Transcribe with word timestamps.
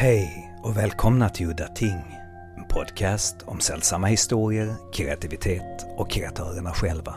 Hej 0.00 0.54
och 0.62 0.76
välkomna 0.76 1.28
till 1.28 1.46
Udda 1.46 1.68
Ting. 1.68 2.16
En 2.56 2.64
podcast 2.68 3.36
om 3.44 3.60
sällsamma 3.60 4.06
historier, 4.06 4.76
kreativitet 4.92 5.86
och 5.96 6.10
kreatörerna 6.10 6.72
själva. 6.72 7.16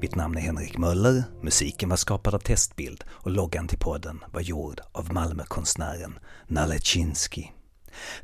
Mitt 0.00 0.14
namn 0.14 0.36
är 0.36 0.40
Henrik 0.40 0.78
Möller, 0.78 1.24
musiken 1.42 1.88
var 1.88 1.96
skapad 1.96 2.34
av 2.34 2.38
Testbild 2.38 3.04
och 3.08 3.30
loggan 3.30 3.68
till 3.68 3.78
podden 3.78 4.24
var 4.32 4.40
gjord 4.40 4.80
av 4.92 5.12
Malmökonstnären 5.12 6.18
Nalechinsky. 6.46 7.44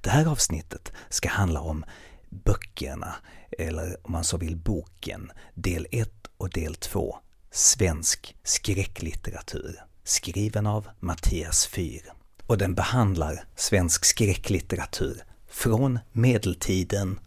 Det 0.00 0.10
här 0.10 0.26
avsnittet 0.26 0.92
ska 1.08 1.28
handla 1.28 1.60
om 1.60 1.84
böckerna, 2.28 3.14
eller 3.58 3.96
om 4.02 4.12
man 4.12 4.24
så 4.24 4.36
vill 4.36 4.56
boken, 4.56 5.32
del 5.54 5.86
1 5.90 6.10
och 6.36 6.50
del 6.50 6.74
2, 6.74 7.16
Svensk 7.50 8.36
skräcklitteratur, 8.42 9.80
skriven 10.04 10.66
av 10.66 10.88
Mattias 11.00 11.66
Fyr. 11.66 12.15
Och 12.48 12.58
den 12.58 12.74
behandlar 12.74 13.34
svensk 13.54 14.04
skräcklitteratur 14.04 15.16
från 15.48 15.98
medeltiden 16.12 17.18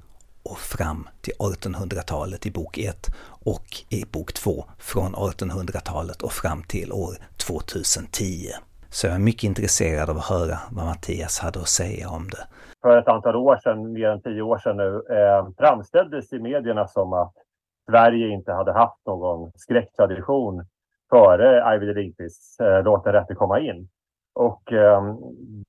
och 0.43 0.57
fram 0.57 1.07
till 1.21 1.33
1800-talet 1.33 2.45
i 2.45 2.51
bok 2.51 2.77
1 2.77 2.95
och 3.45 3.67
i 3.89 4.05
bok 4.13 4.33
2 4.33 4.65
från 4.77 5.15
1800-talet 5.15 6.21
och 6.21 6.31
fram 6.31 6.63
till 6.63 6.91
år 6.91 7.13
2010. 7.47 8.49
Så 8.89 9.07
jag 9.07 9.15
är 9.15 9.19
mycket 9.19 9.43
intresserad 9.43 10.09
av 10.09 10.17
att 10.17 10.29
höra 10.29 10.57
vad 10.71 10.85
Mattias 10.85 11.39
hade 11.39 11.59
att 11.59 11.67
säga 11.67 12.09
om 12.09 12.29
det. 12.29 12.43
För 12.81 12.97
ett 12.97 13.07
antal 13.07 13.35
år 13.35 13.57
sedan, 13.63 13.93
mer 13.93 14.09
än 14.09 14.21
tio 14.21 14.41
år 14.41 14.57
sedan 14.57 14.77
nu, 14.77 15.03
eh, 15.17 15.47
framställdes 15.57 16.33
i 16.33 16.39
medierna 16.39 16.87
som 16.87 17.13
att 17.13 17.33
Sverige 17.89 18.27
inte 18.27 18.51
hade 18.51 18.73
haft 18.73 19.05
någon 19.05 19.51
skräcktradition 19.55 20.65
före 21.09 21.63
Arvid 21.63 21.95
Lindqvists 21.95 22.59
eh, 22.59 22.83
Låt 22.83 23.03
den 23.03 23.13
rätte 23.13 23.35
komma 23.35 23.59
in. 23.59 23.89
Och 24.33 24.73
eh, 24.73 25.15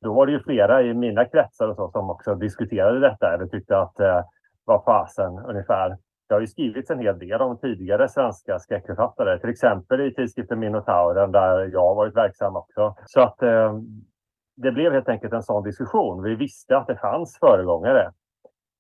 då 0.01 0.15
var 0.15 0.27
det 0.27 0.33
ju 0.33 0.41
flera 0.41 0.83
i 0.83 0.95
mina 0.95 1.25
kretsar 1.25 1.69
och 1.69 1.77
så 1.77 1.91
som 1.91 2.11
också 2.11 2.35
diskuterade 2.35 3.01
detta 3.01 3.35
eller 3.35 3.47
tyckte 3.47 3.79
att 3.79 4.01
eh, 4.01 4.23
vad 4.65 4.85
fasen 4.85 5.39
ungefär. 5.39 5.97
Det 6.29 6.35
har 6.35 6.41
ju 6.41 6.47
skrivits 6.47 6.91
en 6.91 6.99
hel 6.99 7.19
del 7.19 7.41
om 7.41 7.59
tidigare 7.59 8.09
svenska 8.09 8.59
skräckförfattare, 8.59 9.39
till 9.39 9.51
exempel 9.51 10.01
i 10.01 10.15
tidskriften 10.15 10.59
Minotauren 10.59 11.33
där 11.33 11.71
jag 11.73 11.81
har 11.81 11.95
varit 11.95 12.17
verksam 12.17 12.57
också. 12.57 12.95
Så 13.07 13.21
att 13.21 13.43
eh, 13.43 13.75
det 14.57 14.73
blev 14.73 14.93
helt 14.93 15.09
enkelt 15.09 15.33
en 15.33 15.43
sån 15.43 15.63
diskussion. 15.63 16.23
Vi 16.23 16.35
visste 16.35 16.77
att 16.77 16.87
det 16.87 16.97
fanns 16.97 17.39
föregångare. 17.41 18.13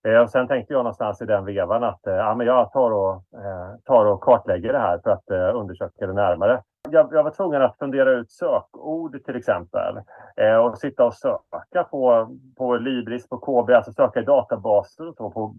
Eh, 0.09 0.21
och 0.21 0.31
sen 0.31 0.49
tänkte 0.49 0.73
jag 0.73 0.79
någonstans 0.79 1.23
i 1.23 1.25
den 1.25 1.45
vevan 1.45 1.85
att 1.85 2.07
eh, 2.07 2.15
ja, 2.15 2.35
men 2.35 2.47
jag 2.47 2.73
tar 2.73 2.91
och, 2.91 3.15
eh, 3.15 3.77
tar 3.85 4.07
och 4.07 4.21
kartlägger 4.21 4.73
det 4.73 4.79
här 4.79 5.01
för 5.05 5.11
att 5.11 5.31
eh, 5.31 5.61
undersöka 5.61 6.07
det 6.07 6.13
närmare. 6.13 6.63
Jag, 6.89 7.09
jag, 7.13 7.25
var 7.25 7.31
tvungen 7.31 7.63
att 7.63 7.79
fundera 7.79 8.11
ut 8.11 8.31
sökord 8.31 9.25
till 9.25 9.37
exempel 9.37 9.97
eh, 10.37 10.57
och 10.57 10.79
sitta 10.79 11.05
och 11.05 11.15
söka 11.15 11.85
på, 11.91 12.29
på 12.57 12.77
Libris, 12.77 13.29
på 13.29 13.39
KB, 13.39 13.71
alltså 13.71 13.93
söka 13.93 14.21
i 14.21 14.25
databaser 14.25 15.09
och 15.09 15.15
så 15.15 15.31
på 15.31 15.55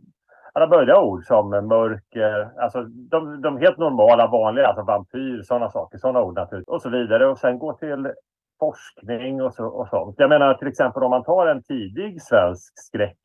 alla 0.54 0.68
möjliga 0.68 1.02
ord 1.02 1.24
som 1.24 1.50
mörker, 1.50 2.52
alltså 2.60 2.84
de, 2.84 3.42
de 3.42 3.58
helt 3.58 3.78
normala, 3.78 4.28
vanliga, 4.28 4.68
alltså 4.68 4.84
vampyr, 4.84 5.42
sådana 5.42 5.70
saker, 5.70 5.98
sådana 5.98 6.22
ord 6.22 6.36
naturligtvis 6.36 6.74
och 6.74 6.82
så 6.82 6.90
vidare 6.90 7.28
och 7.28 7.38
sen 7.38 7.60
gå 7.60 7.74
till 7.74 8.14
forskning 8.60 9.42
och, 9.42 9.54
så, 9.54 9.66
och 9.66 9.88
sånt. 9.88 10.16
Jag 10.18 10.30
menar 10.30 10.54
till 10.54 10.68
exempel 10.68 11.04
om 11.04 11.10
man 11.10 11.24
tar 11.24 11.48
en 11.48 11.64
tidig 11.64 12.22
svensk 12.22 12.74
skräck 12.80 13.20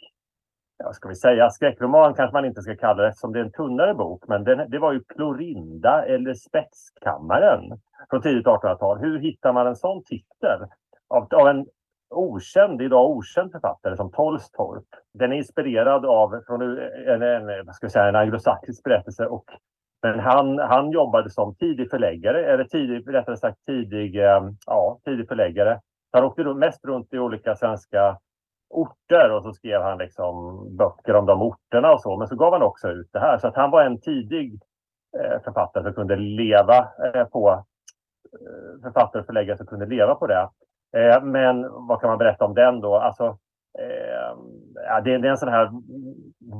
ja, 0.78 0.92
ska 0.92 1.08
vi 1.08 1.14
säga, 1.14 1.50
skräckroman 1.50 2.14
kanske 2.14 2.34
man 2.34 2.44
inte 2.44 2.62
ska 2.62 2.76
kalla 2.76 3.02
det 3.02 3.08
eftersom 3.08 3.32
det 3.32 3.38
är 3.38 3.44
en 3.44 3.52
tunnare 3.52 3.94
bok, 3.94 4.24
men 4.28 4.44
den, 4.44 4.70
det 4.70 4.78
var 4.78 4.92
ju 4.92 5.00
Klorinda 5.00 6.04
eller 6.06 6.34
Spetskammaren 6.34 7.80
från 8.10 8.22
tidigt 8.22 8.46
1800-tal. 8.46 8.98
Hur 8.98 9.18
hittar 9.18 9.52
man 9.52 9.66
en 9.66 9.76
sån 9.76 10.04
titel 10.04 10.60
av, 11.08 11.28
av 11.34 11.48
en 11.48 11.66
okänd, 12.10 12.82
idag 12.82 13.10
okänd 13.10 13.52
författare 13.52 13.96
som 13.96 14.12
Tolstorp? 14.12 14.86
Den 15.14 15.32
är 15.32 15.36
inspirerad 15.36 16.06
av 16.06 16.42
från 16.46 16.62
en, 16.62 17.22
en, 17.22 17.74
ska 17.74 17.88
säga, 17.88 18.08
en 18.08 18.16
anglosaxisk 18.16 18.82
berättelse 18.82 19.26
och 19.26 19.44
men 20.02 20.20
han, 20.20 20.58
han 20.58 20.90
jobbade 20.90 21.30
som 21.30 21.54
tidig 21.54 21.90
förläggare, 21.90 22.52
eller 22.52 22.64
tidig, 22.64 23.14
rättare 23.14 23.36
sagt 23.36 23.64
tidig, 23.66 24.16
eh, 24.16 24.40
ja, 24.66 24.98
tidig 25.04 25.28
förläggare. 25.28 25.80
Han 26.12 26.24
åkte 26.24 26.44
mest 26.44 26.84
runt 26.84 27.12
i 27.12 27.18
olika 27.18 27.56
svenska 27.56 28.18
orter 28.70 29.30
och 29.30 29.42
så 29.42 29.52
skrev 29.52 29.82
han 29.82 29.98
liksom 29.98 30.66
böcker 30.76 31.16
om 31.16 31.26
de 31.26 31.42
orterna 31.42 31.92
och 31.92 32.00
så. 32.00 32.16
Men 32.16 32.28
så 32.28 32.36
gav 32.36 32.52
han 32.52 32.62
också 32.62 32.88
ut 32.88 33.08
det 33.12 33.20
här. 33.20 33.38
Så 33.38 33.48
att 33.48 33.56
han 33.56 33.70
var 33.70 33.82
en 33.82 34.00
tidig 34.00 34.60
eh, 35.18 35.42
författare 35.44 35.84
som 35.84 35.94
kunde 35.94 36.16
leva 36.16 36.88
eh, 37.14 37.24
på 37.24 37.64
Eh, 38.32 38.82
författare 38.82 39.20
och 39.20 39.26
förläggare 39.26 39.56
som 39.56 39.66
kunde 39.66 39.86
leva 39.86 40.14
på 40.14 40.26
det. 40.26 40.48
Eh, 40.96 41.22
men 41.22 41.62
vad 41.88 42.00
kan 42.00 42.10
man 42.10 42.18
berätta 42.18 42.44
om 42.44 42.54
den 42.54 42.80
då? 42.80 42.96
Alltså, 42.96 43.24
eh, 43.78 44.36
ja, 44.74 45.00
det, 45.00 45.18
det, 45.18 45.28
är 45.28 45.30
en 45.30 45.36
sån 45.36 45.48
här 45.48 45.70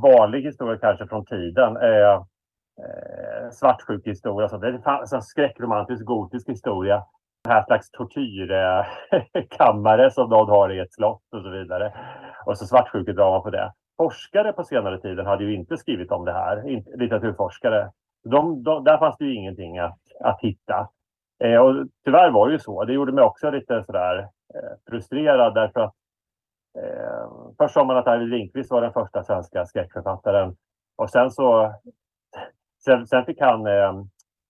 vanlig 0.02 0.42
historia 0.42 0.78
kanske 0.78 1.06
från 1.06 1.24
tiden. 1.24 1.76
Eh, 1.76 2.14
eh, 2.82 3.50
svartsjuk 3.50 4.06
historia. 4.06 4.48
Så 4.48 4.54
alltså, 4.54 4.70
det 4.70 4.90
är 4.90 5.14
en 5.14 5.22
skräckromantisk 5.22 6.04
gotisk 6.04 6.48
historia 6.48 7.04
här 7.46 7.64
slags 7.64 7.90
tortyrkammare 7.90 10.10
som 10.10 10.28
någon 10.28 10.48
har 10.48 10.72
i 10.72 10.78
ett 10.78 10.92
slott 10.92 11.22
och 11.32 11.42
så 11.42 11.50
vidare. 11.50 11.92
Och 12.46 12.58
så 12.58 12.66
svartsjukedrama 12.66 13.40
på 13.40 13.50
det. 13.50 13.72
Forskare 13.96 14.52
på 14.52 14.64
senare 14.64 15.00
tiden 15.00 15.26
hade 15.26 15.44
ju 15.44 15.54
inte 15.54 15.76
skrivit 15.76 16.10
om 16.10 16.24
det 16.24 16.32
här, 16.32 16.62
litteraturforskare. 16.98 17.90
De, 18.24 18.62
de, 18.62 18.84
där 18.84 18.98
fanns 18.98 19.16
det 19.18 19.24
ju 19.24 19.34
ingenting 19.34 19.78
att, 19.78 19.98
att 20.24 20.40
hitta. 20.40 20.88
Eh, 21.44 21.58
och 21.60 21.86
tyvärr 22.04 22.30
var 22.30 22.48
det 22.48 22.52
ju 22.52 22.58
så. 22.58 22.84
Det 22.84 22.92
gjorde 22.92 23.12
mig 23.12 23.24
också 23.24 23.50
lite 23.50 23.84
sådär 23.84 24.18
eh, 24.54 24.90
frustrerad 24.90 25.54
därför 25.54 25.80
att 25.80 25.94
eh, 26.78 27.30
först 27.58 27.74
sa 27.74 27.84
man 27.84 27.96
att 27.96 28.06
Arvid 28.06 28.28
Lindqvist 28.28 28.70
var 28.70 28.82
den 28.82 28.92
första 28.92 29.24
svenska 29.24 29.66
skräckförfattaren 29.66 30.56
och 30.96 31.10
sen 31.10 31.30
så 31.30 31.74
sen, 32.84 33.06
sen 33.06 33.24
fick 33.24 33.40
han 33.40 33.66
eh, 33.66 33.92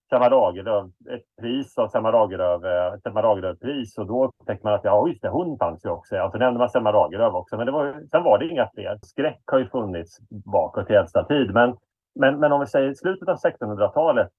Selma 0.09 0.29
Lagerlöf, 0.29 0.85
ett 1.09 1.41
pris 1.41 1.77
av 1.77 1.87
Selma 1.87 2.11
Lagerlöf, 2.11 2.63
eh, 2.63 2.99
Selma 3.03 3.21
Lagerlöf-pris 3.21 3.97
och 3.97 4.07
då 4.07 4.25
upptäckte 4.25 4.67
man 4.67 4.73
att 4.73 4.83
ja, 4.83 5.07
just 5.07 5.21
det, 5.21 5.29
hon 5.29 5.57
fanns 5.57 5.85
ju 5.85 5.89
också. 5.89 6.15
Alltså, 6.15 6.15
ja, 6.15 6.31
så 6.31 6.37
nämnde 6.37 6.59
man 6.59 6.69
Selma 6.69 6.91
Lagerlöf 6.91 7.33
också, 7.33 7.57
men 7.57 7.65
det 7.65 7.71
var, 7.71 8.03
sen 8.11 8.23
var 8.23 8.39
det 8.39 8.47
inga 8.47 8.69
fler. 8.73 8.99
Skräck 9.01 9.41
har 9.45 9.59
ju 9.59 9.69
funnits 9.69 10.17
bakåt 10.29 10.89
i 10.89 10.93
äldsta 10.93 11.23
tid, 11.23 11.53
men, 11.53 11.77
men, 12.19 12.39
men 12.39 12.51
om 12.51 12.59
vi 12.59 12.65
säger 12.65 12.93
slutet 12.93 13.27
av 13.29 13.35
1600-talet, 13.35 14.29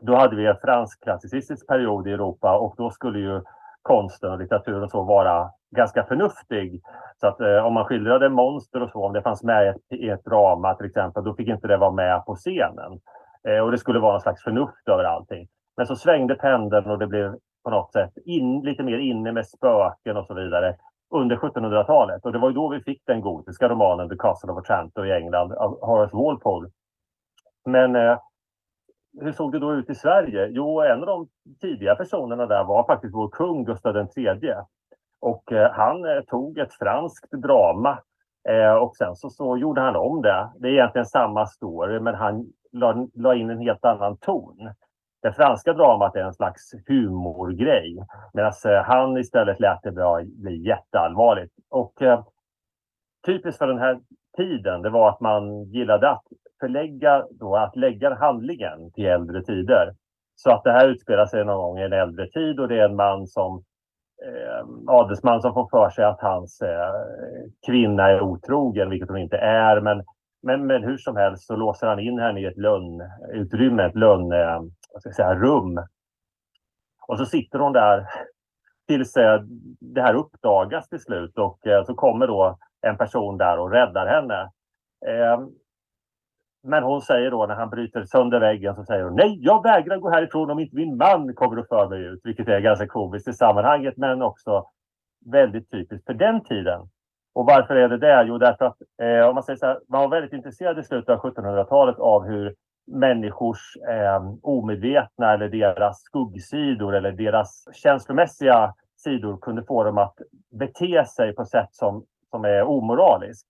då 0.00 0.16
hade 0.16 0.36
vi 0.36 0.46
en 0.46 0.56
fransk 0.56 1.02
klassicistisk 1.02 1.66
period 1.66 2.08
i 2.08 2.12
Europa 2.12 2.58
och 2.58 2.74
då 2.76 2.90
skulle 2.90 3.18
ju 3.18 3.42
konsten 3.82 4.30
och 4.30 4.38
litteraturen 4.38 4.88
så 4.88 5.02
vara 5.02 5.50
ganska 5.76 6.04
förnuftig. 6.04 6.82
Så 7.20 7.26
att 7.26 7.40
eh, 7.40 7.66
om 7.66 7.74
man 7.74 7.84
skildrade 7.84 8.28
monster 8.28 8.82
och 8.82 8.90
så, 8.90 9.04
om 9.04 9.12
det 9.12 9.22
fanns 9.22 9.42
med 9.42 9.66
i 9.66 9.68
ett, 9.68 10.00
i 10.00 10.08
ett 10.08 10.24
drama 10.24 10.74
till 10.74 10.86
exempel, 10.86 11.24
då 11.24 11.34
fick 11.34 11.48
inte 11.48 11.68
det 11.68 11.76
vara 11.76 11.90
med 11.90 12.24
på 12.24 12.34
scenen. 12.34 13.00
Eh, 13.48 13.58
och 13.58 13.70
det 13.70 13.78
skulle 13.78 13.98
vara 13.98 14.12
någon 14.12 14.20
slags 14.20 14.42
förnuft 14.42 14.88
över 14.88 15.04
allting. 15.04 15.48
Men 15.76 15.86
så 15.86 15.96
svängde 15.96 16.34
pendeln 16.34 16.90
och 16.90 16.98
det 16.98 17.06
blev 17.06 17.34
på 17.64 17.70
något 17.70 17.92
sätt 17.92 18.12
in, 18.24 18.60
lite 18.60 18.82
mer 18.82 18.98
inne 18.98 19.32
med 19.32 19.46
spöken 19.46 20.16
och 20.16 20.26
så 20.26 20.34
vidare 20.34 20.76
under 21.14 21.36
1700-talet. 21.36 22.24
Och 22.24 22.32
det 22.32 22.38
var 22.38 22.48
ju 22.48 22.54
då 22.54 22.68
vi 22.68 22.80
fick 22.80 23.02
den 23.06 23.20
gotiska 23.20 23.68
romanen 23.68 24.08
The 24.08 24.16
Castle 24.16 24.52
of 24.52 24.58
Otranto 24.58 25.04
i 25.04 25.12
England 25.12 25.52
av 25.52 25.78
Horace 25.80 26.16
Walpole. 26.16 26.68
Men 27.64 27.96
eh, 27.96 28.18
hur 29.20 29.32
såg 29.32 29.52
det 29.52 29.58
då 29.58 29.74
ut 29.74 29.90
i 29.90 29.94
Sverige? 29.94 30.46
Jo, 30.46 30.80
en 30.80 31.00
av 31.00 31.06
de 31.06 31.28
tidiga 31.60 31.94
personerna 31.94 32.46
där 32.46 32.64
var 32.64 32.86
faktiskt 32.86 33.14
vår 33.14 33.28
kung 33.28 33.64
Gustav 33.64 33.96
III. 33.96 34.54
Och 35.20 35.52
eh, 35.52 35.70
han 35.72 36.04
eh, 36.04 36.20
tog 36.26 36.58
ett 36.58 36.74
franskt 36.74 37.30
drama 37.30 37.98
eh, 38.48 38.74
och 38.74 38.96
sen 38.96 39.16
så, 39.16 39.30
så 39.30 39.56
gjorde 39.56 39.80
han 39.80 39.96
om 39.96 40.22
det. 40.22 40.50
Det 40.58 40.68
är 40.68 40.72
egentligen 40.72 41.06
samma 41.06 41.46
story, 41.46 42.00
men 42.00 42.14
han 42.14 42.46
la, 42.72 43.06
la 43.14 43.34
in 43.34 43.50
en 43.50 43.60
helt 43.60 43.84
annan 43.84 44.16
ton. 44.16 44.70
Det 45.22 45.32
franska 45.32 45.72
dramat 45.72 46.16
är 46.16 46.24
en 46.24 46.34
slags 46.34 46.74
humorgrej 46.86 47.96
medan 48.34 48.52
eh, 48.64 48.82
han 48.84 49.16
istället 49.16 49.60
lät 49.60 49.82
det 49.82 49.92
bli 50.36 50.66
jätteallvarligt. 50.66 51.54
Och 51.70 52.02
eh, 52.02 52.24
typiskt 53.26 53.58
för 53.58 53.66
den 53.66 53.78
här 53.78 54.00
tiden 54.36 54.82
det 54.82 54.90
var 54.90 55.08
att 55.08 55.20
man 55.20 55.64
gillade 55.64 56.10
att 56.10 56.24
förlägga, 56.60 57.26
då, 57.30 57.56
att 57.56 57.76
lägga 57.76 58.14
handlingen 58.14 58.92
till 58.92 59.06
äldre 59.06 59.42
tider. 59.42 59.94
Så 60.34 60.50
att 60.50 60.64
det 60.64 60.72
här 60.72 60.88
utspelar 60.88 61.26
sig 61.26 61.44
någon 61.44 61.56
gång 61.56 61.78
i 61.78 61.82
en 61.82 61.92
äldre 61.92 62.30
tid 62.30 62.60
och 62.60 62.68
det 62.68 62.78
är 62.78 62.88
en 62.88 62.96
man 62.96 63.26
som 63.26 63.64
eh, 64.26 64.66
adelsman 64.86 65.42
som 65.42 65.54
får 65.54 65.68
för 65.70 65.90
sig 65.90 66.04
att 66.04 66.20
hans 66.20 66.60
eh, 66.60 66.92
kvinna 67.66 68.08
är 68.10 68.20
otrogen, 68.20 68.90
vilket 68.90 69.08
hon 69.08 69.18
inte 69.18 69.36
är. 69.36 69.80
Men 69.80 70.04
men, 70.46 70.66
men 70.66 70.84
hur 70.84 70.98
som 70.98 71.16
helst 71.16 71.46
så 71.46 71.56
låser 71.56 71.86
han 71.86 71.98
in 71.98 72.18
henne 72.18 72.40
i 72.40 72.44
ett 72.44 72.58
lönnutrymme, 72.58 73.82
ett 73.82 73.96
lönn, 73.96 74.32
eh, 74.32 74.60
vad 74.92 75.00
ska 75.00 75.08
jag 75.08 75.14
säga, 75.14 75.34
rum. 75.34 75.78
Och 77.08 77.18
så 77.18 77.26
sitter 77.26 77.58
hon 77.58 77.72
där 77.72 78.06
tills 78.88 79.16
eh, 79.16 79.40
det 79.80 80.02
här 80.02 80.14
uppdagas 80.14 80.88
till 80.88 81.00
slut 81.00 81.38
och 81.38 81.66
eh, 81.66 81.84
så 81.84 81.94
kommer 81.94 82.26
då 82.26 82.58
en 82.80 82.96
person 82.96 83.38
där 83.38 83.58
och 83.58 83.70
räddar 83.70 84.06
henne. 84.06 84.50
Ehm, 85.06 85.50
men 86.66 86.82
hon 86.82 87.00
säger 87.00 87.30
då 87.30 87.46
när 87.46 87.54
han 87.54 87.70
bryter 87.70 88.04
sönder 88.04 88.40
väggen 88.40 88.74
så 88.74 88.84
säger 88.84 89.04
hon 89.04 89.16
nej, 89.16 89.38
jag 89.40 89.62
vägrar 89.62 89.96
gå 89.96 90.10
härifrån 90.10 90.50
om 90.50 90.58
inte 90.58 90.76
min 90.76 90.96
man 90.96 91.34
kommer 91.34 91.58
och 91.58 91.68
för 91.68 91.88
mig 91.88 92.02
ut. 92.04 92.20
Vilket 92.24 92.48
är 92.48 92.60
ganska 92.60 92.86
komiskt 92.86 93.28
i 93.28 93.32
sammanhanget 93.32 93.96
men 93.96 94.22
också 94.22 94.66
väldigt 95.26 95.70
typiskt 95.70 96.06
för 96.06 96.14
den 96.14 96.44
tiden. 96.44 96.80
Och 97.34 97.46
varför 97.46 97.74
är 97.74 97.88
det 97.88 97.98
det? 97.98 98.24
Jo, 98.28 98.38
därför 98.38 98.64
att 98.64 98.76
eh, 99.02 99.28
om 99.28 99.34
man 99.34 99.44
säger 99.44 99.56
så 99.56 99.66
här, 99.66 99.80
man 99.88 100.00
var 100.00 100.08
väldigt 100.08 100.32
intresserad 100.32 100.78
i 100.78 100.82
slutet 100.82 101.08
av 101.08 101.20
1700-talet 101.20 101.98
av 101.98 102.24
hur 102.24 102.54
människors 102.86 103.76
eh, 103.88 104.34
omedvetna 104.42 105.32
eller 105.32 105.48
deras 105.48 106.00
skuggsidor 106.00 106.94
eller 106.94 107.12
deras 107.12 107.64
känslomässiga 107.72 108.74
sidor 108.96 109.36
kunde 109.36 109.64
få 109.64 109.84
dem 109.84 109.98
att 109.98 110.14
bete 110.58 111.04
sig 111.04 111.34
på 111.34 111.44
sätt 111.44 111.68
som, 111.70 112.04
som 112.30 112.44
är 112.44 112.62
omoraliskt. 112.62 113.46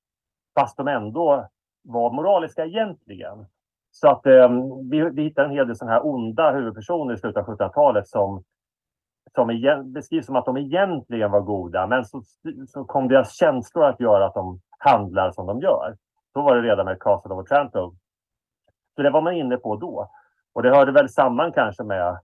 Fast 0.58 0.76
de 0.76 0.88
ändå 0.88 1.48
var 1.86 2.12
moraliska 2.12 2.64
egentligen. 2.64 3.46
Så 3.90 4.08
att 4.08 4.26
eh, 4.26 4.50
vi, 4.90 5.10
vi 5.10 5.22
hittar 5.22 5.44
en 5.44 5.50
hel 5.50 5.66
del 5.66 5.76
sådana 5.76 5.92
här 5.92 6.06
onda 6.06 6.50
huvudpersoner 6.50 7.14
i 7.14 7.18
slutet 7.18 7.48
av 7.48 7.56
1700-talet 7.56 8.08
som, 8.08 8.44
som 9.34 9.50
igen, 9.50 9.92
beskrivs 9.92 10.26
som 10.26 10.36
att 10.36 10.44
de 10.44 10.56
egentligen 10.56 11.30
var 11.30 11.40
goda, 11.40 11.86
men 11.86 12.04
så, 12.04 12.22
så 12.68 12.84
kom 12.84 13.08
deras 13.08 13.36
känslor 13.36 13.84
att 13.84 14.00
göra 14.00 14.26
att 14.26 14.34
de 14.34 14.60
handlar 14.78 15.30
som 15.30 15.46
de 15.46 15.60
gör. 15.60 15.96
Så 16.32 16.42
var 16.42 16.56
det 16.56 16.62
redan 16.62 16.86
med 16.86 17.00
Castle 17.00 17.34
of 17.34 17.38
Otranto. 17.38 17.94
Så 18.96 19.02
det 19.02 19.10
var 19.10 19.22
man 19.22 19.34
inne 19.34 19.56
på 19.56 19.76
då. 19.76 20.10
Och 20.52 20.62
det 20.62 20.70
hörde 20.70 20.92
väl 20.92 21.08
samman 21.08 21.52
kanske 21.52 21.84
med 21.84 22.18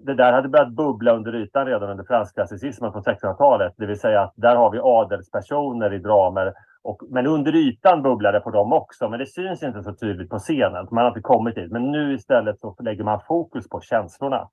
det 0.00 0.14
där 0.14 0.32
hade 0.32 0.48
börjat 0.48 0.72
bubbla 0.72 1.12
under 1.12 1.34
ytan 1.34 1.66
redan 1.66 1.90
under 1.90 2.04
fransk-klassicismen 2.04 2.92
på 2.92 3.00
1600-talet. 3.00 3.74
Det 3.76 3.86
vill 3.86 4.00
säga 4.00 4.20
att 4.20 4.32
där 4.36 4.56
har 4.56 4.70
vi 4.70 4.78
adelspersoner 4.82 5.92
i 5.92 5.98
dramer. 5.98 6.54
Och, 6.82 7.02
men 7.10 7.26
under 7.26 7.54
ytan 7.54 8.02
bubblar 8.02 8.32
det 8.32 8.40
på 8.40 8.50
dem 8.50 8.72
också. 8.72 9.08
Men 9.08 9.18
det 9.18 9.26
syns 9.26 9.62
inte 9.62 9.82
så 9.82 9.94
tydligt 9.94 10.30
på 10.30 10.38
scenen. 10.38 10.88
Man 10.90 11.04
har 11.04 11.08
inte 11.08 11.20
kommit 11.20 11.54
dit. 11.54 11.72
Men 11.72 11.90
nu 11.90 12.14
istället 12.14 12.60
så 12.60 12.76
lägger 12.80 13.04
man 13.04 13.20
fokus 13.28 13.68
på 13.68 13.80
känslorna. 13.80 14.48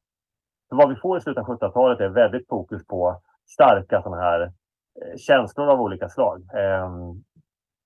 Så 0.69 0.75
vad 0.75 0.89
vi 0.89 0.95
får 0.95 1.17
i 1.17 1.21
slutet 1.21 1.43
av 1.43 1.57
1700-talet 1.57 1.99
är 1.99 2.09
väldigt 2.09 2.47
fokus 2.47 2.87
på 2.87 3.21
starka 3.45 4.01
sådana 4.01 4.21
här 4.21 4.41
eh, 4.41 5.17
känslor 5.17 5.67
av 5.67 5.81
olika 5.81 6.09
slag. 6.09 6.41
Eh, 6.53 6.89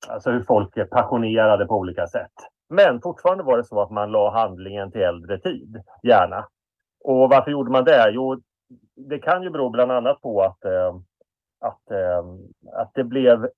alltså 0.07 0.31
hur 0.31 0.44
folk 0.44 0.77
är 0.77 0.86
passionerade 0.86 1.65
på 1.65 1.75
olika 1.75 2.07
sätt. 2.07 2.33
Men 2.69 3.01
fortfarande 3.01 3.44
var 3.44 3.57
det 3.57 3.63
så 3.63 3.81
att 3.81 3.91
man 3.91 4.12
la 4.12 4.31
handlingen 4.31 4.91
till 4.91 5.01
äldre 5.01 5.39
tid, 5.39 5.83
gärna. 6.03 6.47
Och 7.03 7.30
varför 7.30 7.51
gjorde 7.51 7.71
man 7.71 7.83
det? 7.83 8.12
Jo, 8.12 8.41
det 8.95 9.19
kan 9.19 9.44
ju 9.44 9.50
bero 9.50 9.69
bland 9.69 9.91
annat 9.91 10.21
på 10.21 10.41
att, 10.41 10.65
eh, 10.65 10.95
att, 11.59 11.91
eh, 11.91 12.24
att 12.74 12.91
det 12.94 13.03
blev 13.03 13.50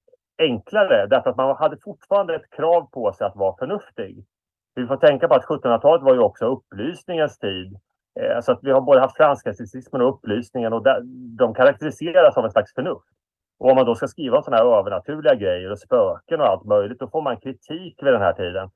enklare 0.41 1.07
därför 1.07 1.29
att 1.29 1.37
man 1.37 1.55
hade 1.55 1.77
fortfarande 1.77 2.35
ett 2.35 2.49
krav 2.49 2.89
på 2.91 3.13
sig 3.13 3.27
att 3.27 3.35
vara 3.35 3.55
förnuftig. 3.57 4.25
Vi 4.75 4.87
får 4.87 4.97
tänka 4.97 5.27
på 5.27 5.35
att 5.35 5.45
1700-talet 5.45 6.03
var 6.03 6.13
ju 6.13 6.19
också 6.19 6.45
upplysningens 6.45 7.37
tid. 7.37 7.79
Eh, 8.19 8.41
så 8.41 8.51
att 8.51 8.59
vi 8.61 8.71
har 8.71 8.81
både 8.81 8.99
haft 8.99 9.17
franskklassicismen 9.17 10.01
och 10.01 10.09
upplysningen 10.15 10.73
och 10.73 10.83
de 11.37 11.53
karaktäriseras 11.53 12.37
av 12.37 12.45
en 12.45 12.51
slags 12.51 12.73
förnuft. 12.73 13.07
Och 13.59 13.69
om 13.69 13.75
man 13.75 13.85
då 13.85 13.95
ska 13.95 14.07
skriva 14.07 14.37
om 14.37 14.43
sådana 14.43 14.63
här 14.63 14.79
övernaturliga 14.79 15.35
grejer 15.35 15.71
och 15.71 15.79
spöken 15.79 16.41
och 16.41 16.47
allt 16.47 16.65
möjligt, 16.65 16.99
då 16.99 17.07
får 17.07 17.21
man 17.21 17.39
kritik 17.39 17.95
vid 18.03 18.13
den 18.13 18.21
här 18.21 18.33
tiden. 18.33 18.69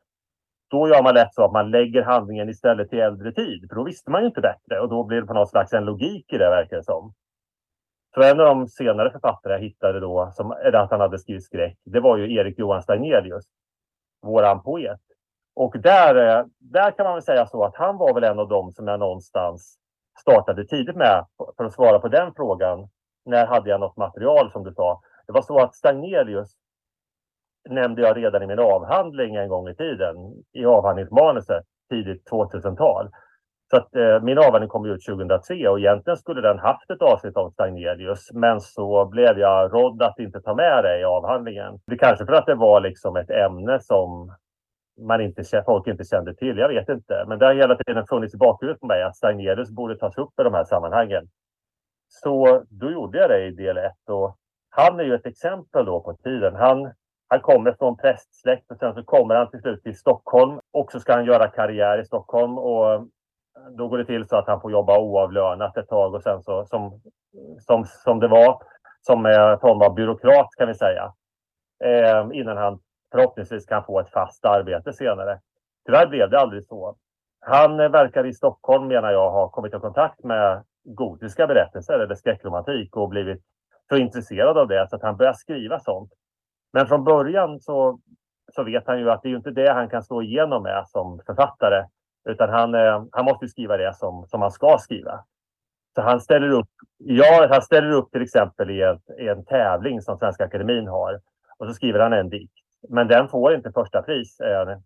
Då 0.72 0.88
gör 0.90 1.04
man 1.04 1.14
lätt 1.14 1.34
så 1.34 1.46
att 1.46 1.52
man 1.52 1.72
lägger 1.72 2.04
handlingen 2.04 2.50
istället 2.50 2.90
till 2.90 3.00
äldre 3.00 3.32
tid, 3.32 3.66
för 3.70 3.76
då 3.76 3.84
visste 3.84 4.12
man 4.12 4.22
ju 4.22 4.28
inte 4.28 4.42
bättre 4.42 4.80
och 4.80 4.90
då 4.90 5.04
blir 5.04 5.22
det 5.22 5.28
på 5.28 5.34
något 5.34 5.50
slags 5.50 5.74
en 5.74 5.86
logik 5.86 6.34
i 6.34 6.38
det 6.38 6.50
verkar 6.50 6.78
det 6.78 6.84
som. 6.84 7.14
Så 8.16 8.22
en 8.24 8.40
av 8.40 8.46
de 8.46 8.68
senare 8.68 9.12
författare 9.12 9.54
jag 9.54 9.60
hittade 9.60 10.00
då, 10.00 10.32
som, 10.34 10.52
att 10.52 10.92
han 10.92 11.00
hade 11.00 11.20
skrivit 11.20 11.44
skräck, 11.44 11.78
det 11.84 12.00
var 12.00 12.18
ju 12.18 12.36
Erik 12.36 12.60
Johan 12.60 12.84
Stagnelius, 12.84 13.46
våran 14.22 14.64
poet. 14.64 15.00
Och 15.56 15.80
där, 15.80 16.16
eh, 16.16 16.46
där 16.60 16.92
kan 16.92 17.04
man 17.04 17.14
väl 17.14 17.24
säga 17.24 17.46
så 17.46 17.64
att 17.64 17.76
han 17.76 17.98
var 17.98 18.14
väl 18.14 18.24
en 18.24 18.40
av 18.40 18.48
dem 18.48 18.72
som 18.72 18.88
jag 18.88 19.00
någonstans 19.00 19.78
startade 20.20 20.66
tidigt 20.66 20.96
med 20.96 21.26
för 21.58 21.66
att 21.66 21.74
svara 21.74 22.00
på 22.00 22.08
den 22.08 22.34
frågan. 22.36 22.90
När 23.26 23.46
hade 23.46 23.70
jag 23.70 23.80
något 23.80 23.98
material 23.98 24.52
som 24.52 24.64
du 24.64 24.74
sa? 24.74 25.02
Det 25.28 25.34
var 25.34 25.42
så 25.42 25.60
att 25.60 25.76
Stagnelius 25.76 26.56
nämnde 27.70 28.02
jag 28.02 28.18
redan 28.18 28.44
i 28.44 28.48
min 28.48 28.60
avhandling 28.60 29.36
en 29.36 29.50
gång 29.50 29.70
i 29.70 29.76
tiden, 29.76 30.16
i 30.54 30.66
avhandlingsmanuset, 30.66 31.64
tidigt 31.90 32.30
2000-tal. 32.30 33.10
Så 33.70 33.78
att, 33.78 33.96
eh, 33.96 34.22
min 34.22 34.38
avhandling 34.38 34.70
kom 34.70 34.86
ut 34.86 35.06
2003 35.06 35.70
och 35.70 35.80
egentligen 35.80 36.18
skulle 36.18 36.42
den 36.42 36.60
haft 36.60 36.90
ett 36.90 37.02
avsnitt 37.02 37.38
om 37.38 37.52
Stagnelius, 37.52 38.34
men 38.34 38.62
så 38.62 39.06
blev 39.06 39.40
jag 39.40 39.74
rådd 39.74 40.02
att 40.02 40.20
inte 40.20 40.42
ta 40.42 40.56
med 40.56 40.84
det 40.84 41.00
i 41.00 41.04
avhandlingen. 41.04 41.80
Det 41.88 41.98
kanske 41.98 42.26
för 42.26 42.34
att 42.34 42.46
det 42.46 42.56
var 42.56 42.82
liksom 42.82 43.16
ett 43.16 43.30
ämne 43.30 43.80
som 43.80 44.36
man 45.08 45.22
inte, 45.22 45.64
folk 45.66 45.88
inte 45.88 46.04
kände 46.04 46.36
till, 46.36 46.58
jag 46.58 46.70
vet 46.70 46.90
inte. 46.90 47.26
Men 47.28 47.40
det 47.40 47.46
har 47.46 47.54
hela 47.54 47.76
tiden 47.76 48.06
funnits 48.08 48.36
i 48.36 48.38
bakhuvudet 48.38 48.80
på 48.80 48.88
mig 48.88 49.04
att 49.04 49.16
Stagnelius 49.16 49.70
borde 49.70 49.98
tas 49.98 50.18
upp 50.18 50.40
i 50.40 50.44
de 50.44 50.54
här 50.54 50.64
sammanhangen. 50.64 51.28
Så 52.08 52.64
då 52.70 52.92
gjorde 52.92 53.18
jag 53.18 53.30
det 53.30 53.46
i 53.46 53.52
del 53.52 53.78
1 53.78 53.94
han 54.70 55.00
är 55.00 55.04
ju 55.04 55.16
ett 55.16 55.26
exempel 55.26 55.86
då 55.86 56.02
på 56.02 56.14
tiden. 56.14 56.56
Han 56.56 56.94
han 57.28 57.42
kommer 57.42 57.76
från 57.80 57.98
prästsläkt 57.98 58.72
och 58.72 58.78
sen 58.78 58.94
så 58.94 59.04
kommer 59.04 59.36
han 59.36 59.50
till 59.50 59.62
slut 59.62 59.84
till 59.84 59.98
Stockholm 59.98 60.60
och 60.74 60.92
så 60.92 61.00
ska 61.00 61.14
han 61.14 61.26
göra 61.26 61.48
karriär 61.48 62.02
i 62.02 62.06
Stockholm 62.06 62.58
och 62.58 63.08
då 63.78 63.88
går 63.88 63.98
det 63.98 64.06
till 64.06 64.28
så 64.28 64.38
att 64.38 64.48
han 64.48 64.62
får 64.62 64.72
jobba 64.72 65.00
oavlönat 65.00 65.78
ett 65.78 65.88
tag 65.88 66.14
och 66.14 66.24
sen 66.24 66.44
så 66.44 66.66
som, 66.66 67.02
som, 67.60 67.86
som 67.86 68.20
det 68.20 68.28
var 68.28 68.62
som 69.02 69.26
en 69.26 69.60
form 69.60 69.82
av 69.82 69.96
byråkrat 69.96 70.48
kan 70.58 70.68
vi 70.68 70.74
säga. 70.74 71.14
Eh, 71.84 72.28
innan 72.34 72.58
han 72.58 72.80
förhoppningsvis 73.12 73.66
kan 73.66 73.84
få 73.84 74.00
ett 74.00 74.10
fast 74.10 74.46
arbete 74.46 74.94
senare. 74.94 75.40
Tyvärr 75.86 76.08
blev 76.08 76.30
det 76.30 76.40
aldrig 76.40 76.66
så. 76.66 76.96
Han 77.40 77.78
verkar 77.78 78.26
i 78.26 78.34
Stockholm 78.34 78.88
menar 78.88 79.12
jag 79.12 79.32
ha 79.32 79.50
kommit 79.50 79.74
i 79.74 79.80
kontakt 79.80 80.24
med 80.24 80.64
gotiska 80.84 81.48
berättelser 81.48 82.00
eller 82.00 82.16
skräckromantik 82.16 82.96
och 82.96 83.10
blivit 83.10 83.42
så 83.90 83.98
intresserad 83.98 84.58
av 84.58 84.68
det 84.68 84.88
så 84.90 84.96
att 84.96 85.02
han 85.02 85.18
börjar 85.18 85.34
skriva 85.34 85.80
sånt. 85.80 86.12
Men 86.74 86.88
från 86.88 87.04
början 87.04 87.60
så, 87.60 88.00
så 88.52 88.64
vet 88.64 88.88
han 88.88 89.00
ju 89.00 89.12
att 89.12 89.22
det 89.22 89.30
är 89.30 89.36
inte 89.36 89.52
det 89.52 89.74
han 89.74 89.90
kan 89.90 90.04
slå 90.04 90.22
igenom 90.22 90.64
med 90.64 90.84
som 90.88 91.22
författare. 91.26 91.86
Utan 92.30 92.50
han, 92.50 92.76
eh, 92.76 93.04
han 93.12 93.26
måste 93.26 93.48
skriva 93.48 93.78
det 93.78 93.96
som, 93.96 94.26
som 94.28 94.42
han 94.42 94.52
ska 94.52 94.78
skriva. 94.78 95.24
Så 95.96 96.02
han 96.02 96.22
ställer 96.22 96.50
upp, 96.50 96.70
ja, 96.98 97.48
han 97.50 97.62
ställer 97.62 97.92
upp 97.92 98.12
till 98.12 98.22
exempel 98.22 98.70
i, 98.70 98.82
ett, 98.82 99.10
i 99.20 99.28
en 99.28 99.46
tävling 99.46 100.02
som 100.02 100.18
Svenska 100.18 100.46
Akademin 100.46 100.88
har. 100.88 101.22
Och 101.58 101.68
så 101.68 101.74
skriver 101.74 102.00
han 102.00 102.14
en 102.14 102.30
dikt. 102.30 102.54
Men 102.90 103.08
den 103.08 103.28
får 103.28 103.56
inte 103.56 103.72
första 103.72 104.02
pris. 104.02 104.40
Eh, 104.40 104.78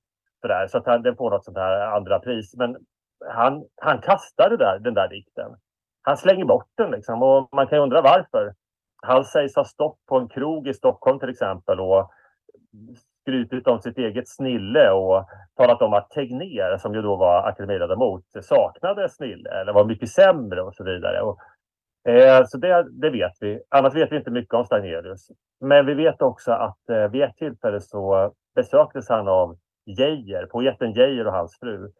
sådär, 0.41 0.68
så 0.68 0.77
att 0.77 0.86
han, 0.86 1.01
den 1.01 1.15
får 1.15 1.31
något 1.31 1.45
sånt 1.45 1.57
här 1.57 1.95
andra 1.95 2.19
pris. 2.19 2.56
Men 2.56 2.77
han, 3.25 3.65
han 3.81 4.01
kastar 4.01 4.50
där, 4.50 4.80
den 4.80 4.94
där 4.94 5.07
dikten. 5.07 5.51
Han 6.02 6.18
slänger 6.18 6.45
bort 6.45 6.69
den 6.75 6.92
liksom. 6.92 7.23
Och 7.23 7.49
man 7.52 7.68
kan 7.68 7.78
ju 7.78 7.83
undra 7.83 8.02
varför. 8.02 8.54
Han 9.02 9.25
sägs 9.25 9.56
ha 9.56 9.66
stått 9.66 10.06
på 10.06 10.18
en 10.18 10.30
krog 10.30 10.68
i 10.68 10.73
Stockholm 10.73 11.19
till 11.19 11.30
exempel 11.30 11.80
och 11.80 12.11
skrutit 13.30 13.68
om 13.68 13.80
sitt 13.81 13.98
eget 13.98 14.30
snille 14.30 14.92
och 14.92 15.26
talat 15.56 15.81
om 15.81 15.94
att 15.94 16.09
Tegnér, 16.09 16.78
som 16.78 16.94
ju 16.94 17.02
då 17.02 17.16
var 17.16 17.48
akademiledamot, 17.48 18.24
saknade 18.42 19.09
snille 19.09 19.50
eller 19.50 19.74
var 19.74 19.86
mycket 19.86 20.09
sämre 20.09 20.62
och 20.62 20.76
så 20.76 20.83
vidare. 20.83 21.21
Och, 21.21 21.38
eh, 22.12 22.45
så 22.45 22.57
det, 22.57 22.86
det, 23.02 23.09
vet 23.09 23.31
vi. 23.40 23.62
Annars 23.69 23.95
vet 23.95 24.12
vi 24.12 24.18
inte 24.18 24.31
mycket 24.31 24.54
om 24.54 24.66
Stagnelius. 24.66 25.28
Men 25.62 25.86
vi 25.86 25.94
vet 25.94 26.21
också 26.21 26.52
att 26.52 26.90
eh, 26.90 27.07
vid 27.07 27.21
ett 27.21 27.36
tillfälle 27.36 27.81
så 27.81 28.33
besöktes 28.56 29.09
han 29.09 29.28
av 29.28 29.57
Geijer, 29.86 30.45
poeten 30.45 30.94
Geijer 30.94 31.28
och 31.28 31.33
hans 31.33 31.57
fru. 31.59 31.92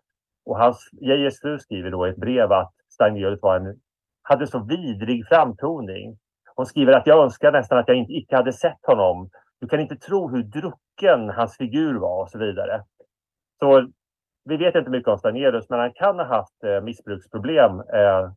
Och 0.46 0.58
hans, 0.58 0.90
Geijers 1.02 1.42
fru 1.42 1.60
skriver 1.60 1.92
då 1.92 2.08
i 2.08 2.10
ett 2.10 2.18
brev 2.18 2.52
att 2.52 2.74
Stagnelius 2.90 3.42
var 3.42 3.56
en, 3.56 3.80
hade 4.22 4.48
så 4.48 4.60
vidrig 4.60 5.28
framtoning 5.28 6.18
hon 6.60 6.66
skriver 6.66 6.94
att 6.94 7.08
jag 7.08 7.24
önskar 7.24 7.52
nästan 7.52 7.78
att 7.78 7.88
jag 7.88 7.98
inte, 7.98 8.14
icke 8.14 8.36
hade 8.36 8.54
sett 8.54 8.86
honom. 8.86 9.30
Du 9.62 9.68
kan 9.68 9.80
inte 9.80 9.96
tro 9.96 10.30
hur 10.30 10.44
vilken 11.00 11.30
hans 11.30 11.58
figur 11.58 12.00
var 12.00 12.22
och 12.22 12.30
så 12.30 12.38
vidare. 12.38 12.84
Så 13.60 13.88
vi 14.46 14.58
vet 14.58 14.76
inte 14.76 14.90
mycket 14.90 15.08
om 15.08 15.18
Stanelius, 15.18 15.70
men 15.70 15.80
han 15.80 15.94
kan 15.94 16.20
ha 16.20 16.26
haft 16.26 16.64
eh, 16.64 16.82
missbruksproblem 16.82 17.80
eh, 17.80 18.32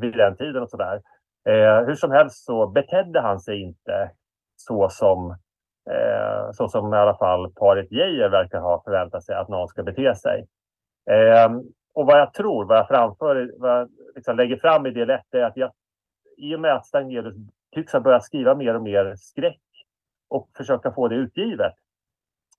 vid 0.00 0.16
den 0.16 0.36
tiden 0.36 0.62
och 0.62 0.70
sådär. 0.70 1.02
Eh, 1.48 1.86
hur 1.86 1.94
som 1.94 2.10
helst 2.10 2.44
så 2.44 2.66
betedde 2.66 3.20
han 3.20 3.40
sig 3.40 3.62
inte 3.62 4.10
så 4.56 4.88
som, 4.88 5.30
eh, 5.90 6.50
så 6.52 6.68
som 6.68 6.94
i 6.94 6.96
alla 6.96 7.16
fall 7.16 7.52
paret 7.52 7.92
Geijer 7.92 8.28
verkar 8.28 8.60
ha 8.60 8.82
förväntat 8.84 9.24
sig 9.24 9.36
att 9.36 9.48
någon 9.48 9.68
ska 9.68 9.82
bete 9.82 10.14
sig. 10.14 10.46
Eh, 11.10 11.50
och 11.94 12.06
vad 12.06 12.20
jag 12.20 12.34
tror, 12.34 12.64
vad 12.64 12.78
jag 12.78 12.88
framför, 12.88 13.52
vad 13.58 13.70
jag 13.70 13.88
liksom 14.14 14.36
lägger 14.36 14.56
fram 14.56 14.86
i 14.86 14.90
del 14.90 15.10
1 15.10 15.20
är 15.30 15.44
att 15.44 15.56
jag 15.56 15.72
i 16.36 16.56
och 16.56 16.60
med 16.60 16.74
att 16.74 16.86
Stagnelius 16.86 17.34
tycks 17.74 17.92
ha 17.92 18.00
börjat 18.00 18.24
skriva 18.24 18.54
mer 18.54 18.74
och 18.74 18.82
mer 18.82 19.14
skräck 19.16 19.60
och 20.32 20.48
försöka 20.56 20.92
få 20.92 21.08
det 21.08 21.14
utgivet 21.14 21.74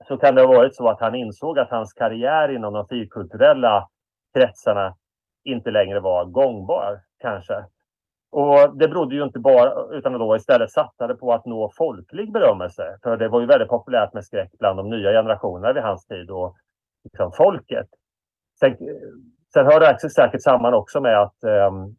så 0.08 0.18
kan 0.18 0.36
det 0.36 0.42
ha 0.42 0.48
varit 0.48 0.76
så 0.76 0.90
att 0.90 1.00
han 1.00 1.16
insåg 1.16 1.60
att 1.60 1.70
hans 1.70 1.94
karriär 1.94 2.50
inom 2.56 2.74
de 2.74 2.88
fyrkulturella 2.88 3.88
kretsarna 4.34 4.96
inte 5.44 5.72
längre 5.72 6.00
var 6.00 6.26
gångbar, 6.26 7.00
kanske. 7.20 7.66
Och 8.32 8.78
det 8.78 8.88
berodde 8.88 9.16
ju 9.16 9.24
inte 9.24 9.40
bara, 9.40 9.98
utan 9.98 10.14
då 10.14 10.36
istället 10.36 10.72
satsade 10.72 11.16
på 11.16 11.34
att 11.34 11.46
nå 11.46 11.72
folklig 11.78 12.32
berömmelse. 12.32 12.98
För 13.04 13.18
det 13.18 13.28
var 13.28 13.42
ju 13.42 13.48
väldigt 13.48 13.70
populärt 13.70 14.14
med 14.14 14.26
skräck 14.26 14.52
bland 14.60 14.80
de 14.80 14.90
nya 14.90 15.12
generationerna 15.12 15.74
vid 15.74 15.84
hans 15.84 16.06
tid 16.06 16.30
och 16.30 16.56
liksom 17.04 17.32
folket. 17.32 17.88
Sen, 18.60 18.78
sen 19.54 19.66
hör 19.66 19.80
det 19.80 20.10
säkert 20.10 20.42
samman 20.42 20.74
också 20.74 21.02
med 21.02 21.22
att 21.22 21.44
um, 21.44 21.96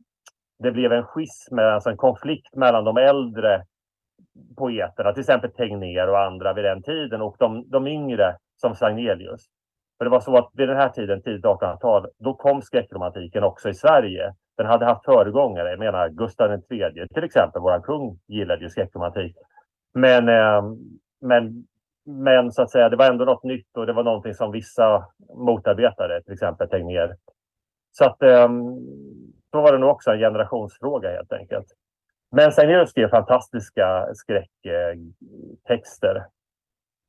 det 0.59 0.73
blev 0.73 0.93
en 0.93 1.05
schism, 1.05 1.59
alltså 1.59 1.91
en 1.91 1.97
konflikt 1.97 2.57
mellan 2.57 2.85
de 2.85 2.97
äldre 2.97 3.65
poeterna, 4.57 5.13
till 5.13 5.21
exempel 5.21 5.53
Tegnér 5.53 6.09
och 6.09 6.21
andra 6.21 6.53
vid 6.53 6.65
den 6.65 6.83
tiden 6.83 7.23
och 7.23 7.37
de, 7.39 7.71
de 7.71 7.87
yngre 7.87 8.37
som 8.57 8.75
Sagnelius. 8.75 9.45
För 9.99 10.05
det 10.05 10.11
var 10.11 10.21
så 10.21 10.37
att 10.37 10.51
vid 10.53 10.69
den 10.69 10.77
här 10.77 10.89
tiden, 10.89 11.23
tidigt 11.23 11.45
1800-tal, 11.45 12.07
då 12.19 12.35
kom 12.35 12.63
skräckromantiken 12.63 13.45
också 13.45 13.69
i 13.69 13.75
Sverige. 13.75 14.35
Den 14.57 14.67
hade 14.67 14.85
haft 14.85 15.05
föregångare, 15.05 15.71
jag 15.71 15.79
menar 15.79 16.09
Gustav 16.09 16.53
III 16.53 17.09
till 17.15 17.25
exempel, 17.25 17.63
våran 17.63 17.83
kung 17.83 18.19
gillade 18.29 18.63
ju 18.63 18.71
skräckromantik. 18.71 19.37
Men, 19.95 20.29
eh, 20.29 20.63
men, 21.21 21.67
men 22.07 22.53
så 22.53 22.63
att 22.63 22.71
säga, 22.71 22.89
det 22.89 22.97
var 22.97 23.11
ändå 23.11 23.25
något 23.25 23.45
nytt 23.45 23.77
och 23.77 23.87
det 23.87 23.93
var 23.93 24.05
någonting 24.05 24.35
som 24.35 24.53
vissa 24.53 25.05
motarbetade, 25.35 26.23
till 26.23 26.33
exempel 26.33 26.69
Tegnér. 26.69 27.17
Så 27.93 28.05
att 28.05 28.23
eh, 28.23 28.49
då 29.53 29.61
var 29.61 29.73
det 29.73 29.79
nog 29.79 29.91
också 29.91 30.11
en 30.11 30.19
generationsfråga 30.19 31.11
helt 31.11 31.33
enkelt. 31.33 31.67
Men 32.37 32.53
Sagnelius 32.53 32.91
skrev 32.91 33.09
fantastiska 33.09 34.07
skräcktexter. 34.15 36.27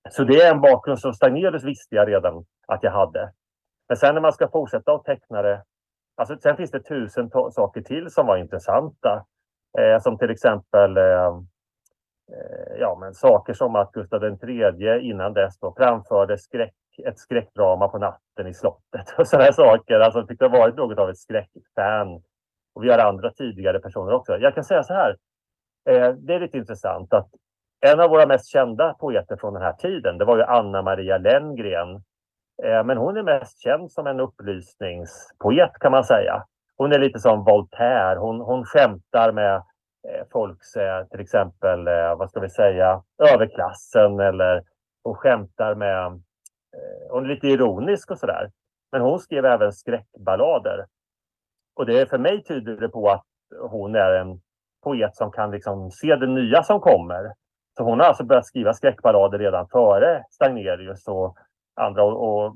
Så 0.09 0.23
det 0.23 0.41
är 0.41 0.51
en 0.51 0.61
bakgrund 0.61 0.99
som 0.99 1.13
Stagnelius 1.13 1.63
visste 1.63 1.95
jag 1.95 2.07
redan 2.07 2.45
att 2.67 2.83
jag 2.83 2.91
hade. 2.91 3.31
Men 3.87 3.97
sen 3.97 4.15
när 4.15 4.21
man 4.21 4.33
ska 4.33 4.47
fortsätta 4.47 4.93
att 4.93 5.05
teckna 5.05 5.41
det. 5.41 5.63
Alltså, 6.15 6.37
sen 6.37 6.57
finns 6.57 6.71
det 6.71 6.83
tusen 6.83 7.29
saker 7.51 7.81
till 7.81 8.09
som 8.09 8.27
var 8.27 8.37
intressanta. 8.37 9.25
Eh, 9.79 10.01
som 10.01 10.17
till 10.17 10.29
exempel 10.29 10.97
eh, 10.97 11.03
eh 11.05 11.33
ja, 12.79 12.97
men 12.99 13.13
saker 13.13 13.53
som 13.53 13.75
att 13.75 13.91
Gustav 13.91 14.23
III 14.23 14.99
innan 15.01 15.33
dess 15.33 15.59
då 15.59 15.73
framförde 15.77 16.37
skräck, 16.37 16.75
ett 17.05 17.19
skräckdrama 17.19 17.87
på 17.87 17.97
natten 17.97 18.47
i 18.47 18.53
slottet 18.53 19.13
och 19.17 19.27
sådana 19.27 19.53
saker. 19.53 19.99
Alltså 19.99 20.21
det 20.21 20.45
ha 20.45 20.49
varit 20.49 20.75
något 20.75 20.99
av 20.99 21.09
ett 21.09 21.17
skräckfan. 21.17 22.21
Och 22.75 22.83
vi 22.83 22.91
har 22.91 22.99
andra 22.99 23.31
tidigare 23.31 23.79
personer 23.79 24.13
också. 24.13 24.37
Jag 24.37 24.55
kan 24.55 24.63
säga 24.63 24.83
så 24.83 24.93
här. 24.93 25.17
Eh, 25.89 26.09
det 26.09 26.33
är 26.33 26.39
lite 26.39 26.57
intressant 26.57 27.13
att 27.13 27.29
en 27.81 27.99
av 27.99 28.09
våra 28.09 28.25
mest 28.25 28.47
kända 28.47 28.93
poeter 28.93 29.37
från 29.37 29.53
den 29.53 29.63
här 29.63 29.73
tiden, 29.73 30.17
det 30.17 30.25
var 30.25 30.37
ju 30.37 30.43
Anna 30.43 30.81
Maria 30.81 31.17
Lenngren. 31.17 31.95
Eh, 32.63 32.83
men 32.83 32.97
hon 32.97 33.17
är 33.17 33.23
mest 33.23 33.59
känd 33.59 33.91
som 33.91 34.07
en 34.07 34.19
upplysningspoet 34.19 35.73
kan 35.79 35.91
man 35.91 36.03
säga. 36.03 36.43
Hon 36.77 36.91
är 36.91 36.99
lite 36.99 37.19
som 37.19 37.43
Voltaire. 37.43 38.19
Hon, 38.19 38.41
hon 38.41 38.65
skämtar 38.65 39.31
med 39.31 39.55
eh, 40.07 40.25
folks, 40.31 40.75
eh, 40.75 41.05
till 41.07 41.19
exempel, 41.19 41.87
eh, 41.87 42.15
vad 42.17 42.29
ska 42.29 42.39
vi 42.39 42.49
säga, 42.49 43.01
överklassen 43.33 44.19
eller 44.19 44.63
hon 45.03 45.15
skämtar 45.15 45.75
med, 45.75 46.05
eh, 46.05 47.11
hon 47.11 47.23
är 47.23 47.29
lite 47.29 47.47
ironisk 47.47 48.11
och 48.11 48.17
sådär. 48.17 48.51
Men 48.91 49.01
hon 49.01 49.19
skrev 49.19 49.45
även 49.45 49.73
skräckballader. 49.73 50.85
Och 51.75 51.85
det 51.85 52.09
för 52.09 52.17
mig 52.17 52.43
tyder 52.43 52.77
det 52.77 52.89
på 52.89 53.09
att 53.09 53.25
hon 53.69 53.95
är 53.95 54.11
en 54.11 54.41
poet 54.83 55.15
som 55.15 55.31
kan 55.31 55.51
liksom 55.51 55.91
se 55.91 56.15
det 56.15 56.27
nya 56.27 56.63
som 56.63 56.79
kommer. 56.79 57.33
Så 57.77 57.83
hon 57.83 57.99
har 57.99 58.07
alltså 58.07 58.23
börjat 58.23 58.45
skriva 58.45 58.73
skräckballader 58.73 59.39
redan 59.39 59.67
före 59.67 60.23
Stagnerius 60.31 61.07
och 61.07 61.37
andra. 61.75 62.03
Och, 62.03 62.45
och, 62.45 62.55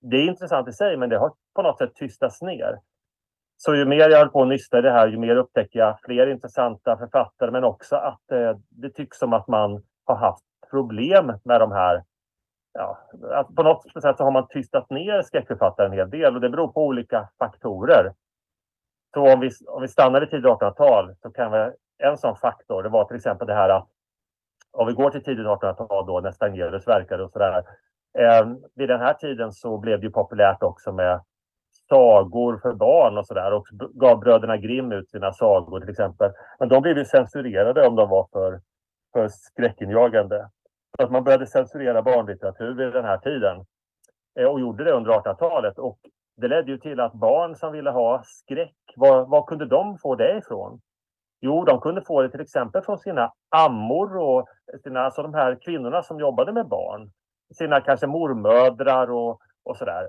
det 0.00 0.16
är 0.16 0.26
intressant 0.26 0.68
i 0.68 0.72
sig, 0.72 0.96
men 0.96 1.08
det 1.08 1.18
har 1.18 1.32
på 1.54 1.62
något 1.62 1.78
sätt 1.78 1.94
tystats 1.94 2.42
ner. 2.42 2.78
Så 3.56 3.74
ju 3.74 3.84
mer 3.84 4.10
jag 4.10 4.18
håller 4.18 4.30
på 4.30 4.38
och 4.38 4.48
nysta 4.48 4.78
i 4.78 4.82
det 4.82 4.90
här, 4.90 5.08
ju 5.08 5.18
mer 5.18 5.36
upptäcker 5.36 5.78
jag 5.78 5.98
fler 6.02 6.26
intressanta 6.26 6.98
författare, 6.98 7.50
men 7.50 7.64
också 7.64 7.96
att 7.96 8.32
eh, 8.32 8.56
det 8.70 8.90
tycks 8.90 9.18
som 9.18 9.32
att 9.32 9.48
man 9.48 9.82
har 10.04 10.16
haft 10.16 10.44
problem 10.70 11.32
med 11.44 11.60
de 11.60 11.72
här 11.72 12.02
Ja, 12.74 12.98
att 13.30 13.54
på 13.54 13.62
något 13.62 14.02
sätt 14.02 14.16
så 14.16 14.24
har 14.24 14.30
man 14.30 14.48
tystat 14.48 14.90
ner 14.90 15.22
skräckförfattare 15.22 15.86
en 15.86 15.92
hel 15.92 16.10
del 16.10 16.34
och 16.34 16.40
det 16.40 16.50
beror 16.50 16.68
på 16.68 16.86
olika 16.86 17.28
faktorer. 17.38 18.12
Så 19.14 19.32
om 19.32 19.40
vi, 19.40 19.50
om 19.66 19.82
vi 19.82 19.88
stannar 19.88 20.22
i 20.22 20.26
tidigt 20.26 20.44
1800-tal 20.44 21.14
så 21.22 21.30
kan 21.30 21.52
vi, 21.52 21.70
en 21.98 22.18
sån 22.18 22.36
faktor, 22.36 22.82
det 22.82 22.88
var 22.88 23.04
till 23.04 23.16
exempel 23.16 23.46
det 23.46 23.54
här 23.54 23.68
att 23.68 23.88
om 24.72 24.86
vi 24.86 24.92
går 24.92 25.10
till 25.10 25.24
tidigt 25.24 25.46
1800-tal 25.46 26.06
då 26.06 26.20
när 26.20 26.30
Stagnelius 26.30 26.88
verkade 26.88 27.22
och 27.24 27.30
sådär. 27.30 27.64
Eh, 28.18 28.46
vid 28.74 28.88
den 28.88 29.00
här 29.00 29.14
tiden 29.14 29.52
så 29.52 29.78
blev 29.78 30.00
det 30.00 30.06
ju 30.06 30.12
populärt 30.12 30.62
också 30.62 30.92
med 30.92 31.20
sagor 31.88 32.58
för 32.62 32.72
barn 32.72 33.18
och 33.18 33.26
sådär 33.26 33.52
och 33.52 33.66
gav 33.94 34.20
bröderna 34.20 34.56
Grimm 34.56 34.92
ut 34.92 35.10
sina 35.10 35.32
sagor 35.32 35.80
till 35.80 35.90
exempel. 35.90 36.32
Men 36.58 36.68
de 36.68 36.82
blev 36.82 36.98
ju 36.98 37.04
censurerade 37.04 37.86
om 37.86 37.96
de 37.96 38.08
var 38.08 38.28
för, 38.32 38.60
för 39.12 39.28
skräckinjagande. 39.28 40.48
Så 40.96 41.04
att 41.04 41.12
man 41.12 41.24
började 41.24 41.46
censurera 41.46 42.02
barnlitteratur 42.02 42.74
vid 42.74 42.92
den 42.92 43.04
här 43.04 43.18
tiden 43.18 43.64
eh, 44.38 44.46
och 44.46 44.60
gjorde 44.60 44.84
det 44.84 44.92
under 44.92 45.10
1800-talet 45.10 45.78
och 45.78 45.98
det 46.36 46.48
ledde 46.48 46.70
ju 46.70 46.78
till 46.78 47.00
att 47.00 47.12
barn 47.12 47.56
som 47.56 47.72
ville 47.72 47.90
ha 47.90 48.22
skräck, 48.24 48.76
var, 48.96 49.26
var 49.26 49.46
kunde 49.46 49.66
de 49.66 49.98
få 49.98 50.14
det 50.14 50.38
ifrån? 50.38 50.80
Jo, 51.40 51.64
de 51.64 51.80
kunde 51.80 52.02
få 52.02 52.22
det 52.22 52.30
till 52.30 52.40
exempel 52.40 52.82
från 52.82 52.98
sina 52.98 53.32
ammor 53.48 54.16
och 54.16 54.48
sina, 54.82 55.00
alltså 55.00 55.22
de 55.22 55.34
här 55.34 55.58
kvinnorna 55.62 56.02
som 56.02 56.20
jobbade 56.20 56.52
med 56.52 56.68
barn. 56.68 57.10
Sina 57.54 57.80
kanske 57.80 58.06
mormödrar 58.06 59.10
och, 59.10 59.40
och 59.64 59.76
sådär. 59.76 60.08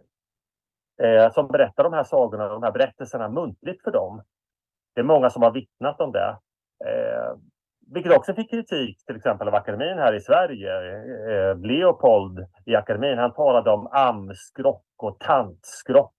Eh, 1.03 1.31
som 1.31 1.47
berättar 1.47 1.83
de 1.83 1.93
här 1.93 2.03
sagorna, 2.03 2.47
de 2.47 2.63
här 2.63 2.71
berättelserna 2.71 3.29
muntligt 3.29 3.83
för 3.83 3.91
dem. 3.91 4.23
Det 4.95 5.01
är 5.01 5.05
många 5.05 5.29
som 5.29 5.43
har 5.43 5.51
vittnat 5.51 6.01
om 6.01 6.11
det. 6.11 6.37
Eh, 6.85 7.37
vilket 7.91 8.17
också 8.17 8.33
fick 8.33 8.49
kritik 8.49 9.05
till 9.05 9.15
exempel 9.15 9.47
av 9.47 9.55
akademin 9.55 9.97
här 9.97 10.13
i 10.13 10.19
Sverige. 10.19 10.71
Eh, 10.71 11.57
Leopold 11.57 12.47
i 12.65 12.75
akademin, 12.75 13.17
han 13.17 13.33
talade 13.33 13.71
om 13.71 13.87
amskrock 13.87 14.85
och 14.97 15.19
tantskrock 15.19 16.15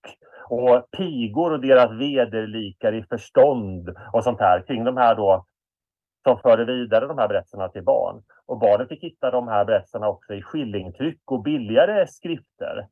och 0.48 0.90
pigor 0.96 1.52
och 1.52 1.60
deras 1.60 1.90
vederlikar 1.90 2.92
i 2.92 3.02
förstånd 3.02 3.96
och 4.12 4.24
sånt 4.24 4.40
här 4.40 4.64
kring 4.66 4.84
de 4.84 4.96
här 4.96 5.14
då 5.14 5.46
som 6.22 6.38
förde 6.38 6.64
vidare 6.64 7.06
de 7.06 7.18
här 7.18 7.28
berättelserna 7.28 7.68
till 7.68 7.84
barn. 7.84 8.22
Och 8.46 8.58
barnen 8.58 8.88
fick 8.88 9.02
hitta 9.02 9.30
de 9.30 9.48
här 9.48 9.64
berättelserna 9.64 10.08
också 10.08 10.34
i 10.34 10.42
skillingtryck 10.42 11.20
och 11.24 11.42
billigare 11.42 12.06
skrifter. 12.06 12.88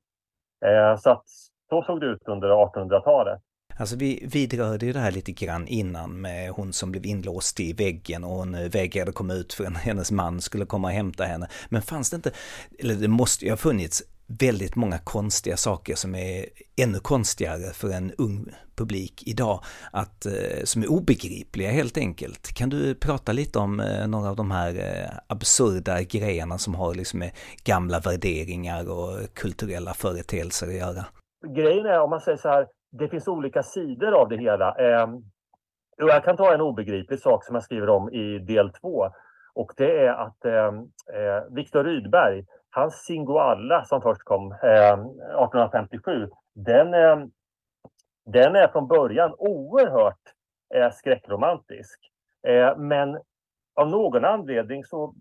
Eh, 0.64 0.96
så 0.96 1.10
att 1.10 1.24
så 1.68 1.82
såg 1.82 2.00
det 2.00 2.06
ut 2.06 2.28
under 2.28 2.48
1800-talet. 2.48 3.40
Alltså 3.76 3.96
vi 3.96 4.28
vidrörde 4.32 4.86
ju 4.86 4.92
det 4.92 5.00
här 5.00 5.12
lite 5.12 5.32
grann 5.32 5.66
innan 5.66 6.20
med 6.20 6.50
hon 6.50 6.72
som 6.72 6.90
blev 6.92 7.06
inlåst 7.06 7.60
i 7.60 7.72
väggen 7.72 8.24
och 8.24 8.30
hon 8.30 8.54
eh, 8.54 8.70
vägrade 8.70 9.12
komma 9.12 9.34
ut 9.34 9.52
förrän 9.52 9.76
hennes 9.76 10.10
man 10.10 10.40
skulle 10.40 10.66
komma 10.66 10.88
och 10.88 10.94
hämta 10.94 11.24
henne. 11.24 11.48
Men 11.68 11.82
fanns 11.82 12.10
det 12.10 12.16
inte, 12.16 12.32
eller 12.78 12.94
det 12.94 13.08
måste 13.08 13.44
ju 13.44 13.50
ha 13.50 13.56
funnits 13.56 14.02
väldigt 14.26 14.76
många 14.76 14.98
konstiga 14.98 15.56
saker 15.56 15.94
som 15.94 16.14
är 16.14 16.46
ännu 16.76 16.98
konstigare 16.98 17.72
för 17.72 17.90
en 17.90 18.12
ung 18.18 18.48
publik 18.74 19.22
idag, 19.26 19.64
att, 19.92 20.26
eh, 20.26 20.64
som 20.64 20.82
är 20.82 20.90
obegripliga 20.90 21.70
helt 21.70 21.96
enkelt. 21.96 22.54
Kan 22.54 22.68
du 22.68 22.94
prata 22.94 23.32
lite 23.32 23.58
om 23.58 23.80
eh, 23.80 24.06
några 24.06 24.30
av 24.30 24.36
de 24.36 24.50
här 24.50 25.10
absurda 25.26 26.02
grejerna 26.02 26.58
som 26.58 26.74
har 26.74 26.94
liksom 26.94 27.18
med 27.18 27.30
gamla 27.64 28.00
värderingar 28.00 28.90
och 28.90 29.34
kulturella 29.34 29.94
företeelser 29.94 30.68
att 30.68 30.74
göra? 30.74 31.04
Grejen 31.56 31.86
är, 31.86 32.00
om 32.00 32.10
man 32.10 32.20
säger 32.20 32.38
så 32.38 32.48
här, 32.48 32.66
det 32.92 33.08
finns 33.08 33.28
olika 33.28 33.62
sidor 33.62 34.12
av 34.12 34.28
det 34.28 34.36
hela. 34.36 34.74
Ehm, 34.74 35.22
jag 35.96 36.24
kan 36.24 36.36
ta 36.36 36.54
en 36.54 36.60
obegriplig 36.60 37.20
sak 37.20 37.44
som 37.44 37.54
jag 37.54 37.64
skriver 37.64 37.88
om 37.88 38.12
i 38.12 38.38
del 38.38 38.72
två. 38.72 39.08
Och 39.54 39.72
det 39.76 40.06
är 40.06 40.12
att 40.12 40.44
ehm, 40.44 40.78
eh, 41.14 41.54
Viktor 41.54 41.84
Rydberg, 41.84 42.44
hans 42.70 42.94
Singoalla 42.94 43.84
som 43.84 44.02
först 44.02 44.22
kom 44.22 44.52
eh, 44.52 44.92
1857, 44.92 46.28
den, 46.54 46.94
eh, 46.94 47.16
den 48.24 48.56
är 48.56 48.68
från 48.68 48.88
början 48.88 49.34
oerhört 49.38 50.22
eh, 50.74 50.90
skräckromantisk. 50.90 52.00
Eh, 52.48 52.76
men 52.76 53.18
av 53.74 53.88
någon 53.88 54.24
anledning 54.24 54.84
så 54.84 55.14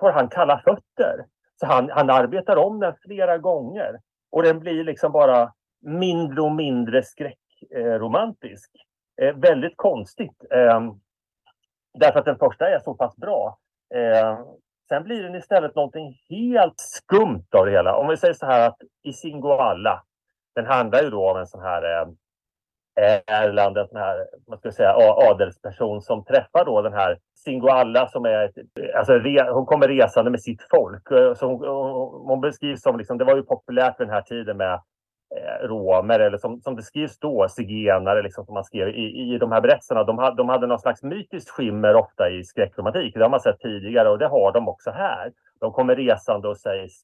får 0.00 0.10
han 0.10 0.28
kalla 0.28 0.58
fötter. 0.58 1.24
Så 1.60 1.66
han, 1.66 1.90
han 1.90 2.10
arbetar 2.10 2.56
om 2.56 2.80
den 2.80 2.94
flera 3.02 3.38
gånger 3.38 4.00
och 4.32 4.42
den 4.42 4.60
blir 4.60 4.84
liksom 4.84 5.12
bara 5.12 5.52
mindre 5.80 6.42
och 6.42 6.52
mindre 6.52 7.02
skräckromantisk. 7.02 8.70
Eh, 9.22 9.34
väldigt 9.34 9.76
konstigt. 9.76 10.44
Eh, 10.50 10.80
därför 11.98 12.18
att 12.18 12.24
den 12.24 12.38
första 12.38 12.68
är 12.68 12.78
så 12.78 12.94
pass 12.94 13.16
bra. 13.16 13.58
Eh, 13.94 14.38
Sen 14.90 15.04
blir 15.04 15.22
den 15.22 15.34
istället 15.34 15.74
någonting 15.74 16.16
helt 16.28 16.80
skumt 16.80 17.46
av 17.56 17.66
det 17.66 17.72
hela. 17.72 17.96
Om 17.96 18.08
vi 18.08 18.16
säger 18.16 18.34
så 18.34 18.46
här 18.46 18.68
att 18.68 18.76
i 19.02 19.12
Singoalla, 19.12 20.02
den 20.54 20.66
handlar 20.66 21.02
ju 21.02 21.10
då 21.10 21.30
om 21.30 21.36
en 21.38 21.46
sån 21.46 21.62
här 21.62 22.02
eh, 22.02 22.06
Erland, 23.26 23.78
en 23.78 23.88
sån 23.88 24.00
här, 24.00 24.26
man 24.48 24.58
ska 24.58 24.72
säga, 24.72 24.94
adelsperson 25.30 26.02
som 26.02 26.24
träffar 26.24 26.64
då 26.64 26.82
den 26.82 26.92
här 26.92 27.18
Singoalla 27.44 28.08
som 28.08 28.24
är, 28.24 28.44
ett, 28.44 28.54
alltså 28.96 29.12
re, 29.12 29.50
hon 29.50 29.66
kommer 29.66 29.88
resande 29.88 30.30
med 30.30 30.42
sitt 30.42 30.66
folk. 30.70 31.10
Eh, 31.10 31.34
så 31.34 31.46
hon, 31.46 31.60
hon 32.28 32.40
beskrivs 32.40 32.82
som, 32.82 32.98
liksom, 32.98 33.18
det 33.18 33.24
var 33.24 33.36
ju 33.36 33.42
populärt 33.42 34.00
vid 34.00 34.06
den 34.06 34.14
här 34.14 34.22
tiden 34.22 34.56
med 34.56 34.82
Eh, 35.36 35.68
romer 35.68 36.20
eller 36.20 36.38
som, 36.38 36.60
som 36.60 36.76
det 36.76 36.82
skrivs 36.82 37.18
då, 37.18 37.48
zigenare 37.48 38.22
liksom, 38.22 38.44
som 38.44 38.54
man 38.54 38.64
skrev 38.64 38.88
i, 38.88 39.34
i 39.34 39.38
de 39.38 39.52
här 39.52 39.60
berättelserna. 39.60 40.04
De, 40.04 40.18
hade, 40.18 40.36
de 40.36 40.48
hade 40.48 40.66
någon 40.66 40.78
slags 40.78 41.02
mytiskt 41.02 41.50
skimmer 41.50 41.94
ofta 41.94 42.30
i 42.30 42.44
skräckromantik. 42.44 43.14
Det 43.14 43.22
har 43.22 43.30
man 43.30 43.40
sett 43.40 43.60
tidigare 43.60 44.08
och 44.08 44.18
det 44.18 44.26
har 44.26 44.52
de 44.52 44.68
också 44.68 44.90
här. 44.90 45.32
De 45.60 45.72
kommer 45.72 45.96
resande 45.96 46.48
och 46.48 46.56
sägs 46.56 47.02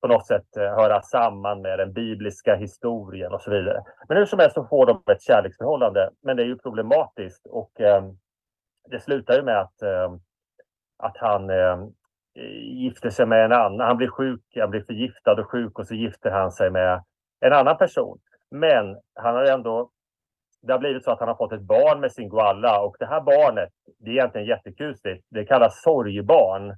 på 0.00 0.08
något 0.08 0.26
sätt 0.26 0.56
eh, 0.56 0.62
höra 0.62 1.02
samman 1.02 1.62
med 1.62 1.78
den 1.78 1.92
bibliska 1.92 2.54
historien 2.54 3.32
och 3.32 3.40
så 3.40 3.50
vidare. 3.50 3.82
Men 4.08 4.16
hur 4.16 4.26
som 4.26 4.38
helst 4.38 4.54
så 4.54 4.64
får 4.64 4.86
de 4.86 5.12
ett 5.12 5.22
kärleksförhållande. 5.22 6.10
Men 6.22 6.36
det 6.36 6.42
är 6.42 6.46
ju 6.46 6.58
problematiskt 6.58 7.46
och 7.46 7.80
eh, 7.80 8.02
det 8.90 9.00
slutar 9.00 9.34
ju 9.34 9.42
med 9.42 9.60
att 9.60 9.82
eh, 9.82 10.12
att 10.98 11.16
han 11.16 11.50
eh, 11.50 11.78
gifter 12.62 13.10
sig 13.10 13.26
med 13.26 13.44
en 13.44 13.52
annan. 13.52 13.86
Han 13.86 13.96
blir 13.96 14.08
sjuk, 14.08 14.42
han 14.60 14.70
blir 14.70 14.82
förgiftad 14.82 15.40
och 15.40 15.50
sjuk 15.50 15.78
och 15.78 15.86
så 15.86 15.94
gifter 15.94 16.30
han 16.30 16.52
sig 16.52 16.70
med 16.70 17.02
en 17.40 17.52
annan 17.52 17.76
person. 17.76 18.18
Men 18.50 18.96
han 19.14 19.34
har 19.34 19.44
ändå 19.44 19.90
det 20.62 20.72
har 20.72 20.78
blivit 20.78 21.04
så 21.04 21.10
att 21.10 21.18
han 21.18 21.28
har 21.28 21.34
fått 21.34 21.52
ett 21.52 21.60
barn 21.60 22.00
med 22.00 22.12
sin 22.12 22.28
Gualla 22.28 22.80
och 22.80 22.96
det 22.98 23.06
här 23.06 23.20
barnet, 23.20 23.68
det 23.98 24.10
är 24.10 24.14
egentligen 24.14 24.46
jättekusligt. 24.46 25.24
Det 25.30 25.44
kallas 25.44 25.82
sorgbarn. 25.82 26.76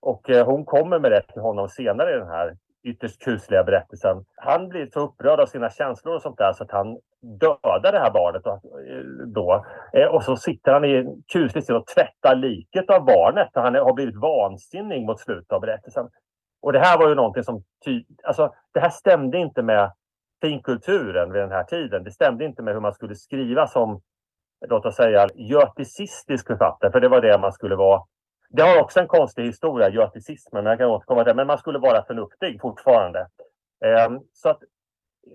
Och 0.00 0.30
eh, 0.30 0.46
hon 0.46 0.64
kommer 0.64 0.98
med 0.98 1.10
det 1.10 1.22
till 1.22 1.42
honom 1.42 1.68
senare 1.68 2.14
i 2.14 2.18
den 2.18 2.28
här 2.28 2.56
ytterst 2.84 3.22
kusliga 3.22 3.64
berättelsen. 3.64 4.24
Han 4.36 4.68
blir 4.68 4.86
så 4.86 5.00
upprörd 5.00 5.40
av 5.40 5.46
sina 5.46 5.70
känslor 5.70 6.14
och 6.14 6.22
sånt 6.22 6.38
där 6.38 6.52
så 6.52 6.64
att 6.64 6.70
han 6.70 6.98
dödar 7.20 7.92
det 7.92 7.98
här 7.98 8.10
barnet 8.10 8.46
eh, 8.46 9.26
då. 9.26 9.64
Eh, 9.92 10.06
och 10.06 10.22
så 10.22 10.36
sitter 10.36 10.72
han 10.72 10.84
i 10.84 10.96
en 10.96 11.22
kuslig 11.32 11.64
stil 11.64 11.76
och 11.76 11.86
tvättar 11.86 12.34
liket 12.34 12.90
av 12.90 13.04
barnet. 13.04 13.48
Han 13.54 13.74
har 13.74 13.92
blivit 13.92 14.16
vansinnig 14.16 15.06
mot 15.06 15.20
slutet 15.20 15.52
av 15.52 15.60
berättelsen. 15.60 16.08
Och 16.62 16.72
det 16.72 16.78
här 16.78 16.98
var 16.98 17.08
ju 17.08 17.14
någonting 17.14 17.42
som... 17.42 17.62
Ty 17.84 18.04
alltså, 18.22 18.54
det 18.74 18.80
här 18.80 18.90
stämde 18.90 19.38
inte 19.38 19.62
med 19.62 19.92
finkulturen 20.42 21.32
vid 21.32 21.42
den 21.42 21.50
här 21.50 21.64
tiden. 21.64 22.04
Det 22.04 22.10
stämde 22.10 22.44
inte 22.44 22.62
med 22.62 22.74
hur 22.74 22.80
man 22.80 22.94
skulle 22.94 23.14
skriva 23.14 23.66
som, 23.66 24.00
låt 24.68 24.86
oss 24.86 24.96
säga, 24.96 25.26
göticistisk 25.34 26.46
författare, 26.46 26.92
för 26.92 27.00
det 27.00 27.08
var 27.08 27.20
det 27.20 27.38
man 27.38 27.52
skulle 27.52 27.76
vara. 27.76 28.02
Det 28.50 28.62
har 28.62 28.80
också 28.80 29.00
en 29.00 29.08
konstig 29.08 29.44
historia, 29.44 29.88
göticismen, 29.88 30.64
men 30.64 30.70
jag 30.70 30.78
kan 30.78 30.88
återkomma 30.90 31.24
till 31.24 31.28
det. 31.28 31.34
Men 31.34 31.46
man 31.46 31.58
skulle 31.58 31.78
vara 31.78 32.04
förnuftig 32.04 32.60
fortfarande. 32.60 33.28
Ehm, 33.84 34.20
så 34.32 34.48
att 34.48 34.62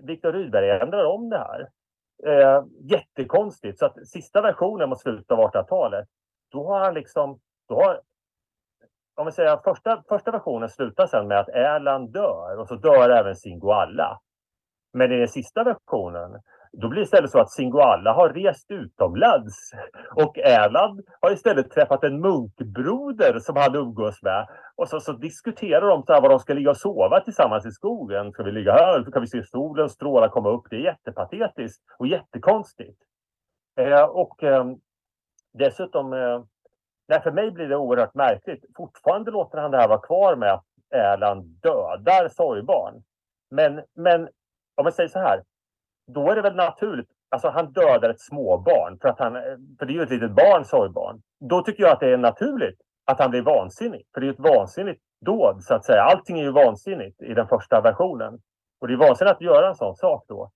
Viktor 0.02 0.32
Rydberg 0.32 0.70
ändrar 0.70 1.04
om 1.04 1.28
det 1.28 1.38
här. 1.38 1.68
Ehm, 2.26 2.68
jättekonstigt. 2.80 3.78
Så 3.78 3.86
att 3.86 4.06
sista 4.06 4.42
versionen 4.42 4.88
mot 4.88 5.00
slutet 5.00 5.30
av 5.30 5.38
1800-talet, 5.38 6.08
då 6.52 6.66
har 6.66 6.80
han 6.80 6.94
liksom, 6.94 7.40
då 7.68 7.74
har, 7.74 8.00
om 9.16 9.26
vi 9.26 9.32
säger 9.32 9.56
första, 9.56 10.02
första 10.08 10.30
versionen 10.30 10.68
slutar 10.68 11.06
sen 11.06 11.28
med 11.28 11.40
att 11.40 11.48
Erland 11.48 12.12
dör 12.12 12.58
och 12.58 12.68
så 12.68 12.74
dör 12.74 13.10
även 13.10 13.36
Singoalla. 13.36 14.20
Men 14.98 15.12
i 15.12 15.18
den 15.18 15.28
sista 15.28 15.64
versionen, 15.64 16.40
då 16.72 16.88
blir 16.88 17.00
det 17.00 17.04
istället 17.04 17.30
så 17.30 17.38
att 17.38 17.50
Singoalla 17.50 18.12
har 18.12 18.28
rest 18.28 18.70
utomlands 18.70 19.72
och 20.14 20.38
Erland 20.38 21.00
har 21.20 21.30
istället 21.30 21.70
träffat 21.70 22.04
en 22.04 22.20
munkbroder 22.20 23.38
som 23.38 23.56
han 23.56 23.74
umgås 23.74 24.22
med. 24.22 24.48
Och 24.76 24.88
så, 24.88 25.00
så 25.00 25.12
diskuterar 25.12 25.88
de 25.88 26.02
så 26.02 26.12
här 26.12 26.20
var 26.20 26.28
de 26.28 26.38
ska 26.38 26.54
ligga 26.54 26.70
och 26.70 26.76
sova 26.76 27.20
tillsammans 27.20 27.66
i 27.66 27.70
skogen. 27.70 28.32
Ska 28.32 28.42
vi 28.42 28.52
ligga 28.52 28.72
här? 28.72 29.10
Kan 29.12 29.22
vi 29.22 29.28
se 29.28 29.42
solen 29.42 29.88
stråla 29.88 30.28
komma 30.28 30.50
upp. 30.50 30.66
Det 30.70 30.76
är 30.76 30.80
jättepatetiskt 30.80 31.82
och 31.98 32.06
jättekonstigt. 32.06 32.98
Eh, 33.80 34.04
och 34.04 34.42
eh, 34.42 34.66
dessutom, 35.52 36.12
eh, 36.12 36.42
nej, 37.08 37.22
för 37.22 37.30
mig 37.30 37.50
blir 37.50 37.68
det 37.68 37.76
oerhört 37.76 38.14
märkligt. 38.14 38.64
Fortfarande 38.76 39.30
låter 39.30 39.58
han 39.58 39.70
det 39.70 39.78
här 39.78 39.88
vara 39.88 40.00
kvar 40.00 40.36
med 40.36 40.52
att 40.52 40.64
Erland 40.90 41.44
dödar 41.44 42.28
sorgbarn. 42.28 43.02
Men, 43.50 43.82
men 43.94 44.28
om 44.78 44.84
man 44.84 44.92
säger 44.92 45.08
så 45.08 45.18
här, 45.18 45.42
då 46.06 46.30
är 46.30 46.36
det 46.36 46.42
väl 46.42 46.56
naturligt. 46.56 47.08
Alltså 47.30 47.48
han 47.48 47.72
dödar 47.72 48.10
ett 48.10 48.20
småbarn 48.20 48.98
för 49.00 49.08
att 49.08 49.18
han, 49.18 49.32
för 49.78 49.86
det 49.86 49.92
är 49.92 49.94
ju 49.94 50.02
ett 50.02 50.10
litet 50.10 50.30
barn, 50.30 50.64
sorgbarn. 50.64 51.20
Då 51.40 51.62
tycker 51.62 51.82
jag 51.82 51.92
att 51.92 52.00
det 52.00 52.12
är 52.12 52.18
naturligt 52.18 52.80
att 53.06 53.18
han 53.18 53.30
blir 53.30 53.42
vansinnig. 53.42 54.02
För 54.14 54.20
det 54.20 54.26
är 54.26 54.30
ett 54.30 54.56
vansinnigt 54.56 55.00
dåd 55.26 55.62
så 55.62 55.74
att 55.74 55.84
säga. 55.84 56.02
Allting 56.02 56.38
är 56.38 56.44
ju 56.44 56.52
vansinnigt 56.52 57.22
i 57.22 57.34
den 57.34 57.48
första 57.48 57.80
versionen. 57.80 58.38
Och 58.80 58.88
det 58.88 58.94
är 58.94 58.98
vansinnigt 58.98 59.36
att 59.36 59.40
göra 59.40 59.68
en 59.68 59.74
sån 59.74 59.96
sak 59.96 60.24
då. 60.28 60.50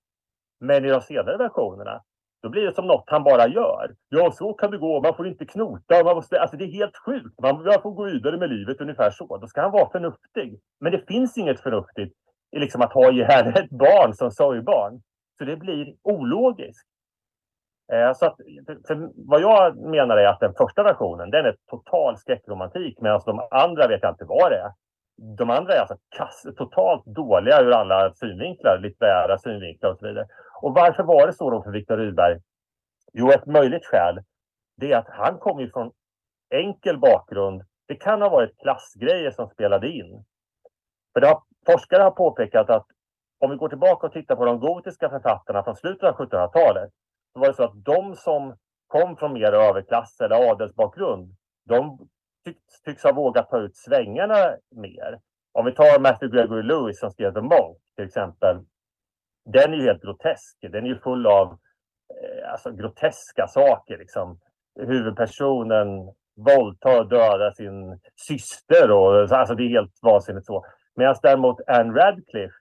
Men 0.61 0.85
i 0.85 0.89
de 0.89 1.01
senare 1.01 1.37
versionerna, 1.37 2.03
då 2.43 2.49
blir 2.49 2.63
det 2.63 2.75
som 2.75 2.87
något 2.87 3.05
han 3.07 3.25
bara 3.25 3.49
gör. 3.49 3.95
Ja, 4.09 4.33
så 4.33 4.55
kan 4.55 4.71
det 4.71 4.79
gå. 4.79 5.01
Man 5.03 5.15
får 5.15 5.27
inte 5.27 5.47
knota. 5.47 6.05
Man 6.05 6.17
måste, 6.17 6.41
alltså 6.41 6.57
det 6.57 6.65
är 6.65 6.73
helt 6.73 6.97
sjukt. 7.07 7.41
Man, 7.43 7.65
man 7.65 7.83
får 7.83 7.91
gå 7.91 8.05
vidare 8.05 8.37
med 8.37 8.51
livet 8.51 8.81
ungefär 8.81 9.11
så. 9.11 9.37
Då 9.37 9.47
ska 9.47 9.61
han 9.61 9.73
vara 9.73 9.91
förnuftig. 9.91 10.61
Men 10.81 10.93
det 10.93 11.07
finns 11.09 11.39
inget 11.39 11.61
förnuftigt 11.61 12.17
liksom 12.61 12.83
att 12.83 12.93
ha 12.93 13.11
ihjäl 13.11 13.47
ett 13.47 13.71
barn 13.71 14.15
som 14.15 14.31
sorgbarn. 14.31 15.03
Så 15.39 15.45
det 15.45 15.57
blir 15.57 15.95
ologiskt. 16.03 16.89
Eh, 17.93 18.13
så 18.13 18.27
att, 18.27 18.37
för 18.87 19.11
vad 19.29 19.41
jag 19.41 19.77
menar 19.77 20.17
är 20.17 20.27
att 20.27 20.41
den 20.41 20.55
första 20.55 20.83
versionen, 20.83 21.31
den 21.31 21.47
är 21.47 21.57
total 21.71 22.17
skräckromantik 22.17 23.01
medan 23.01 23.21
de 23.27 23.49
andra 23.51 23.89
vet 23.89 24.03
jag 24.03 24.13
inte 24.13 24.25
vad 24.25 24.53
det 24.53 24.59
är. 24.59 24.73
De 25.37 25.51
andra 25.51 25.75
är 25.75 25.81
alltså 25.81 25.97
kass, 26.17 26.43
totalt 26.57 27.05
dåliga 27.05 27.61
ur 27.61 27.71
alla 27.71 28.15
synvinklar, 28.15 28.79
litterära 28.79 29.39
synvinklar 29.39 29.91
och 29.91 29.99
så 29.99 30.07
vidare. 30.07 30.27
Och 30.63 30.75
varför 30.75 31.03
var 31.03 31.27
det 31.27 31.33
så 31.33 31.51
då 31.51 31.63
för 31.63 31.71
Viktor 31.71 31.97
Rydberg? 31.97 32.39
Jo, 33.13 33.31
ett 33.31 33.47
möjligt 33.47 33.87
skäl 33.87 34.21
det 34.77 34.93
är 34.93 34.97
att 34.97 35.09
han 35.09 35.39
kom 35.39 35.61
ju 35.61 35.71
från 35.71 35.93
enkel 36.51 36.99
bakgrund. 36.99 37.63
Det 37.89 37.95
kan 37.95 38.23
ha 38.23 38.29
varit 38.29 38.59
klassgrejer 38.59 39.31
som 39.31 39.49
spelade 39.49 39.89
in. 39.89 40.25
För 41.13 41.21
det 41.21 41.27
har 41.27 41.43
Forskare 41.67 42.03
har 42.03 42.11
påpekat 42.11 42.71
att 42.71 42.87
om 43.41 43.51
vi 43.51 43.57
går 43.57 43.69
tillbaka 43.69 44.07
och 44.07 44.13
tittar 44.13 44.37
på 44.37 44.45
de 44.45 44.61
gotiska 44.61 45.11
författarna 45.11 45.65
från 45.65 45.77
slutet 45.77 46.03
av 46.03 46.15
1700-talet 46.15 46.91
så 47.33 47.41
var 47.41 47.47
det 47.47 47.55
så 47.55 47.65
att 47.65 47.85
de 47.85 48.17
som 48.17 48.57
kom 48.87 49.17
från 49.17 49.33
mer 49.33 49.53
överklass 49.53 50.21
eller 50.21 50.51
adelsbakgrund 50.51 51.37
de 51.65 52.09
tycks, 52.45 52.83
tycks 52.85 53.05
ha 53.05 53.13
vågat 53.13 53.51
ta 53.51 53.59
ut 53.59 53.77
svängarna 53.77 54.57
mer. 54.71 55.21
Om 55.53 55.65
vi 55.65 55.73
tar 55.73 56.01
Matthew 56.01 56.37
Gregory 56.37 56.63
Lewis 56.63 57.01
som 57.01 57.11
skrev 57.11 57.35
The 57.35 57.41
Monk 57.41 57.79
till 57.97 58.05
exempel. 58.05 58.57
Den 59.45 59.73
är 59.73 59.77
ju 59.77 59.83
helt 59.83 60.03
grotesk. 60.03 60.59
Den 60.61 60.85
är 60.85 60.89
ju 60.89 60.99
full 60.99 61.27
av 61.27 61.59
eh, 62.15 62.53
alltså, 62.53 62.71
groteska 62.71 63.47
saker. 63.47 63.99
Liksom. 63.99 64.39
Huvudpersonen 64.81 65.89
våldtar 66.37 67.01
och 67.01 67.09
dödar 67.09 67.51
sin 67.51 68.01
syster. 68.17 68.91
Och, 68.91 69.33
alltså, 69.33 69.55
det 69.55 69.63
är 69.63 69.69
helt 69.69 69.99
vansinnigt 70.03 70.47
så. 70.47 70.65
Medan 70.97 71.17
däremot 71.23 71.61
Anne 71.67 72.01
Radcliffe, 72.01 72.55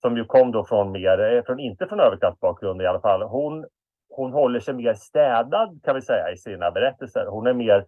som 0.00 0.16
ju 0.16 0.24
kom 0.24 0.52
då 0.52 0.64
från 0.64 0.92
mer, 0.92 1.20
eh, 1.20 1.42
från, 1.42 1.58
inte 1.58 1.86
från 1.86 2.00
överklassbakgrund 2.00 2.82
i 2.82 2.86
alla 2.86 3.00
fall, 3.00 3.22
hon, 3.22 3.66
hon 4.08 4.32
håller 4.32 4.60
sig 4.60 4.74
mer 4.74 4.94
städad 4.94 5.80
kan 5.84 5.94
vi 5.94 6.02
säga 6.02 6.32
i 6.32 6.36
sina 6.36 6.70
berättelser. 6.70 7.26
Hon 7.30 7.46
är 7.46 7.54
mer 7.54 7.86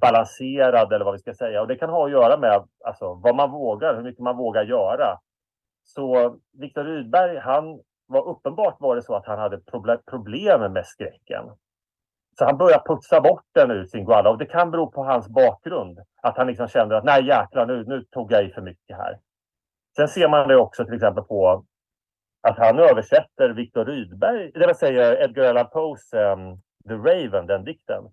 balanserad 0.00 0.92
eller 0.92 1.04
vad 1.04 1.14
vi 1.14 1.18
ska 1.18 1.34
säga. 1.34 1.60
Och 1.60 1.68
det 1.68 1.76
kan 1.76 1.90
ha 1.90 2.06
att 2.06 2.12
göra 2.12 2.36
med 2.36 2.64
alltså, 2.84 3.14
vad 3.14 3.36
man 3.36 3.50
vågar, 3.50 3.96
hur 3.96 4.02
mycket 4.02 4.22
man 4.22 4.36
vågar 4.36 4.64
göra. 4.64 5.18
Så 5.84 6.36
Viktor 6.58 6.84
Rydberg, 6.84 7.38
han 7.38 7.80
var 8.06 8.28
uppenbart 8.28 8.76
var 8.80 8.96
det 8.96 9.02
så 9.02 9.14
att 9.14 9.26
han 9.26 9.38
hade 9.38 9.60
problem 10.10 10.72
med 10.72 10.86
skräcken. 10.86 11.44
Så 12.38 12.44
han 12.44 12.56
börjar 12.56 12.82
putsa 12.86 13.20
bort 13.20 13.44
den 13.54 13.70
ur 13.70 13.84
sin 13.84 14.04
guala 14.04 14.30
och 14.30 14.38
det 14.38 14.46
kan 14.46 14.70
bero 14.70 14.90
på 14.90 15.04
hans 15.04 15.28
bakgrund. 15.28 15.98
Att 16.22 16.36
han 16.36 16.46
liksom 16.46 16.68
kände 16.68 16.96
att 16.96 17.04
nej 17.04 17.26
jäklar 17.26 17.66
nu, 17.66 17.84
nu 17.84 18.04
tog 18.10 18.32
jag 18.32 18.44
i 18.44 18.50
för 18.50 18.62
mycket 18.62 18.96
här. 18.96 19.18
Sen 19.96 20.08
ser 20.08 20.28
man 20.28 20.48
det 20.48 20.56
också 20.56 20.84
till 20.84 20.94
exempel 20.94 21.24
på 21.24 21.64
att 22.42 22.58
han 22.58 22.78
översätter 22.78 23.48
Viktor 23.50 23.84
Rydberg, 23.84 24.50
det 24.54 24.66
vill 24.66 24.74
säga 24.76 25.24
Edgar 25.24 25.44
Allan 25.44 25.70
Poes 25.72 26.12
um, 26.12 26.60
The 26.88 26.94
Raven, 26.94 27.46
den 27.46 27.64
dikten. 27.64 28.04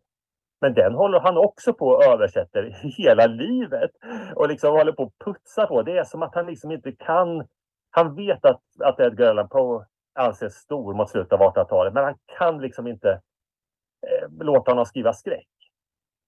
Men 0.61 0.73
den 0.73 0.93
håller 0.93 1.19
han 1.19 1.37
också 1.37 1.73
på 1.73 1.87
och 1.87 2.03
översätter 2.03 2.63
hela 2.97 3.25
livet 3.25 3.91
och 4.35 4.47
liksom 4.47 4.71
håller 4.71 4.91
på 4.91 5.03
att 5.03 5.25
putsa 5.25 5.67
på. 5.67 5.81
Det 5.81 5.97
är 5.97 6.03
som 6.03 6.23
att 6.23 6.35
han 6.35 6.45
liksom 6.45 6.71
inte 6.71 6.91
kan. 6.91 7.47
Han 7.91 8.15
vet 8.15 8.45
att, 8.45 8.61
att 8.83 8.99
Edgar 8.99 9.29
Allan 9.29 9.49
Poe 9.49 9.85
anses 10.13 10.53
stor 10.53 10.93
mot 10.93 11.09
slutet 11.09 11.33
av 11.33 11.39
1800-talet, 11.39 11.93
men 11.93 12.03
han 12.03 12.15
kan 12.37 12.61
liksom 12.61 12.87
inte 12.87 13.21
Eh, 14.01 14.45
låta 14.45 14.71
honom 14.71 14.85
skriva 14.85 15.13
skräck. 15.13 15.47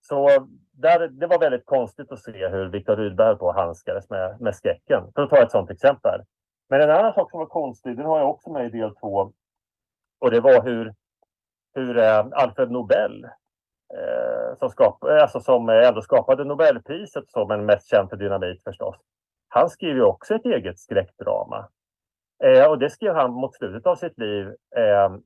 Så 0.01 0.47
där, 0.71 1.07
det 1.07 1.27
var 1.27 1.39
väldigt 1.39 1.65
konstigt 1.65 2.11
att 2.11 2.19
se 2.19 2.47
hur 2.47 2.69
Viktor 2.69 2.95
Rydberg 2.95 3.37
på 3.37 3.51
handskades 3.51 4.09
med, 4.09 4.41
med 4.41 4.55
skräcken. 4.55 5.03
För 5.15 5.21
att 5.21 5.29
ta 5.29 5.43
ett 5.43 5.51
sådant 5.51 5.71
exempel. 5.71 6.21
Men 6.69 6.81
en 6.81 6.89
annan 6.89 7.13
sak 7.13 7.31
som 7.31 7.39
var 7.39 7.47
konstig, 7.47 7.97
den 7.97 8.05
har 8.05 8.19
jag 8.19 8.29
också 8.29 8.49
med 8.49 8.65
i 8.65 8.77
del 8.77 8.95
två. 8.95 9.33
Och 10.19 10.31
det 10.31 10.39
var 10.39 10.63
hur, 10.63 10.93
hur 11.73 11.97
eh, 11.97 12.25
Alfred 12.31 12.71
Nobel, 12.71 13.23
eh, 13.93 14.57
som, 14.59 14.69
skap, 14.69 15.03
eh, 15.03 15.21
alltså 15.21 15.39
som 15.39 15.69
ändå 15.69 16.01
skapade 16.01 16.43
Nobelpriset 16.43 17.29
som 17.31 17.51
en 17.51 17.65
mest 17.65 17.89
känd 17.89 18.09
för 18.09 18.17
dynamit 18.17 18.63
förstås. 18.63 18.95
Han 19.47 19.69
skrev 19.69 19.95
ju 19.95 20.03
också 20.03 20.35
ett 20.35 20.45
eget 20.45 20.79
skräckdrama. 20.79 21.69
Eh, 22.43 22.69
och 22.69 22.79
det 22.79 22.89
skrev 22.89 23.15
han 23.15 23.31
mot 23.31 23.55
slutet 23.55 23.87
av 23.87 23.95
sitt 23.95 24.17
liv, 24.17 24.47
eh, 24.75 25.17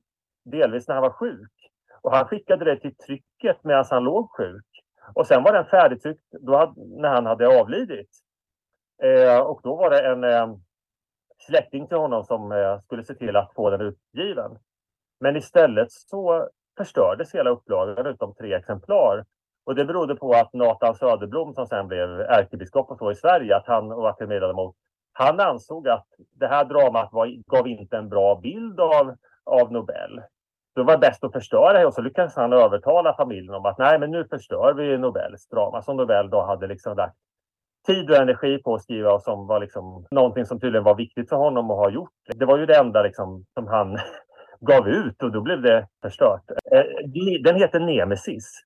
delvis 0.44 0.88
när 0.88 0.94
han 0.94 1.02
var 1.02 1.10
sjuk. 1.10 1.61
Och 2.02 2.12
han 2.12 2.24
skickade 2.24 2.64
det 2.64 2.80
till 2.80 2.96
trycket 2.96 3.64
medan 3.64 3.84
han 3.90 4.04
låg 4.04 4.30
sjuk. 4.30 4.66
Och 5.14 5.26
sen 5.26 5.42
var 5.42 5.52
den 5.52 5.66
färdigtryckt 5.66 6.24
då 6.40 6.56
hade, 6.56 6.72
när 7.00 7.08
han 7.08 7.26
hade 7.26 7.60
avlidit. 7.60 8.10
Eh, 9.02 9.40
och 9.40 9.60
då 9.62 9.76
var 9.76 9.90
det 9.90 10.06
en 10.06 10.24
eh, 10.24 10.56
släkting 11.38 11.86
till 11.86 11.96
honom 11.96 12.24
som 12.24 12.52
eh, 12.52 12.78
skulle 12.78 13.04
se 13.04 13.14
till 13.14 13.36
att 13.36 13.54
få 13.54 13.70
den 13.70 13.80
utgiven. 13.80 14.58
Men 15.20 15.36
istället 15.36 15.92
så 15.92 16.48
förstördes 16.76 17.34
hela 17.34 17.50
upplagan 17.50 18.06
utom 18.06 18.34
tre 18.34 18.54
exemplar. 18.54 19.24
Och 19.64 19.74
det 19.74 19.84
berodde 19.84 20.16
på 20.16 20.32
att 20.32 20.52
Nathan 20.52 20.94
Söderblom 20.94 21.54
som 21.54 21.66
sen 21.66 21.88
blev 21.88 22.20
ärkebiskop 22.20 22.90
och 22.90 22.98
så 22.98 23.10
i 23.10 23.14
Sverige, 23.14 23.56
att 23.56 23.66
han 23.66 23.92
och 23.92 24.28
ledamot, 24.28 24.76
han 25.12 25.40
ansåg 25.40 25.88
att 25.88 26.06
det 26.36 26.46
här 26.46 26.64
dramat 26.64 27.12
var, 27.12 27.26
gav 27.46 27.68
inte 27.68 27.96
en 27.96 28.08
bra 28.08 28.40
bild 28.42 28.80
av, 28.80 29.16
av 29.44 29.72
Nobel 29.72 30.22
då 30.74 30.82
var 30.82 30.92
det 30.92 30.98
bäst 30.98 31.24
att 31.24 31.32
förstöra 31.32 31.72
det 31.72 31.86
och 31.86 31.94
så 31.94 32.02
lyckades 32.02 32.36
han 32.36 32.52
övertala 32.52 33.14
familjen 33.16 33.54
om 33.54 33.66
att 33.66 33.78
nej, 33.78 33.98
men 33.98 34.10
nu 34.10 34.24
förstör 34.24 34.74
vi 34.74 34.98
Nobels 34.98 35.48
drama 35.48 35.82
som 35.82 35.96
Nobel 35.96 36.30
då 36.30 36.42
hade 36.42 36.66
liksom 36.66 36.96
lagt 36.96 37.16
tid 37.86 38.10
och 38.10 38.16
energi 38.16 38.62
på 38.62 38.74
att 38.74 38.82
skriva 38.82 39.12
och 39.12 39.22
som 39.22 39.46
var 39.46 39.60
liksom 39.60 40.06
någonting 40.10 40.46
som 40.46 40.60
tydligen 40.60 40.84
var 40.84 40.94
viktigt 40.94 41.28
för 41.28 41.36
honom 41.36 41.70
att 41.70 41.76
ha 41.76 41.90
gjort. 41.90 42.10
Det 42.34 42.44
var 42.44 42.58
ju 42.58 42.66
det 42.66 42.76
enda 42.76 43.02
liksom 43.02 43.44
som 43.54 43.66
han 43.66 43.98
gav 44.60 44.88
ut 44.88 45.22
och 45.22 45.32
då 45.32 45.40
blev 45.40 45.62
det 45.62 45.88
förstört. 46.02 46.50
Eh, 46.72 46.84
den 47.44 47.56
heter 47.56 47.80
Nemesis. 47.80 48.64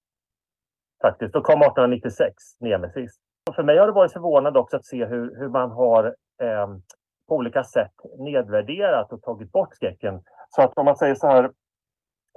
Faktiskt. 1.03 1.33
Då 1.33 1.41
kom 1.41 1.63
1896, 1.63 2.35
Nemesis. 2.61 3.17
Och 3.51 3.55
för 3.55 3.63
mig 3.63 3.79
har 3.79 3.87
det 3.87 3.93
varit 3.93 4.13
förvånande 4.13 4.59
också 4.59 4.77
att 4.77 4.85
se 4.85 5.05
hur, 5.05 5.39
hur 5.39 5.49
man 5.49 5.71
har 5.71 6.05
eh, 6.43 6.67
på 7.29 7.35
olika 7.35 7.65
sätt 7.65 7.93
nedvärderat 8.19 9.13
och 9.13 9.23
tagit 9.23 9.53
bort 9.53 9.75
skräcken. 9.75 10.23
Så 10.49 10.63
att 10.63 10.79
om 10.79 10.85
man 10.85 10.97
säger 10.97 11.15
så 11.15 11.27
här, 11.27 11.51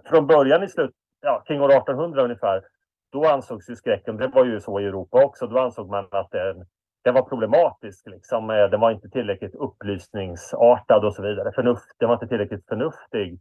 från 0.05 0.27
början 0.27 0.63
i 0.63 0.67
slut, 0.67 0.91
ja, 1.21 1.43
kring 1.47 1.61
år 1.61 1.69
1800 1.69 2.23
ungefär, 2.23 2.63
då 3.11 3.25
ansågs 3.25 3.69
ju 3.69 3.75
skräcken, 3.75 4.17
det 4.17 4.27
var 4.27 4.45
ju 4.45 4.59
så 4.59 4.79
i 4.79 4.85
Europa 4.85 5.25
också, 5.25 5.47
då 5.47 5.59
ansåg 5.59 5.89
man 5.89 6.07
att 6.11 6.31
den, 6.31 6.65
den 7.03 7.13
var 7.13 7.21
problematisk. 7.21 8.07
Liksom. 8.07 8.49
Eh, 8.49 8.69
den 8.69 8.79
var 8.79 8.91
inte 8.91 9.09
tillräckligt 9.09 9.55
upplysningsartad 9.55 11.05
och 11.05 11.15
så 11.15 11.21
vidare. 11.21 11.51
Förnuft, 11.51 11.85
den 11.99 12.07
var 12.09 12.15
inte 12.15 12.27
tillräckligt 12.27 12.67
förnuftig. 12.67 13.39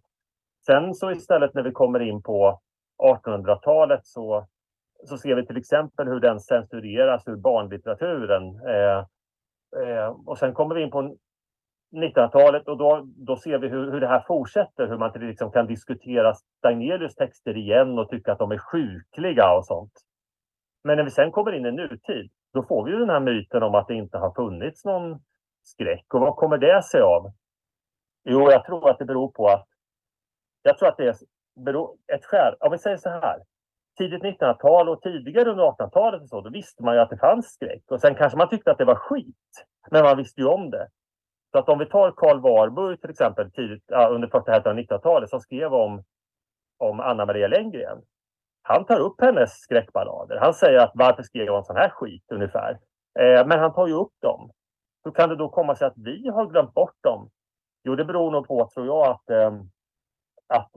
Sen 0.67 0.95
så 0.95 1.11
istället 1.11 1.55
när 1.55 1.63
vi 1.63 1.73
kommer 1.73 2.01
in 2.01 2.23
på 2.23 2.61
1800-talet 3.03 4.07
så, 4.07 4.47
så 5.05 5.19
ser 5.19 5.35
vi 5.35 5.47
till 5.47 5.57
exempel 5.57 6.09
hur 6.09 6.21
den 6.21 6.41
censureras 6.41 7.29
ur 7.29 7.37
barnlitteraturen. 7.37 8.61
Eh, 8.67 8.99
eh, 9.83 10.09
och 10.27 10.39
sen 10.39 10.55
kommer 10.55 10.75
vi 10.75 10.83
in 10.83 10.91
på 10.91 11.17
1900-talet 11.97 12.69
och 12.69 12.77
då, 12.77 13.03
då 13.07 13.37
ser 13.37 13.59
vi 13.59 13.69
hur, 13.69 13.93
hur 13.93 14.01
det 14.01 14.09
här 14.09 14.25
fortsätter, 14.27 14.87
hur 14.89 14.99
man 14.99 15.13
liksom 15.15 15.53
kan 15.53 15.67
diskutera 15.67 16.35
Stagnelius 16.35 17.15
texter 17.15 17.57
igen 17.57 17.99
och 17.99 18.09
tycka 18.09 18.33
att 18.33 18.39
de 18.39 18.51
är 18.51 18.59
sjukliga 18.59 19.57
och 19.57 19.67
sånt. 19.67 19.93
Men 20.85 20.97
när 20.97 21.05
vi 21.05 21.11
sen 21.11 21.31
kommer 21.31 21.53
in 21.53 21.67
i 21.67 21.73
nutid, 21.73 22.31
då 22.53 22.63
får 22.63 22.85
vi 22.85 22.91
ju 22.91 22.99
den 22.99 23.11
här 23.11 23.21
myten 23.21 23.63
om 23.63 23.75
att 23.75 23.89
det 23.89 23.95
inte 23.95 24.19
har 24.19 24.35
funnits 24.35 24.85
någon 24.85 25.19
skräck. 25.63 26.15
Och 26.15 26.21
vad 26.21 26.37
kommer 26.37 26.59
det 26.59 26.83
sig 26.83 27.01
av? 27.01 27.33
Jo, 28.25 28.51
jag 28.51 28.65
tror 28.65 28.91
att 28.91 28.99
det 28.99 29.05
beror 29.05 29.29
på 29.29 29.47
att 29.47 29.67
jag 30.63 30.79
tror 30.79 30.89
att 30.89 30.97
det 30.97 31.07
är 31.07 31.17
ett 32.15 32.25
skäl. 32.25 32.55
Om 32.61 32.73
vi 32.73 32.79
säger 32.79 32.97
så 32.97 33.09
här. 33.09 33.39
Tidigt 33.99 34.23
1900-tal 34.23 34.89
och 34.89 35.03
tidigare 35.03 35.51
under 35.51 35.65
1800-talet 35.65 36.29
så, 36.29 36.41
då 36.41 36.51
visste 36.51 36.83
man 36.83 36.95
ju 36.95 37.01
att 37.01 37.11
det 37.11 37.19
fanns 37.19 37.47
skräck. 37.47 37.83
Och 37.91 38.01
sen 38.01 38.15
kanske 38.15 38.39
man 38.39 38.49
tyckte 38.49 38.71
att 38.71 38.79
det 38.79 38.85
var 38.85 38.95
skit. 38.95 39.67
Men 39.91 40.03
man 40.03 40.17
visste 40.17 40.41
ju 40.41 40.47
om 40.47 40.71
det. 40.71 40.89
Så 41.53 41.59
att 41.59 41.69
om 41.69 41.79
vi 41.79 41.87
tar 41.87 42.11
Karl 42.11 42.41
Warburg 42.41 43.01
till 43.01 43.11
exempel 43.11 43.51
tidigt, 43.51 43.85
ja, 43.87 44.09
under 44.09 44.29
första 44.29 44.53
hälften 44.53 44.73
av 44.73 44.79
1900-talet 44.79 45.31
som 45.31 45.41
skrev 45.41 45.75
om, 45.75 46.03
om 46.79 47.01
Anna 47.01 47.27
Maria 47.27 47.49
Lenngren. 47.49 48.03
Han 48.63 48.85
tar 48.85 49.01
upp 49.01 49.21
hennes 49.21 49.61
skräckballader. 49.61 50.37
Han 50.37 50.55
säger 50.55 50.79
att 50.79 50.93
varför 50.95 51.23
skrev 51.23 51.49
hon 51.49 51.65
sån 51.65 51.77
här 51.77 51.89
skit 51.89 52.25
ungefär. 52.33 52.79
Eh, 53.19 53.47
men 53.47 53.59
han 53.59 53.75
tar 53.75 53.87
ju 53.87 53.95
upp 53.95 54.13
dem. 54.23 54.51
Hur 55.05 55.13
kan 55.13 55.29
det 55.29 55.37
då 55.37 55.49
komma 55.49 55.75
sig 55.75 55.87
att 55.87 55.97
vi 55.97 56.29
har 56.29 56.47
glömt 56.47 56.75
bort 56.75 56.97
dem? 57.03 57.31
Jo, 57.85 57.95
det 57.97 58.05
beror 58.05 58.31
nog 58.31 58.49
på, 58.49 58.71
tror 58.75 58.87
jag, 58.87 59.07
att, 59.07 59.31
eh, 59.31 59.53
att 60.49 60.71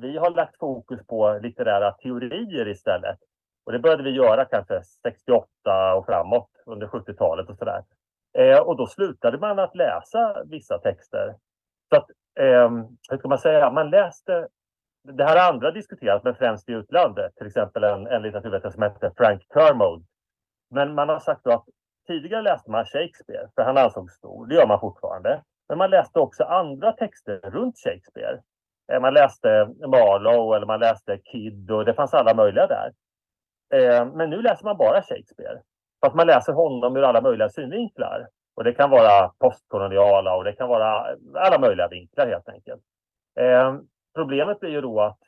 vi 0.00 0.18
har 0.18 0.30
lagt 0.30 0.58
fokus 0.58 1.06
på 1.06 1.38
litterära 1.42 1.92
teorier 1.92 2.68
istället. 2.68 3.18
Och 3.64 3.72
det 3.72 3.78
började 3.78 4.02
vi 4.02 4.10
göra 4.10 4.44
kanske 4.44 4.82
68 4.82 5.94
och 5.94 6.06
framåt 6.06 6.50
under 6.66 6.86
70-talet 6.86 7.50
och 7.50 7.56
sådär. 7.56 7.84
Eh, 8.38 8.58
och 8.58 8.76
då 8.76 8.86
slutade 8.86 9.38
man 9.38 9.58
att 9.58 9.74
läsa 9.74 10.44
vissa 10.44 10.78
texter. 10.78 11.34
Så 11.88 11.96
att, 11.96 12.10
eh, 12.40 12.70
hur 13.10 13.18
ska 13.18 13.28
man 13.28 13.38
säga, 13.38 13.70
man 13.70 13.90
läste 13.90 14.48
det 15.04 15.24
här 15.24 15.38
har 15.38 15.52
andra 15.52 15.70
diskuterat, 15.70 16.24
men 16.24 16.34
främst 16.34 16.68
i 16.68 16.72
utlandet. 16.72 17.36
Till 17.36 17.46
exempel 17.46 17.84
en, 17.84 18.06
en 18.06 18.22
litteraturvetare 18.22 18.72
som 18.72 18.82
heter 18.82 19.12
Frank 19.16 19.42
Kermode. 19.54 20.04
Men 20.70 20.94
man 20.94 21.08
har 21.08 21.18
sagt 21.18 21.46
att 21.46 21.64
tidigare 22.06 22.42
läste 22.42 22.70
man 22.70 22.84
Shakespeare, 22.84 23.48
för 23.54 23.62
han 23.62 23.78
ansågs 23.78 24.14
stor. 24.14 24.46
Det 24.46 24.54
gör 24.54 24.66
man 24.66 24.80
fortfarande. 24.80 25.42
Men 25.68 25.78
man 25.78 25.90
läste 25.90 26.18
också 26.18 26.44
andra 26.44 26.92
texter 26.92 27.40
runt 27.42 27.78
Shakespeare. 27.78 28.40
Eh, 28.92 29.00
man 29.00 29.14
läste 29.14 29.48
Marlowe 29.80 30.56
eller 30.56 30.66
man 30.66 30.80
läste 30.80 31.18
Kid 31.18 31.70
och 31.70 31.84
det 31.84 31.94
fanns 31.94 32.14
alla 32.14 32.34
möjliga 32.34 32.66
där. 32.66 32.92
Eh, 33.74 34.06
men 34.06 34.30
nu 34.30 34.42
läser 34.42 34.64
man 34.64 34.76
bara 34.76 35.02
Shakespeare. 35.02 35.60
Fast 36.02 36.16
man 36.16 36.26
läser 36.26 36.52
honom 36.52 36.96
ur 36.96 37.02
alla 37.02 37.20
möjliga 37.20 37.48
synvinklar. 37.48 38.28
Och 38.54 38.64
det 38.64 38.72
kan 38.72 38.90
vara 38.90 39.28
postkoloniala 39.38 40.36
och 40.36 40.44
det 40.44 40.52
kan 40.52 40.68
vara 40.68 41.16
alla 41.34 41.58
möjliga 41.58 41.88
vinklar 41.88 42.26
helt 42.26 42.48
enkelt. 42.48 42.82
Eh, 43.40 43.76
problemet 44.14 44.60
blir 44.60 44.70
ju 44.70 44.80
då 44.80 45.00
att 45.00 45.18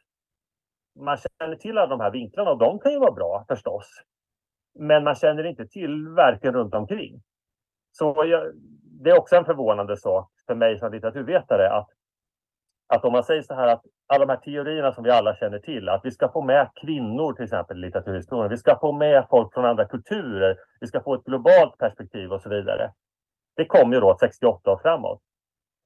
man 1.00 1.16
känner 1.16 1.56
till 1.56 1.78
alla 1.78 1.96
de 1.96 2.00
här 2.00 2.10
vinklarna 2.10 2.50
och 2.50 2.58
de 2.58 2.78
kan 2.78 2.92
ju 2.92 2.98
vara 2.98 3.12
bra 3.12 3.44
förstås. 3.48 3.86
Men 4.78 5.04
man 5.04 5.14
känner 5.14 5.44
inte 5.44 5.66
till 5.66 6.08
verken 6.08 6.54
runt 6.54 6.74
omkring. 6.74 7.22
Så 7.92 8.24
jag, 8.26 8.52
det 9.02 9.10
är 9.10 9.18
också 9.18 9.36
en 9.36 9.44
förvånande 9.44 9.96
sak 9.96 10.30
för 10.46 10.54
mig 10.54 10.78
som 10.78 10.92
litteraturvetare 10.92 11.70
att 11.70 11.88
att 12.94 13.04
om 13.04 13.12
man 13.12 13.24
säger 13.24 13.42
så 13.42 13.54
här 13.54 13.66
att 13.66 13.82
alla 14.06 14.26
de 14.26 14.32
här 14.32 14.40
teorierna 14.40 14.92
som 14.92 15.04
vi 15.04 15.10
alla 15.10 15.36
känner 15.36 15.58
till, 15.58 15.88
att 15.88 16.04
vi 16.04 16.10
ska 16.10 16.28
få 16.28 16.42
med 16.42 16.70
kvinnor 16.80 17.32
till 17.32 17.44
exempel 17.44 17.76
i 17.76 17.80
litteraturhistorien, 17.80 18.50
vi 18.50 18.56
ska 18.56 18.78
få 18.80 18.92
med 18.92 19.26
folk 19.30 19.54
från 19.54 19.64
andra 19.64 19.84
kulturer, 19.84 20.56
vi 20.80 20.86
ska 20.86 21.00
få 21.00 21.14
ett 21.14 21.24
globalt 21.24 21.78
perspektiv 21.78 22.32
och 22.32 22.40
så 22.40 22.48
vidare. 22.48 22.92
Det 23.56 23.64
kom 23.64 23.92
ju 23.92 24.00
då 24.00 24.16
68 24.20 24.70
och 24.70 24.82
framåt. 24.82 25.20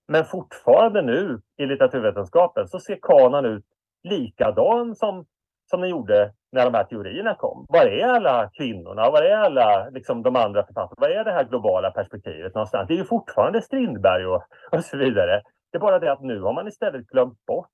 Men 0.09 0.25
fortfarande 0.25 1.03
nu 1.03 1.41
i 1.57 1.67
litteraturvetenskapen 1.67 2.69
så 2.69 2.81
ser 2.81 2.99
kanon 3.03 3.45
ut 3.45 3.65
likadan 4.03 4.95
som, 4.95 5.25
som 5.71 5.81
den 5.81 5.91
gjorde 5.91 6.33
när 6.53 6.65
de 6.65 6.75
här 6.75 6.85
teorierna 6.85 7.35
kom. 7.35 7.67
Var 7.69 7.87
är 7.87 8.07
alla 8.07 8.51
kvinnorna? 8.59 9.11
Var 9.11 9.23
är 9.23 9.37
alla 9.37 9.89
liksom, 9.91 10.23
de 10.23 10.37
andra 10.37 10.67
författarna? 10.67 10.97
Var 10.97 11.09
är 11.09 11.25
det 11.25 11.33
här 11.33 11.45
globala 11.45 11.91
perspektivet 11.91 12.55
någonstans? 12.55 12.89
Det 12.89 12.95
är 12.95 12.99
ju 12.99 13.05
fortfarande 13.05 13.63
Strindberg 13.63 14.27
och, 14.27 14.43
och 14.73 14.85
så 14.85 14.97
vidare. 14.97 15.43
Det 15.73 15.79
är 15.79 15.81
bara 15.81 15.99
det 15.99 16.13
att 16.13 16.23
nu 16.23 16.41
har 16.41 16.53
man 16.53 16.69
istället 16.69 17.07
glömt 17.07 17.47
bort 17.47 17.71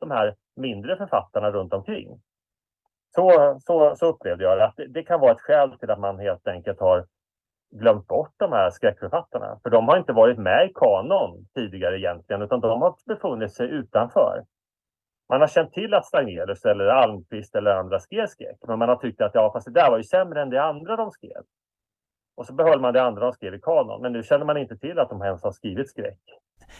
de 0.00 0.10
här 0.10 0.34
mindre 0.56 0.96
författarna 0.96 1.50
runt 1.50 1.72
omkring. 1.72 2.20
Så, 3.14 3.56
så, 3.60 3.96
så 3.96 4.06
upplevde 4.06 4.44
jag 4.44 4.58
det. 4.58 4.64
Att 4.64 4.76
det, 4.76 4.86
det 4.86 5.02
kan 5.02 5.20
vara 5.20 5.32
ett 5.32 5.40
skäl 5.40 5.78
till 5.78 5.90
att 5.90 6.00
man 6.00 6.18
helt 6.18 6.48
enkelt 6.48 6.80
har 6.80 7.06
glömt 7.70 8.06
bort 8.06 8.32
de 8.36 8.52
här 8.52 8.70
skräckförfattarna. 8.70 9.58
För 9.62 9.70
de 9.70 9.88
har 9.88 9.98
inte 9.98 10.12
varit 10.12 10.38
med 10.38 10.70
i 10.70 10.72
kanon 10.74 11.46
tidigare 11.54 11.98
egentligen, 11.98 12.42
utan 12.42 12.60
de 12.60 12.82
har 12.82 12.94
befunnit 13.06 13.52
sig 13.52 13.68
utanför. 13.68 14.44
Man 15.28 15.40
har 15.40 15.48
känt 15.48 15.72
till 15.72 15.94
att 15.94 16.06
Stagnelius 16.06 16.64
eller 16.64 16.86
Almqvist 16.86 17.54
eller 17.54 17.70
andra 17.70 18.00
skrev 18.00 18.26
skräck, 18.26 18.56
men 18.66 18.78
man 18.78 18.88
har 18.88 18.96
tyckt 18.96 19.20
att 19.20 19.34
ja, 19.34 19.52
fast 19.52 19.66
det 19.66 19.80
där 19.80 19.90
var 19.90 19.96
ju 19.96 20.04
sämre 20.04 20.42
än 20.42 20.50
det 20.50 20.62
andra 20.62 20.96
de 20.96 21.10
skrev. 21.10 21.42
Och 22.36 22.46
så 22.46 22.52
behöll 22.52 22.80
man 22.80 22.92
det 22.92 23.02
andra 23.02 23.24
de 23.24 23.32
skrev 23.32 23.54
i 23.54 23.60
kanon, 23.60 24.02
men 24.02 24.12
nu 24.12 24.22
känner 24.22 24.44
man 24.44 24.56
inte 24.56 24.76
till 24.76 24.98
att 24.98 25.10
de 25.10 25.22
ens 25.22 25.42
har 25.42 25.52
skrivit 25.52 25.88
skräck 25.88 26.20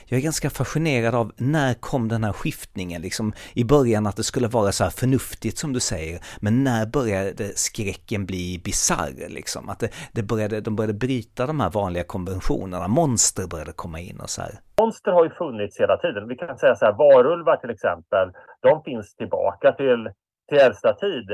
jag 0.09 0.19
är 0.19 0.23
ganska 0.23 0.51
fascinerad 0.51 1.15
av 1.15 1.33
när 1.37 1.75
kom 1.75 2.09
den 2.09 2.25
här 2.25 2.33
skiftningen 2.33 3.03
liksom 3.03 3.33
i 3.55 3.65
början 3.65 4.07
att 4.07 4.17
det 4.17 4.23
skulle 4.23 4.49
vara 4.49 4.73
så 4.73 4.85
här 4.85 4.91
förnuftigt 4.91 5.59
som 5.59 5.73
du 5.73 5.81
säger, 5.81 6.19
men 6.41 6.65
när 6.65 6.87
började 6.87 7.45
skräcken 7.45 8.27
bli 8.27 8.61
bizarr 8.65 9.29
liksom? 9.29 9.69
Att 9.69 9.81
det, 9.81 9.91
det 10.13 10.23
började, 10.23 10.61
de 10.61 10.77
började 10.77 10.99
bryta 10.99 11.47
de 11.47 11.61
här 11.61 11.71
vanliga 11.71 12.05
konventionerna, 12.05 12.89
monster 12.89 13.47
började 13.51 13.73
komma 13.73 14.01
in 14.01 14.21
och 14.21 14.31
så 14.31 14.43
här. 14.43 14.55
Monster 14.81 15.13
har 15.13 15.25
ju 15.25 15.31
funnits 15.31 15.81
hela 15.81 15.97
tiden. 15.97 16.29
Vi 16.29 16.37
kan 16.37 16.59
säga 16.59 16.75
så 16.75 16.85
här, 16.85 16.93
varulvar 16.93 17.57
till 17.57 17.71
exempel, 17.71 18.33
de 18.63 18.83
finns 18.83 19.15
tillbaka 19.15 19.73
till, 19.73 20.11
till 20.49 20.59
äldsta 20.59 20.93
tid. 20.95 21.27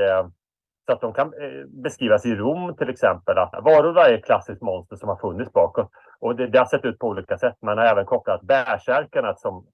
Så 0.85 0.93
att 0.93 1.01
de 1.01 1.13
kan 1.13 1.27
eh, 1.27 1.65
beskrivas 1.83 2.25
i 2.25 2.35
Rom 2.35 2.75
till 2.75 2.89
exempel. 2.89 3.37
Att 3.37 3.63
varulvar 3.63 4.05
är 4.05 4.13
ett 4.13 4.25
klassiskt 4.25 4.61
monster 4.61 4.95
som 4.95 5.09
har 5.09 5.15
funnits 5.15 5.53
bakåt. 5.53 5.89
Och 6.19 6.35
det, 6.35 6.47
det 6.47 6.59
har 6.59 6.65
sett 6.65 6.85
ut 6.85 6.99
på 6.99 7.07
olika 7.07 7.37
sätt. 7.37 7.55
Man 7.61 7.77
har 7.77 7.85
även 7.85 8.05
kopplat 8.05 8.41
bärsärkarna 8.41 9.35
som, 9.35 9.65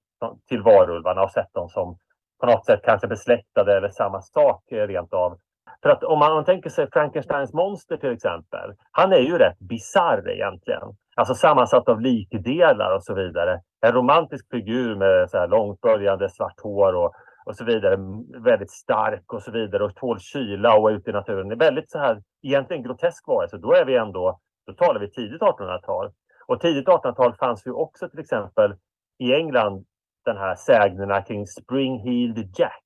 till 0.49 0.61
varulvarna 0.61 1.23
och 1.23 1.31
sett 1.31 1.53
dem 1.53 1.69
som 1.69 1.97
på 2.39 2.45
något 2.45 2.65
sätt 2.65 2.79
kanske 2.83 3.07
besläktade 3.07 3.77
eller 3.77 3.89
samma 3.89 4.21
sak 4.21 4.71
eh, 4.71 4.87
rent 4.87 5.13
av. 5.13 5.37
För 5.83 5.89
att 5.89 6.03
om 6.03 6.19
man, 6.19 6.31
om 6.31 6.35
man 6.35 6.45
tänker 6.45 6.69
sig 6.69 6.87
Frankensteins 6.93 7.53
monster 7.53 7.97
till 7.97 8.11
exempel. 8.11 8.73
Han 8.91 9.13
är 9.13 9.19
ju 9.19 9.37
rätt 9.37 9.59
bisarr 9.59 10.29
egentligen. 10.29 10.83
Alltså 11.15 11.35
sammansatt 11.35 11.89
av 11.89 12.01
likdelar 12.01 12.95
och 12.95 13.03
så 13.03 13.13
vidare. 13.13 13.61
En 13.81 13.91
romantisk 13.91 14.49
figur 14.51 14.95
med 14.95 15.29
så 15.29 15.37
här 15.37 15.47
långt 15.47 15.81
börjande 15.81 16.29
svart 16.29 16.59
hår 16.63 16.95
och 16.95 17.13
och 17.49 17.55
så 17.55 17.65
vidare. 17.65 17.97
Väldigt 18.43 18.71
stark 18.71 19.33
och 19.33 19.41
så 19.41 19.51
vidare 19.51 19.83
och 19.83 19.95
tål 19.95 20.19
kyla 20.19 20.77
och 20.77 20.91
är 20.91 20.95
ute 20.95 21.09
i 21.09 21.13
naturen. 21.13 21.49
Det 21.49 21.55
är 21.55 21.59
väldigt 21.59 21.91
så 21.91 21.99
här 21.99 22.23
egentligen 22.41 22.83
grotesk 22.83 23.27
varelse. 23.27 23.57
Då 23.57 23.73
är 23.73 23.85
vi 23.85 23.95
ändå, 23.95 24.39
då 24.67 24.73
talar 24.73 24.99
vi 24.99 25.11
tidigt 25.11 25.41
1800-tal. 25.41 26.11
Och 26.47 26.61
tidigt 26.61 26.87
1800-tal 26.87 27.35
fanns 27.35 27.67
ju 27.67 27.71
också 27.71 28.09
till 28.09 28.19
exempel 28.19 28.75
i 29.17 29.33
England 29.33 29.85
den 30.25 30.37
här 30.37 30.55
sägnerna 30.55 31.21
kring 31.21 31.45
Spring-Heeled 31.45 32.59
Jack. 32.59 32.83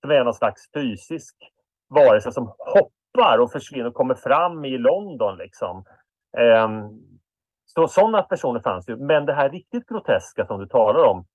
Som 0.00 0.10
är 0.10 0.24
någon 0.24 0.34
slags 0.34 0.72
fysisk 0.74 1.36
varelse 1.88 2.32
som 2.32 2.52
hoppar 2.58 3.38
och 3.38 3.52
försvinner 3.52 3.86
och 3.86 3.94
kommer 3.94 4.14
fram 4.14 4.64
i 4.64 4.78
London 4.78 5.36
liksom. 5.36 5.84
Um, 6.38 7.00
så 7.64 7.88
sådana 7.88 8.22
personer 8.22 8.60
fanns 8.60 8.88
ju. 8.88 8.96
Men 8.96 9.26
det 9.26 9.32
här 9.32 9.50
riktigt 9.50 9.86
groteska 9.86 10.46
som 10.46 10.60
du 10.60 10.66
talar 10.66 11.04
om, 11.04 11.26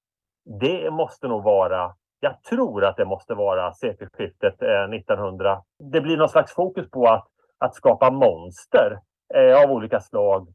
det 0.59 0.91
måste 0.91 1.27
nog 1.27 1.43
vara 1.43 1.95
jag 2.23 2.43
tror 2.43 2.85
att 2.85 2.97
det 2.97 3.05
måste 3.05 3.33
vara 3.33 3.73
sekelskiftet 3.73 4.61
eh, 4.61 4.83
1900. 4.83 5.61
Det 5.91 6.01
blir 6.01 6.17
någon 6.17 6.29
slags 6.29 6.53
fokus 6.53 6.89
på 6.89 7.05
att, 7.05 7.27
att 7.57 7.75
skapa 7.75 8.11
monster 8.11 8.99
eh, 9.33 9.63
av 9.63 9.71
olika 9.71 9.99
slag 9.99 10.47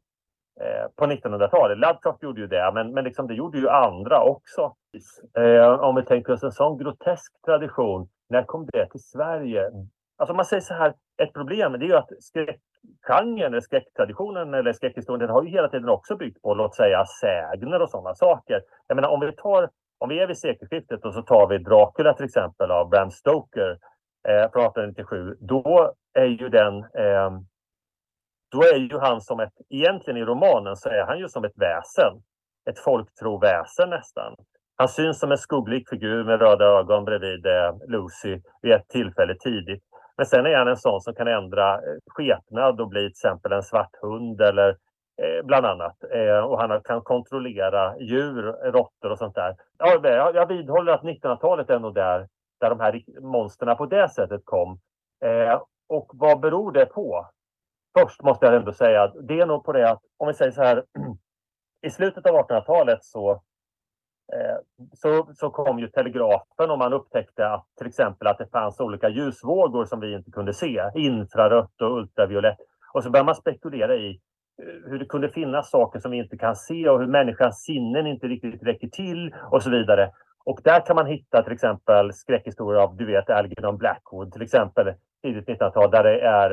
eh, 0.61 0.91
på 0.95 1.05
1900-talet. 1.05 1.77
Lovecraft 1.77 2.23
gjorde 2.23 2.41
ju 2.41 2.47
det, 2.47 2.71
men, 2.73 2.93
men 2.93 3.03
liksom 3.03 3.27
det 3.27 3.33
gjorde 3.33 3.57
ju 3.57 3.69
andra 3.69 4.23
också. 4.23 4.75
Eh, 5.37 5.69
om 5.69 5.95
vi 5.95 6.05
tänker 6.05 6.33
oss 6.33 6.43
en 6.43 6.51
sån 6.51 6.77
grotesk 6.77 7.33
tradition, 7.45 8.09
när 8.29 8.43
kom 8.43 8.65
det 8.65 8.89
till 8.89 9.03
Sverige? 9.03 9.71
Alltså 10.17 10.33
man 10.33 10.45
säger 10.45 10.61
så 10.61 10.73
här, 10.73 10.93
ett 11.17 11.33
problem 11.33 11.71
det 11.71 11.85
är 11.85 11.87
ju 11.87 11.95
att 11.95 12.09
skräckgenren, 12.19 13.47
eller 13.47 13.59
skräcktraditionen 13.59 14.53
eller 14.53 14.73
skräckhistorien 14.73 15.29
har 15.29 15.43
ju 15.43 15.49
hela 15.49 15.69
tiden 15.69 15.89
också 15.89 16.15
byggt 16.15 16.41
på, 16.41 16.53
låt 16.53 16.75
säga, 16.75 17.05
sägner 17.05 17.81
och 17.81 17.89
sådana 17.89 18.15
saker. 18.15 18.61
Jag 18.87 18.95
menar 18.95 19.09
om 19.09 19.19
vi 19.19 19.31
tar, 19.31 19.69
om 19.97 20.09
vi 20.09 20.19
är 20.19 20.27
vid 20.27 20.37
sekelskiftet 20.37 21.05
och 21.05 21.13
så 21.13 21.21
tar 21.21 21.47
vi 21.47 21.57
Dracula 21.57 22.13
till 22.13 22.25
exempel 22.25 22.71
av 22.71 22.89
Bram 22.89 23.11
Stoker 23.11 23.69
eh, 24.27 24.51
från 24.51 24.65
1897, 24.65 25.35
då 25.39 25.93
är 26.13 26.25
ju 26.25 26.49
den 26.49 26.77
eh, 26.77 27.31
då 28.51 28.63
är 28.63 28.77
ju 28.77 28.97
han 28.99 29.21
som 29.21 29.39
ett, 29.39 29.53
egentligen 29.69 30.17
i 30.17 30.25
romanen 30.25 30.75
så 30.75 30.89
är 30.89 31.05
han 31.05 31.19
ju 31.19 31.27
som 31.27 31.43
ett 31.43 31.57
väsen. 31.57 32.13
Ett 32.69 32.79
folktroväsen 32.79 33.89
nästan. 33.89 34.35
Han 34.75 34.87
syns 34.87 35.19
som 35.19 35.31
en 35.31 35.37
skugglik 35.37 35.89
figur 35.89 36.23
med 36.23 36.41
röda 36.41 36.65
ögon 36.65 37.05
bredvid 37.05 37.45
eh, 37.45 37.75
Lucy 37.87 38.41
vid 38.61 38.71
ett 38.71 38.87
tillfälle 38.87 39.35
tidigt. 39.39 39.83
Men 40.17 40.25
sen 40.25 40.45
är 40.45 40.57
han 40.57 40.67
en 40.67 40.77
sån 40.77 41.01
som 41.01 41.15
kan 41.15 41.27
ändra 41.27 41.73
eh, 41.73 41.79
skepnad 42.07 42.81
och 42.81 42.89
bli 42.89 42.99
till 42.99 43.07
exempel 43.07 43.51
en 43.51 43.63
svart 43.63 43.95
hund 44.01 44.41
eller 44.41 44.75
Eh, 45.21 45.45
bland 45.45 45.65
annat. 45.65 46.03
Eh, 46.13 46.39
och 46.39 46.59
han 46.59 46.81
kan 46.81 47.01
kontrollera 47.01 47.99
djur, 47.99 48.71
råttor 48.71 49.11
och 49.11 49.17
sånt 49.17 49.35
där. 49.35 49.55
Ja, 49.77 49.99
jag, 50.33 50.47
vidhåller 50.47 50.93
att 50.93 51.01
1900-talet 51.01 51.69
är 51.69 51.79
nog 51.79 51.93
där, 51.93 52.27
där 52.59 52.69
de 52.69 52.79
här 52.79 53.03
monsterna 53.21 53.75
på 53.75 53.85
det 53.85 54.09
sättet 54.09 54.41
kom. 54.45 54.79
Eh, 55.25 55.61
och 55.89 56.11
vad 56.13 56.39
beror 56.39 56.71
det 56.71 56.85
på? 56.85 57.27
Först 57.99 58.23
måste 58.23 58.45
jag 58.45 58.55
ändå 58.55 58.73
säga 58.73 59.03
att 59.03 59.13
det 59.27 59.39
är 59.39 59.45
nog 59.45 59.63
på 59.63 59.73
det 59.73 59.89
att 59.89 60.01
om 60.17 60.27
vi 60.27 60.33
säger 60.33 60.51
så 60.51 60.63
här. 60.63 60.83
I 61.81 61.89
slutet 61.89 62.25
av 62.25 62.35
1800-talet 62.35 63.03
så 63.03 63.41
så, 64.93 65.29
så 65.33 65.49
kom 65.49 65.79
ju 65.79 65.87
telegrafen 65.87 66.71
och 66.71 66.77
man 66.77 66.93
upptäckte 66.93 67.49
att 67.49 67.65
till 67.77 67.87
exempel 67.87 68.27
att 68.27 68.37
det 68.37 68.51
fanns 68.51 68.79
olika 68.79 69.09
ljusvågor 69.09 69.85
som 69.85 69.99
vi 69.99 70.13
inte 70.13 70.31
kunde 70.31 70.53
se, 70.53 70.91
infrarött 70.95 71.81
och 71.81 71.97
ultraviolett. 71.97 72.57
Och 72.93 73.03
så 73.03 73.09
började 73.09 73.25
man 73.25 73.35
spekulera 73.35 73.95
i 73.95 74.19
Eh, 74.63 74.89
hur 74.89 74.99
det 74.99 75.05
kunde 75.05 75.29
finnas 75.29 75.69
saker 75.69 75.99
som 75.99 76.11
vi 76.11 76.17
inte 76.17 76.37
kan 76.37 76.55
se 76.55 76.89
och 76.89 76.99
hur 76.99 77.07
människans 77.07 77.63
sinnen 77.63 78.07
inte 78.07 78.27
riktigt 78.27 78.63
räcker 78.63 78.87
till 78.87 79.35
och 79.51 79.63
så 79.63 79.69
vidare. 79.69 80.11
Och 80.45 80.59
där 80.63 80.85
kan 80.85 80.95
man 80.95 81.05
hitta 81.05 81.43
till 81.43 81.53
exempel 81.53 82.13
skräckhistorier 82.13 82.81
av, 82.81 82.95
du 82.95 83.05
vet, 83.05 83.29
Algernon 83.29 83.77
Blackwood 83.77 84.33
till 84.33 84.41
exempel, 84.41 84.93
tidigt 85.23 85.47
1900-tal, 85.47 85.91
där 85.91 86.03
det 86.03 86.21
är 86.21 86.51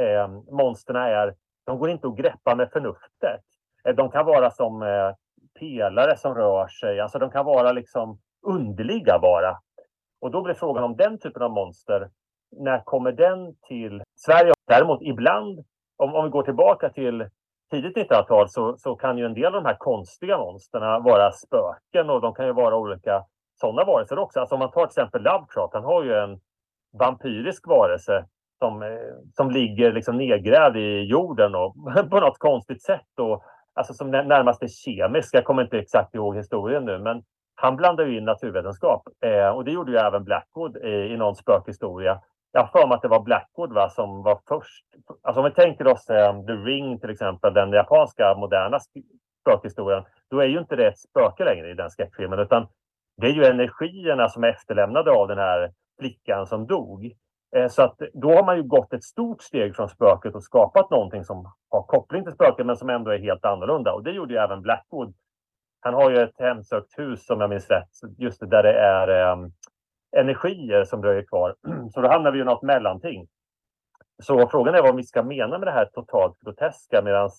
eh, 0.00 0.28
monsterna 0.28 1.08
är, 1.08 1.34
de 1.66 1.78
går 1.78 1.90
inte 1.90 2.06
att 2.06 2.16
greppa 2.16 2.54
med 2.54 2.70
förnuftet. 2.72 3.40
Eh, 3.84 3.94
de 3.94 4.10
kan 4.10 4.26
vara 4.26 4.50
som 4.50 4.82
eh, 4.82 5.14
pelare 5.60 6.16
som 6.16 6.34
rör 6.34 6.68
sig. 6.68 7.00
Alltså 7.00 7.18
de 7.18 7.30
kan 7.30 7.44
vara 7.44 7.72
liksom 7.72 8.18
underliga 8.46 9.18
bara. 9.18 9.58
Och 10.20 10.30
då 10.30 10.42
blir 10.42 10.54
frågan 10.54 10.84
om 10.84 10.96
den 10.96 11.18
typen 11.18 11.42
av 11.42 11.50
monster, 11.50 12.10
när 12.56 12.80
kommer 12.84 13.12
den 13.12 13.56
till 13.68 14.02
Sverige? 14.16 14.52
Däremot 14.66 15.02
ibland, 15.02 15.64
om, 15.96 16.14
om 16.14 16.24
vi 16.24 16.30
går 16.30 16.42
tillbaka 16.42 16.88
till 16.88 17.28
tidigt 17.70 17.96
1900-tal 17.96 18.48
så, 18.48 18.76
så 18.76 18.96
kan 18.96 19.18
ju 19.18 19.26
en 19.26 19.34
del 19.34 19.46
av 19.46 19.52
de 19.52 19.64
här 19.64 19.76
konstiga 19.78 20.38
monsterna 20.38 20.98
vara 20.98 21.32
spöken 21.32 22.10
och 22.10 22.20
de 22.20 22.34
kan 22.34 22.46
ju 22.46 22.52
vara 22.52 22.76
olika 22.76 23.24
sådana 23.60 23.84
varelser 23.84 24.18
också. 24.18 24.40
Alltså 24.40 24.54
om 24.54 24.58
man 24.58 24.70
tar 24.70 24.86
till 24.86 25.00
exempel 25.00 25.22
Lovecraft, 25.22 25.74
han 25.74 25.84
har 25.84 26.04
ju 26.04 26.14
en 26.14 26.40
vampyrisk 26.98 27.66
varelse 27.66 28.24
som, 28.58 28.82
eh, 28.82 28.88
som 29.36 29.50
ligger 29.50 29.92
liksom 29.92 30.16
nedgrävd 30.16 30.76
i 30.76 31.00
jorden 31.02 31.54
och 31.54 31.74
på 32.10 32.20
något 32.20 32.38
konstigt 32.38 32.82
sätt. 32.82 33.18
Och 33.20 33.44
alltså 33.74 33.94
som 33.94 34.10
närmast 34.10 34.62
är 34.62 34.68
kemisk. 34.68 35.34
Jag 35.34 35.44
kommer 35.44 35.62
inte 35.62 35.78
exakt 35.78 36.14
ihåg 36.14 36.36
historien 36.36 36.84
nu, 36.84 36.98
men 36.98 37.22
han 37.54 37.76
blandar 37.76 38.06
ju 38.06 38.18
in 38.18 38.24
naturvetenskap 38.24 39.02
eh, 39.24 39.48
och 39.48 39.64
det 39.64 39.70
gjorde 39.72 39.92
ju 39.92 39.98
även 39.98 40.24
Blackwood 40.24 40.76
i, 40.76 40.90
i 40.90 41.16
någon 41.16 41.36
spökhistoria. 41.36 42.20
Jag 42.56 42.60
har 42.60 42.80
för 42.80 42.88
mig 42.88 42.94
att 42.94 43.02
det 43.02 43.08
var 43.08 43.22
Blackwood 43.22 43.72
va, 43.72 43.90
som 43.90 44.22
var 44.22 44.40
först. 44.48 44.84
Alltså 45.22 45.40
om 45.40 45.44
vi 45.44 45.50
tänker 45.50 45.86
oss 45.86 46.10
eh, 46.10 46.44
The 46.46 46.52
Ring 46.52 47.00
till 47.00 47.10
exempel, 47.10 47.54
den 47.54 47.72
japanska 47.72 48.34
moderna 48.34 48.78
spökhistorien, 49.40 50.04
då 50.30 50.40
är 50.40 50.46
ju 50.46 50.58
inte 50.58 50.76
det 50.76 50.88
ett 50.88 50.98
spöke 50.98 51.44
längre 51.44 51.70
i 51.70 51.74
den 51.74 51.90
skräckfilmen, 51.90 52.38
utan 52.38 52.66
det 53.16 53.26
är 53.26 53.30
ju 53.30 53.44
energierna 53.44 54.28
som 54.28 54.44
är 54.44 54.48
efterlämnade 54.48 55.10
av 55.10 55.28
den 55.28 55.38
här 55.38 55.72
flickan 56.00 56.46
som 56.46 56.66
dog. 56.66 57.12
Eh, 57.56 57.68
så 57.68 57.82
att 57.82 57.96
då 58.12 58.32
har 58.32 58.44
man 58.44 58.56
ju 58.56 58.62
gått 58.62 58.92
ett 58.92 59.04
stort 59.04 59.42
steg 59.42 59.76
från 59.76 59.88
spöket 59.88 60.34
och 60.34 60.42
skapat 60.42 60.90
någonting 60.90 61.24
som 61.24 61.52
har 61.70 61.82
koppling 61.82 62.24
till 62.24 62.32
spöket 62.32 62.66
men 62.66 62.76
som 62.76 62.90
ändå 62.90 63.10
är 63.10 63.18
helt 63.18 63.44
annorlunda. 63.44 63.92
Och 63.92 64.02
det 64.02 64.10
gjorde 64.10 64.34
ju 64.34 64.40
även 64.40 64.62
Blackwood. 64.62 65.14
Han 65.80 65.94
har 65.94 66.10
ju 66.10 66.16
ett 66.16 66.38
hemsökt 66.38 66.98
hus 66.98 67.26
som 67.26 67.40
jag 67.40 67.50
minns 67.50 67.70
rätt, 67.70 67.90
just 68.18 68.40
det, 68.40 68.46
där 68.46 68.62
det 68.62 68.78
är 68.78 69.08
ehm, 69.08 69.52
energier 70.16 70.84
som 70.84 71.00
dröjer 71.00 71.22
kvar. 71.22 71.54
Så 71.94 72.00
då 72.00 72.08
hamnar 72.08 72.32
vi 72.32 72.40
i 72.40 72.44
något 72.44 72.62
mellanting. 72.62 73.26
Så 74.22 74.48
frågan 74.48 74.74
är 74.74 74.82
vad 74.82 74.96
vi 74.96 75.02
ska 75.02 75.22
mena 75.22 75.58
med 75.58 75.68
det 75.68 75.72
här 75.72 75.84
totalt 75.84 76.40
groteska 76.40 77.02
medan 77.02 77.30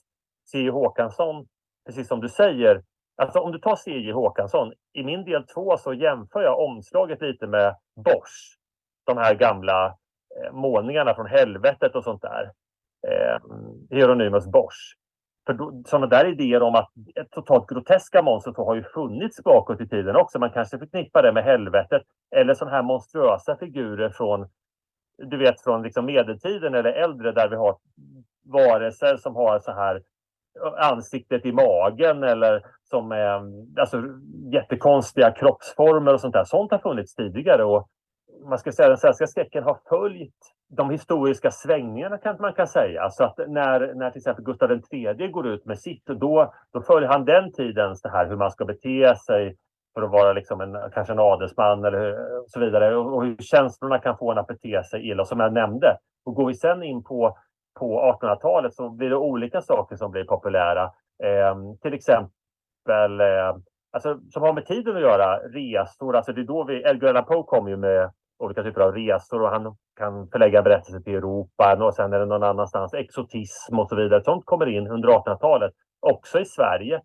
C.J. 0.51 0.69
Håkansson, 0.69 1.47
precis 1.85 2.07
som 2.07 2.21
du 2.21 2.29
säger, 2.29 2.83
alltså 3.17 3.39
om 3.39 3.51
du 3.51 3.59
tar 3.59 3.75
C.J. 3.75 4.11
Håkansson, 4.11 4.73
i 4.93 5.03
min 5.03 5.25
del 5.25 5.47
två 5.47 5.77
så 5.77 5.93
jämför 5.93 6.41
jag 6.41 6.59
omslaget 6.59 7.21
lite 7.21 7.47
med 7.47 7.75
Bosch. 7.95 8.57
De 9.05 9.17
här 9.17 9.35
gamla 9.35 9.85
eh, 9.85 10.53
målningarna 10.53 11.15
från 11.15 11.27
helvetet 11.27 11.95
och 11.95 12.03
sånt 12.03 12.21
där. 12.21 12.51
Eh, 13.07 13.39
Hieronymus 13.89 14.47
Bosch. 14.47 14.95
För 15.45 15.53
då, 15.53 15.83
sådana 15.85 16.07
där 16.07 16.25
idéer 16.25 16.61
om 16.61 16.75
att 16.75 16.91
ett 17.15 17.31
totalt 17.31 17.69
groteska 17.69 18.21
monster 18.21 18.53
har 18.57 18.75
ju 18.75 18.83
funnits 18.83 19.43
bakåt 19.43 19.81
i 19.81 19.87
tiden 19.87 20.15
också. 20.15 20.39
Man 20.39 20.51
kanske 20.51 20.79
förknippar 20.79 21.23
det 21.23 21.33
med 21.33 21.43
helvetet. 21.43 22.01
Eller 22.35 22.53
sådana 22.53 22.75
här 22.75 22.83
monstruösa 22.83 23.57
figurer 23.57 24.09
från, 24.09 24.47
du 25.17 25.37
vet, 25.37 25.61
från 25.61 25.81
liksom 25.81 26.05
medeltiden 26.05 26.75
eller 26.75 26.93
äldre 26.93 27.31
där 27.31 27.49
vi 27.49 27.55
har 27.55 27.77
varelser 28.43 29.17
som 29.17 29.35
har 29.35 29.59
så 29.59 29.71
här 29.71 30.01
ansiktet 30.77 31.45
i 31.45 31.51
magen 31.51 32.23
eller 32.23 32.65
som 32.83 33.11
är 33.11 33.41
alltså, 33.79 34.03
jättekonstiga 34.51 35.31
kroppsformer 35.31 36.13
och 36.13 36.21
sånt 36.21 36.33
där. 36.33 36.43
Sånt 36.43 36.71
har 36.71 36.79
funnits 36.79 37.15
tidigare 37.15 37.63
och 37.63 37.89
man 38.49 38.59
ska 38.59 38.71
säga 38.71 38.89
den 38.89 38.97
svenska 38.97 39.27
skräcken 39.27 39.63
har 39.63 39.79
följt 39.89 40.54
de 40.67 40.89
historiska 40.89 41.51
svängningarna 41.51 42.17
kanske 42.17 42.41
man 42.41 42.53
kan 42.53 42.67
säga. 42.67 43.09
Så 43.09 43.23
att 43.23 43.37
när, 43.37 43.93
när 43.93 44.11
till 44.11 44.19
exempel 44.19 44.45
Gustav 44.45 44.71
III 44.71 45.27
går 45.27 45.47
ut 45.47 45.65
med 45.65 45.79
sitt, 45.79 46.05
då, 46.05 46.53
då 46.73 46.81
följer 46.81 47.09
han 47.09 47.25
den 47.25 47.51
tidens 47.51 48.01
det 48.01 48.09
här 48.09 48.27
hur 48.27 48.35
man 48.35 48.51
ska 48.51 48.65
bete 48.65 49.15
sig 49.15 49.57
för 49.93 50.01
att 50.01 50.11
vara 50.11 50.33
liksom 50.33 50.61
en, 50.61 50.77
kanske 50.93 51.13
en 51.13 51.19
adelsman 51.19 51.85
eller 51.85 52.17
så 52.47 52.59
vidare. 52.59 52.95
Och, 52.95 53.25
hur 53.25 53.37
känslorna 53.37 53.99
kan 53.99 54.17
få 54.17 54.31
en 54.31 54.37
att 54.37 54.47
bete 54.47 54.83
sig 54.83 55.09
illa, 55.09 55.25
som 55.25 55.39
jag 55.39 55.53
nämnde. 55.53 55.97
Och 56.25 56.35
går 56.35 56.47
vi 56.47 56.53
sen 56.53 56.83
in 56.83 57.03
på, 57.03 57.37
på 57.79 58.17
1800-talet 58.21 58.73
så 58.73 58.89
blir 58.89 59.09
det 59.09 59.15
olika 59.15 59.61
saker 59.61 59.95
som 59.95 60.11
blir 60.11 60.23
populära. 60.23 60.83
Eh, 61.23 61.55
till 61.81 61.93
exempel 61.93 63.21
eh, 63.21 63.55
alltså, 63.91 64.19
som 64.29 64.43
har 64.43 64.53
med 64.53 64.65
tiden 64.65 64.95
att 64.95 65.01
göra, 65.01 65.37
resor. 65.37 66.15
Alltså 66.15 66.33
det 66.33 66.41
är 66.41 66.45
då 66.45 66.63
vi, 66.63 66.81
Edgar 66.81 67.09
Allan 67.09 67.25
Poe 67.25 67.43
kom 67.43 67.67
ju 67.67 67.77
med 67.77 68.11
olika 68.37 68.63
typer 68.63 68.81
av 68.81 68.93
resor 68.95 69.41
och 69.41 69.49
han 69.49 69.75
kan 69.95 70.27
förlägga 70.27 70.61
berättelser 70.61 70.99
till 70.99 71.15
Europa 71.15 71.77
och 71.85 71.93
sen 71.93 72.13
är 72.13 72.19
det 72.19 72.25
någon 72.25 72.43
annanstans. 72.43 72.93
Exotism 72.93 73.79
och 73.79 73.89
så 73.89 73.95
vidare. 73.95 74.23
Sånt 74.23 74.45
kommer 74.45 74.65
in 74.65 74.87
under 74.87 75.09
1800-talet. 75.09 75.73
Också 75.99 76.39
i 76.39 76.45
Sverige. 76.45 77.01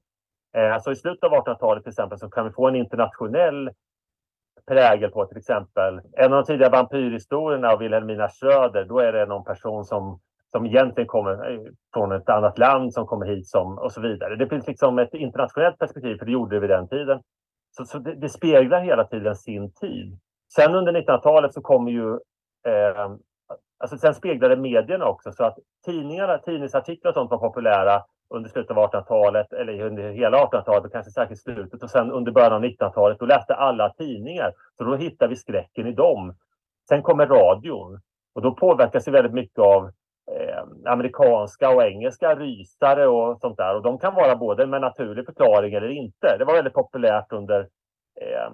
Eh, 0.56 0.74
alltså 0.74 0.92
i 0.92 0.96
slutet 0.96 1.24
av 1.24 1.32
1800-talet 1.32 1.82
till 1.82 1.90
exempel 1.90 2.18
så 2.18 2.30
kan 2.30 2.44
vi 2.44 2.52
få 2.52 2.68
en 2.68 2.76
internationell 2.76 3.70
prägel 4.66 5.10
på 5.10 5.26
till 5.26 5.38
exempel 5.38 6.00
en 6.12 6.32
av 6.32 6.44
de 6.44 6.44
tidiga 6.44 6.70
vampyrhistorierna 6.70 7.68
av 7.68 7.78
Wilhelmina 7.78 8.28
Schröder. 8.28 8.84
Då 8.84 8.98
är 8.98 9.12
det 9.12 9.26
någon 9.26 9.44
person 9.44 9.84
som, 9.84 10.20
som 10.52 10.66
egentligen 10.66 11.08
kommer 11.08 11.52
eh, 11.52 11.60
från 11.94 12.12
ett 12.12 12.28
annat 12.28 12.58
land 12.58 12.92
som 12.92 13.06
kommer 13.06 13.26
hit 13.26 13.48
som, 13.48 13.78
och 13.78 13.92
så 13.92 14.00
vidare. 14.00 14.36
Det 14.36 14.48
finns 14.48 14.66
liksom 14.66 14.98
ett 14.98 15.14
internationellt 15.14 15.78
perspektiv 15.78 16.16
för 16.18 16.26
det 16.26 16.32
gjorde 16.32 16.56
det 16.56 16.60
vid 16.60 16.70
den 16.70 16.88
tiden. 16.88 17.20
Så, 17.70 17.84
så 17.84 17.98
det, 17.98 18.14
det 18.14 18.28
speglar 18.28 18.80
hela 18.80 19.04
tiden 19.04 19.36
sin 19.36 19.72
tid. 19.72 20.18
Sen 20.54 20.74
under 20.74 20.92
1900-talet 20.92 21.54
så 21.54 21.60
kommer 21.60 21.90
ju 21.90 22.12
eh, 22.66 23.16
Alltså 23.82 23.98
sen 23.98 24.14
speglade 24.14 24.56
medierna 24.56 25.06
också 25.06 25.32
så 25.32 25.44
att 25.44 25.58
tidningarna, 25.84 26.38
tidningsartiklar 26.38 27.10
och 27.10 27.14
sånt 27.14 27.30
var 27.30 27.38
populära 27.38 28.02
under 28.34 28.50
slutet 28.50 28.76
av 28.76 28.90
1800-talet 28.90 29.52
eller 29.52 29.82
under 29.82 30.10
hela 30.10 30.44
1800-talet 30.44 30.84
och 30.84 30.92
kanske 30.92 31.12
särskilt 31.12 31.40
slutet 31.40 31.82
och 31.82 31.90
sen 31.90 32.10
under 32.12 32.32
början 32.32 32.52
av 32.52 32.64
1900-talet 32.64 33.18
då 33.18 33.26
läste 33.26 33.54
alla 33.54 33.92
tidningar. 33.92 34.52
Så 34.78 34.84
då 34.84 34.96
hittar 34.96 35.28
vi 35.28 35.36
skräcken 35.36 35.86
i 35.86 35.92
dem. 35.92 36.34
Sen 36.88 37.02
kommer 37.02 37.26
radion 37.26 38.00
och 38.34 38.42
då 38.42 38.54
påverkas 38.54 39.08
vi 39.08 39.12
väldigt 39.12 39.34
mycket 39.34 39.58
av 39.58 39.90
eh, 40.32 40.92
amerikanska 40.92 41.70
och 41.70 41.82
engelska 41.82 42.34
rysare 42.34 43.06
och 43.06 43.40
sånt 43.40 43.56
där 43.56 43.76
och 43.76 43.82
de 43.82 43.98
kan 43.98 44.14
vara 44.14 44.36
både 44.36 44.66
med 44.66 44.80
naturlig 44.80 45.26
förklaring 45.26 45.74
eller 45.74 45.88
inte. 45.88 46.36
Det 46.38 46.44
var 46.44 46.54
väldigt 46.54 46.74
populärt 46.74 47.32
under 47.32 47.60
eh, 48.20 48.50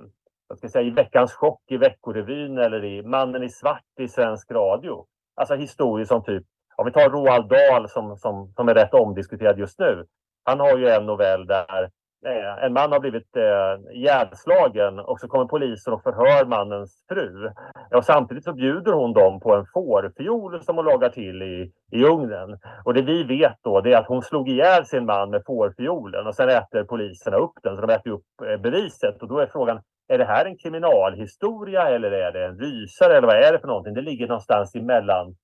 jag 0.49 0.59
ska 0.59 0.69
säga, 0.69 0.85
i 0.87 0.91
Veckans 0.91 1.33
chock 1.33 1.63
i 1.67 1.77
Veckorevyn 1.77 2.59
eller 2.59 2.85
i 2.85 3.03
Mannen 3.03 3.43
i 3.43 3.49
svart 3.49 4.01
i 4.01 4.09
svensk 4.09 4.51
radio. 4.51 5.07
Alltså 5.35 5.55
historier 5.55 6.07
som 6.07 6.25
typ, 6.25 6.45
om 6.77 6.87
vi 6.87 6.93
tar 6.93 7.11
Roald 7.11 7.49
Dahl 7.49 7.89
som, 7.89 8.17
som, 8.17 8.53
som 8.57 8.69
är 8.69 8.75
rätt 8.75 8.95
omdiskuterad 8.95 9.59
just 9.59 9.79
nu. 9.79 10.07
Han 10.45 10.61
har 10.61 10.79
ju 10.79 10.89
en 10.89 11.07
novell 11.07 11.47
där 11.47 11.91
Eh, 12.27 12.65
en 12.65 12.73
man 12.73 12.93
har 12.93 13.01
blivit 13.01 13.37
eh, 13.37 13.97
ihjälslagen 13.97 14.99
och 14.99 15.21
så 15.21 15.29
kommer 15.29 15.45
polisen 15.45 15.93
och 15.93 16.03
förhör 16.03 16.45
mannens 16.45 17.05
fru. 17.09 17.51
Och 17.95 18.05
samtidigt 18.05 18.45
så 18.45 18.53
bjuder 18.53 18.93
hon 18.93 19.13
dem 19.13 19.41
på 19.41 19.55
en 19.55 19.67
fårfiol 19.75 20.63
som 20.63 20.77
hon 20.77 20.85
lagar 20.85 21.09
till 21.09 21.43
i, 21.43 21.73
i 21.93 22.05
ugnen. 22.05 22.59
Och 22.85 22.95
det 22.95 23.03
vi 23.03 23.25
vet 23.25 23.57
då 23.63 23.81
det 23.81 23.93
är 23.93 23.99
att 23.99 24.07
hon 24.07 24.23
slog 24.23 24.49
ihjäl 24.49 24.87
sin 24.87 25.07
man 25.07 25.31
med 25.31 25.43
fårfiolen 25.47 26.27
och 26.27 26.35
sen 26.35 26.49
äter 26.49 26.85
poliserna 26.85 27.37
upp 27.37 27.55
den. 27.63 27.77
Så 27.77 27.87
de 27.87 27.93
äter 27.93 28.11
upp 28.11 28.25
eh, 28.47 28.61
beviset 28.61 29.23
och 29.23 29.29
då 29.29 29.39
är 29.39 29.47
frågan 29.47 29.81
är 30.09 30.19
det 30.19 30.25
här 30.25 30.45
en 30.45 30.59
kriminalhistoria 30.59 31.88
eller 31.88 32.11
är 32.11 32.33
det 32.33 32.47
en 32.47 32.59
rysare 32.59 33.16
eller 33.16 33.27
vad 33.27 33.37
är 33.37 33.53
det 33.53 33.59
för 33.59 33.69
någonting? 33.69 33.95
Det 33.95 34.03
ligger 34.03 34.27
någonstans 34.27 34.75
emellan 34.75 35.37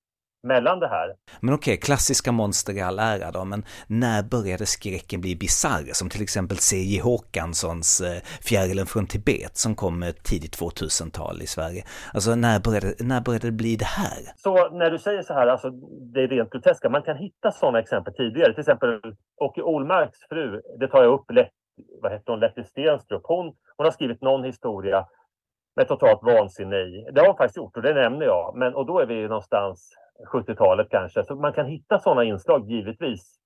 mellan 0.42 0.80
det 0.80 0.88
här. 0.88 1.14
Men 1.40 1.54
okej, 1.54 1.76
klassiska 1.76 2.32
monster 2.32 2.76
i 2.76 2.80
all 2.80 2.98
ära 2.98 3.30
då, 3.30 3.44
men 3.44 3.64
när 3.86 4.22
började 4.22 4.66
skräcken 4.66 5.20
bli 5.20 5.36
bisarr? 5.36 5.92
Som 5.92 6.08
till 6.08 6.22
exempel 6.22 6.56
C.J. 6.56 7.00
Håkanssons 7.00 8.00
eh, 8.00 8.22
Fjärilen 8.48 8.86
från 8.86 9.06
Tibet 9.06 9.56
som 9.56 9.74
kom 9.74 10.12
tidigt 10.22 10.58
2000-tal 10.60 11.42
i 11.42 11.46
Sverige. 11.46 11.84
Alltså 12.14 12.34
när 12.34 12.60
började, 12.60 12.94
när 13.00 13.20
började 13.20 13.46
det 13.46 13.52
bli 13.52 13.76
det 13.76 13.84
här? 13.84 14.20
Så 14.36 14.70
när 14.70 14.90
du 14.90 14.98
säger 14.98 15.22
så 15.22 15.34
här, 15.34 15.46
alltså 15.46 15.70
det 16.14 16.20
är 16.22 16.28
rent 16.28 16.50
groteska, 16.50 16.88
man 16.88 17.02
kan 17.02 17.16
hitta 17.16 17.50
sådana 17.52 17.78
exempel 17.80 18.14
tidigare. 18.14 18.52
Till 18.52 18.60
exempel 18.60 19.00
Åke 19.36 19.62
Olmarks 19.62 20.18
fru, 20.28 20.60
det 20.80 20.88
tar 20.88 21.02
jag 21.02 21.12
upp, 21.12 21.30
lätt, 21.30 21.52
vad 22.02 22.12
heter 22.12 22.32
hon, 22.32 22.40
Letty 22.40 22.64
Stenstrup. 22.64 23.22
Hon, 23.24 23.46
hon 23.76 23.84
har 23.84 23.90
skrivit 23.90 24.22
någon 24.22 24.44
historia 24.44 25.06
med 25.76 25.88
totalt 25.88 26.22
vansinne 26.22 26.76
i. 26.76 27.08
Det 27.12 27.20
har 27.20 27.26
hon 27.26 27.36
faktiskt 27.36 27.56
gjort 27.56 27.76
och 27.76 27.82
det 27.82 27.94
nämner 27.94 28.26
jag. 28.26 28.52
Men, 28.56 28.74
och 28.74 28.86
då 28.86 28.98
är 28.98 29.06
vi 29.06 29.28
någonstans 29.28 29.96
70-talet 30.32 30.88
kanske. 30.90 31.24
Så 31.24 31.34
man 31.34 31.52
kan 31.52 31.66
hitta 31.66 31.98
sådana 31.98 32.24
inslag 32.24 32.70
givetvis 32.70 33.38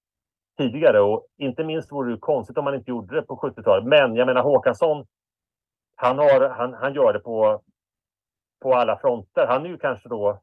tidigare 0.58 1.00
och 1.00 1.26
inte 1.36 1.64
minst 1.64 1.92
vore 1.92 2.12
det 2.12 2.18
konstigt 2.18 2.58
om 2.58 2.64
man 2.64 2.74
inte 2.74 2.90
gjorde 2.90 3.14
det 3.14 3.22
på 3.22 3.36
70-talet. 3.36 3.84
Men 3.84 4.16
jag 4.16 4.26
menar 4.26 4.42
Håkansson, 4.42 5.06
han, 5.96 6.18
har, 6.18 6.48
han, 6.48 6.74
han 6.74 6.94
gör 6.94 7.12
det 7.12 7.18
på, 7.18 7.62
på 8.62 8.74
alla 8.74 8.98
fronter. 8.98 9.46
Han 9.46 9.64
är 9.64 9.68
ju 9.68 9.78
kanske 9.78 10.08
då 10.08 10.40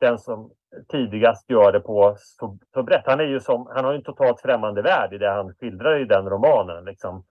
den 0.00 0.18
som 0.18 0.52
tidigast 0.88 1.50
gör 1.50 1.72
det 1.72 1.80
på 1.80 2.14
så, 2.18 2.58
så 2.74 2.82
brett. 2.82 3.06
Han, 3.06 3.20
är 3.20 3.24
ju 3.24 3.40
som, 3.40 3.66
han 3.74 3.84
har 3.84 3.92
ju 3.92 3.96
en 3.98 4.04
totalt 4.04 4.40
främmande 4.40 4.82
värld 4.82 5.12
i 5.12 5.18
det 5.18 5.30
han 5.30 5.54
skildrar 5.54 6.00
i 6.00 6.04
den 6.04 6.30
romanen. 6.30 6.84
Liksom. 6.84 7.24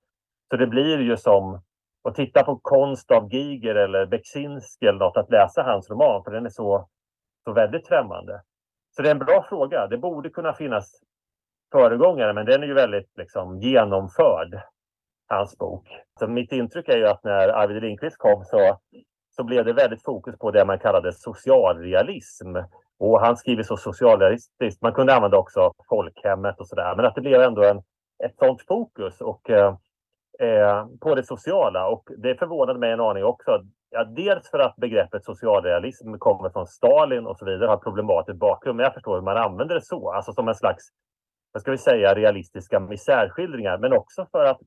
Så 0.49 0.58
det 0.58 0.67
blir 0.67 0.99
ju 0.99 1.17
som 1.17 1.62
att 2.04 2.15
titta 2.15 2.43
på 2.43 2.60
konst 2.62 3.12
av 3.12 3.34
Giger 3.34 3.75
eller 3.75 4.06
Beksinski 4.06 4.86
eller 4.86 4.99
något, 4.99 5.17
att 5.17 5.32
läsa 5.32 5.63
hans 5.63 5.89
roman, 5.89 6.23
för 6.23 6.32
den 6.32 6.45
är 6.45 6.49
så 6.49 6.88
så 7.43 7.54
väldigt 7.54 7.88
främmande. 7.88 8.41
Så 8.95 9.01
det 9.01 9.10
är 9.10 9.12
en 9.12 9.19
bra 9.19 9.45
fråga. 9.49 9.88
Det 9.88 9.97
borde 9.97 10.30
kunna 10.30 10.54
finnas 10.54 11.01
föregångare, 11.71 12.34
men 12.34 12.45
den 12.45 12.63
är 12.63 12.67
ju 12.67 12.73
väldigt 12.73 13.17
liksom, 13.17 13.60
genomförd, 13.60 14.62
hans 15.27 15.58
bok. 15.58 15.88
Så 16.19 16.27
mitt 16.27 16.51
intryck 16.51 16.89
är 16.89 16.97
ju 16.97 17.08
att 17.08 17.23
när 17.23 17.47
Arvid 17.49 17.84
Lindqvist 17.84 18.17
kom 18.17 18.43
så, 18.45 18.77
så 19.36 19.43
blev 19.43 19.65
det 19.65 19.73
väldigt 19.73 20.04
fokus 20.04 20.38
på 20.38 20.51
det 20.51 20.65
man 20.65 20.80
kallade 20.80 21.13
socialrealism. 21.13 22.56
Och 23.02 23.22
han 23.22 23.38
skriver 23.38 23.64
så 23.64 23.78
socialrealistiskt. 23.78 24.82
Man 24.82 24.94
kunde 24.94 25.16
använda 25.16 25.38
också 25.38 25.74
folkhemmet 25.90 26.60
och 26.60 26.68
sådär, 26.68 26.96
men 26.96 27.06
att 27.06 27.16
det 27.16 27.22
blev 27.22 27.42
ändå 27.42 27.64
en, 27.64 27.78
ett 28.24 28.38
sånt 28.40 28.62
fokus 28.68 29.22
och, 29.22 29.50
eh, 29.50 29.76
eh, 30.40 30.86
på 31.02 31.16
det 31.16 31.24
sociala. 31.24 31.88
Och 31.88 32.10
det 32.18 32.36
förvånade 32.36 32.80
mig 32.80 32.92
en 32.92 33.00
aning 33.00 33.24
också. 33.24 33.64
Ja, 33.90 34.04
dels 34.04 34.50
för 34.50 34.60
att 34.60 34.76
begreppet 34.76 35.26
socialrealism 35.26 36.18
kommer 36.18 36.50
från 36.50 36.68
Stalin 36.68 37.28
och 37.28 37.38
så 37.38 37.46
vidare, 37.46 37.70
har 37.70 37.78
problematisk 37.78 38.40
bakgrund. 38.40 38.78
Men 38.78 38.84
jag 38.84 38.94
förstår 38.94 39.16
hur 39.16 39.22
man 39.22 39.38
använder 39.38 39.76
det 39.76 39.86
så, 39.86 40.12
alltså 40.12 40.34
som 40.34 40.48
en 40.48 40.56
slags, 40.56 40.84
vad 41.52 41.62
ska 41.62 41.72
vi 41.72 41.78
säga, 41.78 42.14
realistiska 42.16 42.80
misärskildringar. 42.80 43.78
Men 43.78 43.94
också 43.94 44.28
för 44.32 44.46
att 44.46 44.60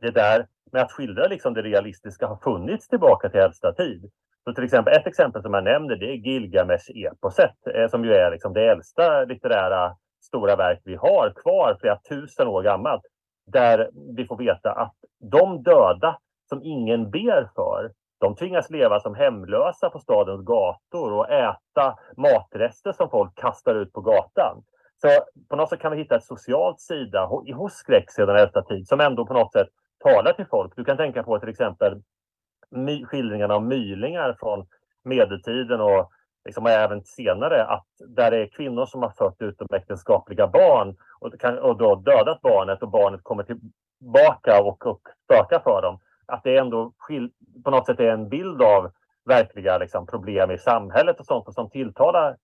det 0.00 0.10
där 0.10 0.46
med 0.72 0.82
att 0.82 0.92
skildra 0.92 1.26
liksom 1.26 1.54
det 1.54 1.62
realistiska 1.62 2.26
har 2.26 2.36
funnits 2.36 2.88
tillbaka 2.88 3.28
till 3.28 3.40
äldsta 3.40 3.72
tid. 3.72 4.10
Så 4.44 4.52
till 4.52 4.64
exempel, 4.64 4.94
ett 4.94 5.06
exempel 5.06 5.42
som 5.42 5.54
jag 5.54 5.64
nämner 5.64 5.96
det 5.96 6.06
är 6.06 6.16
Gilgamesh-eposet 6.16 7.66
eh, 7.74 7.88
som 7.88 8.04
ju 8.04 8.14
är 8.14 8.30
liksom 8.30 8.52
det 8.52 8.68
äldsta 8.68 9.24
litterära 9.24 9.96
stora 10.22 10.56
verk 10.56 10.80
vi 10.84 10.94
har 10.94 11.32
kvar, 11.42 11.76
flera 11.80 11.98
tusen 12.08 12.48
år 12.48 12.62
gammalt. 12.62 13.02
Där 13.46 13.90
vi 14.16 14.26
får 14.26 14.36
veta 14.36 14.72
att 14.72 14.94
de 15.30 15.62
döda 15.62 16.18
som 16.48 16.62
ingen 16.62 17.10
ber 17.10 17.48
för, 17.54 17.92
de 18.20 18.36
tvingas 18.36 18.70
leva 18.70 19.00
som 19.00 19.14
hemlösa 19.14 19.90
på 19.90 19.98
stadens 19.98 20.44
gator 20.44 21.12
och 21.12 21.30
äta 21.30 21.98
matrester 22.16 22.92
som 22.92 23.10
folk 23.10 23.34
kastar 23.34 23.74
ut 23.74 23.92
på 23.92 24.00
gatan. 24.00 24.62
Så 25.02 25.08
på 25.48 25.56
något 25.56 25.68
sätt 25.68 25.80
kan 25.80 25.92
vi 25.92 25.98
hitta 25.98 26.16
ett 26.16 26.24
socialt 26.24 26.80
sida 26.80 27.26
hos 27.26 27.72
skräck 27.72 28.10
sedan 28.10 28.36
äldsta 28.36 28.62
tid 28.62 28.88
som 28.88 29.00
ändå 29.00 29.26
på 29.26 29.34
något 29.34 29.52
sätt 29.52 29.68
talar 30.04 30.32
till 30.32 30.46
folk. 30.46 30.72
Du 30.76 30.84
kan 30.84 30.96
tänka 30.96 31.22
på 31.22 31.38
till 31.38 31.48
exempel 31.48 32.02
skildringarna 33.06 33.54
av 33.54 33.62
mylingar 33.62 34.36
från 34.40 34.66
medeltiden 35.04 35.80
och 35.80 36.10
liksom 36.44 36.66
även 36.66 37.04
senare, 37.04 37.64
att 37.64 37.86
där 38.08 38.30
det 38.30 38.36
är 38.36 38.46
kvinnor 38.46 38.86
som 38.86 39.02
har 39.02 39.10
fött 39.10 39.42
utomäktenskapliga 39.42 40.46
barn 40.46 40.96
och, 41.20 41.40
kan, 41.40 41.58
och 41.58 41.76
då 41.76 41.94
dödat 41.94 42.40
barnet 42.40 42.82
och 42.82 42.90
barnet 42.90 43.20
kommer 43.22 43.42
tillbaka 43.42 44.62
och, 44.62 44.86
och 44.86 45.00
spökar 45.24 45.58
för 45.58 45.82
dem 45.82 45.98
att 46.26 46.44
det 46.44 46.56
ändå 46.56 46.92
på 47.64 47.70
något 47.70 47.86
sätt 47.86 48.00
är 48.00 48.10
en 48.10 48.28
bild 48.28 48.62
av 48.62 48.90
verkliga 49.24 49.78
liksom, 49.78 50.06
problem 50.06 50.50
i 50.50 50.58
samhället 50.58 51.20
och 51.20 51.26
sånt 51.26 51.48
och 51.48 51.54
som 51.54 51.70
tilltalar, 51.70 52.36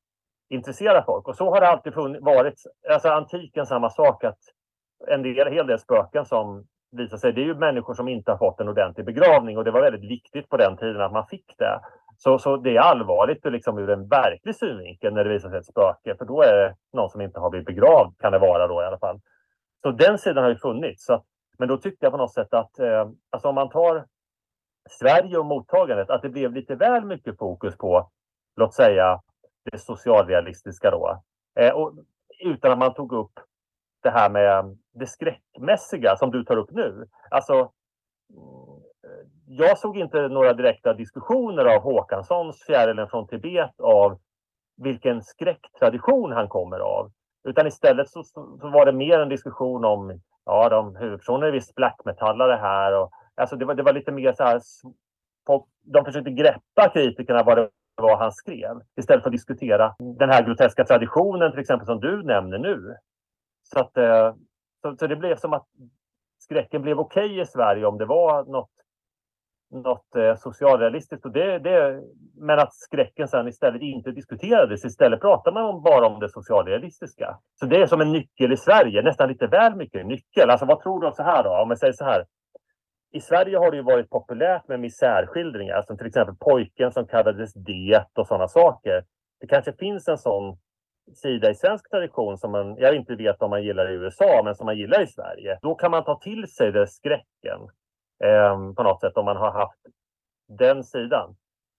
intresserar 0.49 1.03
folk. 1.03 1.29
Och 1.29 1.37
så 1.37 1.51
har 1.51 1.61
det 1.61 1.69
alltid 1.69 1.93
varit. 2.21 2.62
Alltså 2.90 3.09
antiken 3.09 3.66
samma 3.66 3.90
sak 3.90 4.25
att 4.25 4.38
en 5.09 5.23
del, 5.23 5.53
hel 5.53 5.66
del 5.66 5.79
spöken 5.79 6.25
som 6.25 6.66
visar 6.92 7.16
sig, 7.16 7.33
det 7.33 7.40
är 7.40 7.44
ju 7.44 7.55
människor 7.55 7.94
som 7.94 8.09
inte 8.09 8.31
har 8.31 8.38
fått 8.38 8.61
en 8.61 8.68
ordentlig 8.68 9.07
begravning 9.07 9.59
och 9.59 9.64
det 9.64 9.70
var 9.70 9.81
väldigt 9.81 10.11
viktigt 10.11 10.48
på 10.48 10.57
den 10.57 10.76
tiden 10.76 11.00
att 11.00 11.12
man 11.12 11.26
fick 11.26 11.55
det. 11.59 11.81
Så, 12.16 12.38
så 12.38 12.57
det 12.57 12.76
är 12.76 12.81
allvarligt 12.81 13.44
liksom 13.44 13.79
ur 13.79 13.90
en 13.90 14.09
verklig 14.09 14.57
synvinkel 14.57 15.14
när 15.14 15.24
det 15.24 15.31
visar 15.31 15.50
sig 15.50 15.59
ett 15.59 15.66
spöke, 15.66 16.14
för 16.18 16.24
då 16.24 16.42
är 16.42 16.57
det 16.57 16.74
någon 16.92 17.11
som 17.11 17.20
inte 17.20 17.40
har 17.40 17.50
blivit 17.50 17.66
begravd, 17.66 18.14
kan 18.18 18.33
det 18.33 18.38
vara 18.38 18.66
då 18.66 18.83
i 18.83 18.85
alla 18.85 18.98
fall. 18.98 19.20
Så 19.83 19.90
den 19.90 20.18
sidan 20.18 20.44
har 20.44 20.50
ju 20.50 20.57
funnits. 20.57 21.05
Så 21.05 21.24
men 21.61 21.68
då 21.68 21.76
tyckte 21.76 22.07
jag 22.07 22.12
på 22.12 22.18
något 22.18 22.35
sätt 22.35 22.55
att 22.55 22.79
eh, 22.79 23.11
alltså 23.31 23.48
om 23.48 23.55
man 23.55 23.68
tar 23.68 24.07
Sverige 24.90 25.38
och 25.38 25.46
mottagandet, 25.46 26.11
att 26.11 26.22
det 26.22 26.29
blev 26.29 26.53
lite 26.53 26.74
väl 26.74 27.05
mycket 27.05 27.38
fokus 27.38 27.76
på, 27.76 28.11
låt 28.57 28.74
säga, 28.74 29.20
det 29.72 29.79
socialrealistiska 29.79 30.90
då. 30.90 31.22
Eh, 31.59 31.72
och, 31.72 31.92
utan 32.38 32.72
att 32.72 32.79
man 32.79 32.94
tog 32.94 33.12
upp 33.12 33.33
det 34.03 34.11
här 34.11 34.31
med 34.31 34.79
det 34.92 35.07
skräckmässiga 35.07 36.16
som 36.16 36.31
du 36.31 36.44
tar 36.44 36.57
upp 36.57 36.70
nu. 36.70 37.07
Alltså, 37.31 37.70
jag 39.46 39.79
såg 39.79 39.98
inte 39.98 40.29
några 40.29 40.53
direkta 40.53 40.94
diskussioner 40.94 41.64
av 41.64 41.83
Håkanssons 41.83 42.62
Fjärilen 42.66 43.09
från 43.09 43.26
Tibet 43.26 43.81
av 43.81 44.18
vilken 44.76 45.22
skräcktradition 45.22 46.33
han 46.33 46.48
kommer 46.48 46.79
av. 46.79 47.12
Utan 47.48 47.66
istället 47.66 48.11
så, 48.11 48.24
så, 48.24 48.59
var 48.61 48.87
det 48.87 48.92
mer 48.92 49.20
en 49.20 49.29
diskussion 49.29 49.85
om 49.85 50.20
ja, 50.44 50.68
de 50.68 50.96
huvudpersonerna 50.96 51.46
är 51.46 51.53
visst 51.53 51.74
blackmetallare 51.74 52.57
här. 52.57 53.00
Och, 53.00 53.11
alltså 53.35 53.57
det, 53.57 53.64
var, 53.64 53.74
det 53.74 53.83
var 53.83 53.92
lite 53.92 54.12
mer 54.12 54.33
så 54.33 54.44
här, 54.44 54.61
de 55.83 56.05
försökte 56.05 56.31
greppa 56.31 56.88
kritikerna 56.92 57.42
vad 57.42 57.57
det 57.57 57.70
var 57.96 58.16
han 58.16 58.33
skrev 58.33 58.81
istället 58.96 59.22
för 59.22 59.31
att 59.31 59.35
diskutera 59.35 59.94
den 59.98 60.31
här 60.31 60.42
groteska 60.42 60.85
traditionen 60.85 61.50
till 61.50 61.61
exempel 61.61 61.87
som 61.87 62.00
du 62.00 62.22
nämner 62.22 62.59
nu. 62.59 62.96
Så, 63.62 63.81
att, 63.81 63.96
eh, 63.96 64.35
så, 64.83 64.97
så 64.97 65.07
det 65.07 65.16
blev 65.16 65.37
som 65.37 65.53
att 65.53 65.66
skräcken 66.39 66.83
blev 66.83 66.99
okej 66.99 67.24
okay 67.24 67.41
i 67.41 67.47
Sverige 67.47 67.87
om 67.87 67.99
det 67.99 68.07
var 68.07 68.45
något 68.45 68.70
något 69.70 70.16
eh, 70.16 70.37
socialrealistiskt. 70.37 71.24
Och 71.24 71.33
det, 71.33 71.59
det, 71.59 72.03
men 72.35 72.59
att 72.59 72.74
skräcken 72.74 73.28
sen 73.28 73.49
istället 73.49 73.83
inte 73.83 74.11
diskuterades. 74.11 74.85
Istället 74.85 75.20
pratar 75.20 75.53
man 75.53 75.64
om, 75.64 75.83
bara 75.83 76.07
om 76.07 76.20
det 76.20 76.28
socialrealistiska. 76.28 77.39
Så 77.61 77.66
det 77.66 77.76
är 77.76 77.87
som 77.87 78.01
en 78.01 78.12
nyckel 78.12 78.53
i 78.53 78.57
Sverige, 78.57 79.03
nästan 79.03 79.28
lite 79.28 79.47
väl 79.47 79.76
mycket 79.76 80.07
nyckel. 80.07 80.51
Alltså 80.51 80.66
vad 80.66 80.81
tror 80.83 81.01
du 81.01 81.07
om 81.07 81.12
så 81.12 81.22
här 81.22 81.43
då? 81.45 81.51
Om 81.51 81.70
jag 81.70 81.78
säger 81.78 81.93
så 81.93 82.05
här. 82.05 82.24
I 83.12 83.20
Sverige 83.20 83.59
har 83.59 83.70
det 83.70 83.76
ju 83.76 83.83
varit 83.83 84.11
populärt 84.11 84.68
med 84.68 84.81
misärskildringar, 84.81 85.83
som 85.83 85.97
till 85.97 86.07
exempel 86.07 86.35
pojken 86.35 86.93
som 86.93 87.07
kallades 87.07 87.55
Det 87.55 88.05
och 88.14 88.26
sådana 88.26 88.49
saker. 88.49 89.05
Det 89.41 89.47
kanske 89.47 89.72
finns 89.72 90.09
en 90.09 90.18
sån 90.18 90.59
sida 91.15 91.51
i 91.51 91.55
svensk 91.55 91.91
tradition 91.91 92.39
som 92.39 92.53
man, 92.53 92.77
jag 92.79 92.97
inte 92.97 93.15
vet 93.15 93.43
om 93.43 93.51
man 93.51 93.63
gillar 93.63 93.91
i 93.91 93.95
USA, 93.95 94.41
men 94.45 94.55
som 94.55 94.67
man 94.67 94.79
gillar 94.79 95.03
i 95.03 95.07
Sverige. 95.07 95.59
Då 95.63 95.75
kan 95.75 95.91
man 95.91 96.05
ta 96.05 96.19
till 96.19 96.53
sig 96.53 96.73
den 96.73 96.87
skräcken 96.87 97.61
eh, 98.25 98.73
på 98.77 98.83
något 98.83 99.01
sätt 99.01 99.17
om 99.17 99.25
man 99.25 99.37
har 99.37 99.51
haft 99.51 99.81
den 100.49 100.85
sidan. 100.85 101.37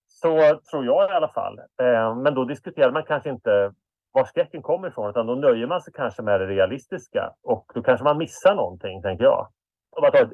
Så 0.08 0.60
tror 0.72 0.86
jag 0.86 1.10
i 1.10 1.14
alla 1.14 1.28
fall. 1.28 1.60
Eh, 1.60 2.16
men 2.16 2.34
då 2.34 2.46
diskuterar 2.46 2.92
man 2.92 3.04
kanske 3.04 3.30
inte 3.30 3.74
var 4.12 4.26
skräcken 4.26 4.62
kommer 4.62 4.88
ifrån 4.88 5.10
utan 5.10 5.28
då 5.28 5.36
nöjer 5.36 5.68
man 5.68 5.82
sig 5.82 5.94
kanske 5.94 6.22
med 6.22 6.40
det 6.40 6.48
realistiska 6.48 7.34
och 7.44 7.72
då 7.76 7.82
kanske 7.82 8.04
man 8.04 8.18
missar 8.18 8.56
någonting, 8.56 9.02
tänker 9.02 9.24
jag. 9.24 9.48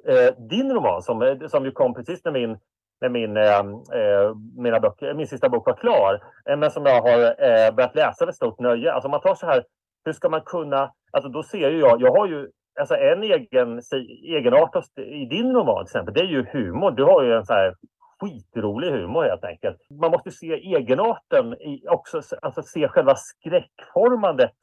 Eh, 0.06 0.34
din 0.50 0.74
roman 0.74 1.02
som, 1.02 1.40
som 1.50 1.66
ju 1.66 1.72
kom 1.72 1.94
precis 1.94 2.26
när 2.26 2.32
min 2.32 2.58
när 3.02 3.10
min, 3.10 3.38
eh, 3.38 3.60
eh, 4.02 4.36
mina 4.58 4.80
böcker, 4.80 5.14
min 5.14 5.28
sista 5.28 5.50
bok 5.50 5.68
var 5.68 5.74
klar. 5.74 6.24
Eh, 6.50 6.58
men 6.58 6.72
som 6.72 6.86
jag 6.86 7.02
har 7.02 7.20
eh, 7.20 7.72
börjat 7.76 7.96
läsa 7.96 8.26
med 8.26 8.36
stort 8.36 8.60
nöje. 8.60 8.94
Alltså 8.94 9.08
om 9.08 9.12
man 9.12 9.22
tar 9.22 9.36
så 9.36 9.46
här, 9.46 9.64
hur 10.06 10.14
ska 10.14 10.30
man 10.30 10.42
kunna... 10.42 10.94
Alltså 11.12 11.30
då 11.30 11.44
ser 11.44 11.70
ju 11.70 11.80
jag, 11.80 12.02
jag 12.02 12.12
har 12.12 12.28
ju 12.28 12.50
alltså 12.80 12.96
en 12.96 13.24
egen 13.24 13.82
egenart 14.24 15.00
i 15.00 15.26
din 15.26 15.56
roman 15.56 15.86
till 15.86 15.90
exempel, 15.90 16.14
det 16.14 16.20
är 16.20 16.26
ju 16.26 16.46
humor. 16.52 16.92
Du 16.92 17.04
har 17.04 17.24
ju 17.24 17.34
en 17.34 17.46
så 17.46 17.54
här 17.54 17.76
skitrolig 18.20 18.92
humor 18.92 19.24
helt 19.24 19.44
enkelt. 19.44 19.78
Man 19.90 20.12
måste 20.12 20.32
se 20.32 20.76
egenarten 20.76 21.54
i 21.54 21.88
också, 21.88 22.22
alltså 22.42 22.62
se 22.62 22.88
själva 22.88 23.16
skräckformandet 23.16 24.56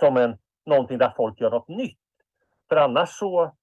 som 0.00 0.16
en, 0.16 0.36
någonting 0.66 0.98
där 0.98 1.12
folk 1.16 1.40
gör 1.40 1.50
något 1.50 1.68
nytt. 1.68 1.98
För 2.68 2.76
annars 2.76 3.08
så, 3.08 3.54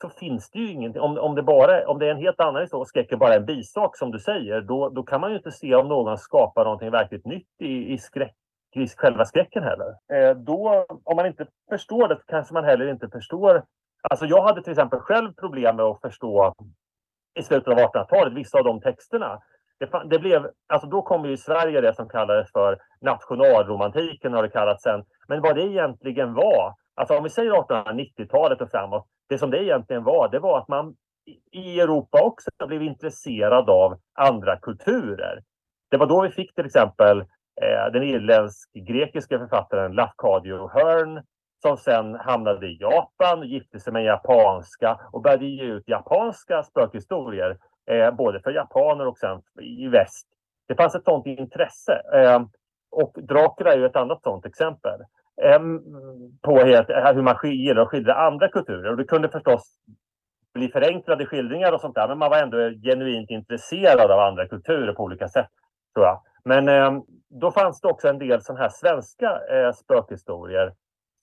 så 0.00 0.08
finns 0.08 0.50
det 0.50 0.58
ju 0.58 0.70
ingenting. 0.70 1.02
Om, 1.02 1.18
om, 1.18 1.34
det 1.34 1.42
bara, 1.42 1.88
om 1.88 1.98
det 1.98 2.06
är 2.06 2.10
en 2.10 2.22
helt 2.22 2.40
annan 2.40 2.62
historia 2.62 2.80
och 2.80 2.88
skräcken 2.88 3.18
bara 3.18 3.34
är 3.34 3.40
en 3.40 3.46
bisak 3.46 3.96
som 3.96 4.10
du 4.10 4.18
säger, 4.18 4.60
då, 4.60 4.88
då 4.88 5.02
kan 5.02 5.20
man 5.20 5.30
ju 5.30 5.36
inte 5.36 5.52
se 5.52 5.74
om 5.74 5.88
någon 5.88 6.18
skapar 6.18 6.64
någonting 6.64 6.90
verkligt 6.90 7.26
nytt 7.26 7.48
i, 7.58 7.92
i 7.92 7.98
skräck 7.98 8.34
i 8.74 8.88
själva 8.88 9.24
skräcken 9.24 9.62
heller. 9.62 9.94
Eh, 10.12 10.36
då, 10.36 10.86
om 11.04 11.16
man 11.16 11.26
inte 11.26 11.46
förstår 11.70 12.08
det, 12.08 12.18
kanske 12.26 12.54
man 12.54 12.64
heller 12.64 12.90
inte 12.90 13.08
förstår. 13.08 13.62
Alltså 14.10 14.26
jag 14.26 14.42
hade 14.42 14.62
till 14.62 14.72
exempel 14.72 15.00
själv 15.00 15.32
problem 15.32 15.76
med 15.76 15.84
att 15.84 16.00
förstå 16.00 16.54
i 17.34 17.42
slutet 17.42 17.68
av 17.68 17.78
1800-talet, 17.78 18.32
vissa 18.32 18.58
av 18.58 18.64
de 18.64 18.80
texterna. 18.80 19.40
Det, 19.78 20.02
det, 20.10 20.18
blev, 20.18 20.50
alltså 20.66 20.88
då 20.88 21.02
kom 21.02 21.24
ju 21.24 21.32
i 21.32 21.36
Sverige 21.36 21.80
det 21.80 21.94
som 21.94 22.08
kallades 22.08 22.52
för 22.52 22.78
nationalromantiken 23.00 24.32
har 24.32 24.42
det 24.42 24.48
kallats 24.48 24.82
sen. 24.82 25.04
Men 25.28 25.42
vad 25.42 25.56
det 25.56 25.62
egentligen 25.62 26.34
var, 26.34 26.74
alltså 27.00 27.16
om 27.16 27.22
vi 27.22 27.30
säger 27.30 27.52
1890-talet 27.52 28.60
och 28.60 28.70
framåt, 28.70 29.06
det 29.28 29.38
som 29.38 29.50
det 29.50 29.64
egentligen 29.64 30.04
var, 30.04 30.28
det 30.28 30.38
var 30.38 30.58
att 30.58 30.68
man 30.68 30.94
i 31.52 31.80
Europa 31.80 32.22
också 32.22 32.50
blev 32.66 32.82
intresserad 32.82 33.70
av 33.70 33.98
andra 34.14 34.56
kulturer. 34.56 35.42
Det 35.90 35.96
var 35.96 36.06
då 36.06 36.22
vi 36.22 36.30
fick 36.30 36.54
till 36.54 36.66
exempel 36.66 37.20
eh, 37.62 37.92
den 37.92 38.02
irländsk-grekiska 38.02 39.38
författaren 39.38 39.92
Lafcadio 39.92 40.68
Hearn 40.68 41.22
som 41.62 41.76
sen 41.76 42.14
hamnade 42.14 42.66
i 42.66 42.78
Japan, 42.80 43.48
gifte 43.48 43.80
sig 43.80 43.92
med 43.92 44.00
en 44.00 44.06
japanska 44.06 45.00
och 45.12 45.22
började 45.22 45.46
ge 45.46 45.62
ut 45.62 45.88
japanska 45.88 46.62
spökhistorier, 46.62 47.58
eh, 47.90 48.10
både 48.14 48.40
för 48.40 48.50
japaner 48.50 49.06
och 49.06 49.18
sen 49.18 49.42
i 49.60 49.88
väst. 49.88 50.26
Det 50.68 50.74
fanns 50.74 50.94
ett 50.94 51.04
sådant 51.04 51.26
intresse. 51.26 52.02
Eh, 52.14 52.42
och 52.90 53.12
Dracula 53.22 53.72
är 53.72 53.78
ju 53.78 53.86
ett 53.86 53.96
annat 53.96 54.22
sådant 54.22 54.46
exempel 54.46 55.00
på 56.42 56.58
hur 56.58 57.22
man 57.22 57.36
gillar 57.42 57.82
att 57.82 57.88
skildra 57.88 58.14
andra 58.14 58.48
kulturer. 58.48 58.90
Och 58.90 58.96
det 58.96 59.04
kunde 59.04 59.28
förstås 59.28 59.80
bli 60.54 60.68
förenklade 60.68 61.26
skildringar 61.26 61.72
och 61.72 61.80
sånt 61.80 61.94
där, 61.94 62.08
men 62.08 62.18
man 62.18 62.30
var 62.30 62.42
ändå 62.42 62.56
genuint 62.70 63.30
intresserad 63.30 64.10
av 64.10 64.20
andra 64.20 64.48
kulturer 64.48 64.92
på 64.92 65.02
olika 65.02 65.28
sätt, 65.28 65.50
tror 65.94 66.06
jag. 66.06 66.22
Men 66.44 66.68
eh, 66.68 67.02
då 67.28 67.50
fanns 67.50 67.80
det 67.80 67.88
också 67.88 68.08
en 68.08 68.18
del 68.18 68.42
sådana 68.42 68.62
här 68.62 68.68
svenska 68.68 69.40
eh, 69.50 69.72
spökhistorier 69.72 70.74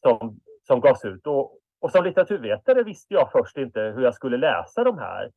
som, 0.02 0.40
som 0.68 0.80
gavs 0.80 1.06
ut. 1.06 1.28
Och, 1.28 1.60
och 1.82 1.92
som 1.92 2.04
litteraturvetare 2.04 2.84
visste 2.84 3.14
jag 3.14 3.32
först 3.32 3.58
inte 3.58 3.82
hur 3.82 4.04
jag 4.04 4.14
skulle 4.14 4.38
läsa 4.38 4.84
de 4.84 4.98
här. 4.98 5.32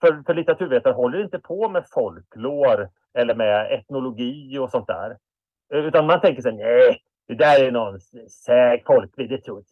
För, 0.00 0.22
för 0.26 0.34
litteraturvetare 0.34 0.92
håller 0.92 1.22
inte 1.22 1.38
på 1.38 1.68
med 1.68 1.84
folklor 1.90 2.88
eller 3.14 3.34
med 3.34 3.72
etnologi 3.72 4.58
och 4.58 4.70
sånt 4.70 4.86
där. 4.86 5.16
Eh, 5.74 5.84
utan 5.84 6.06
man 6.06 6.20
tänker 6.20 6.42
sig, 6.42 6.52
nej, 6.52 7.00
det 7.28 7.34
där 7.34 7.64
är 7.64 7.70
någon 7.70 8.00
säg 8.30 8.82
folklig, 8.86 9.28
det 9.30 9.42
tror, 9.42 9.62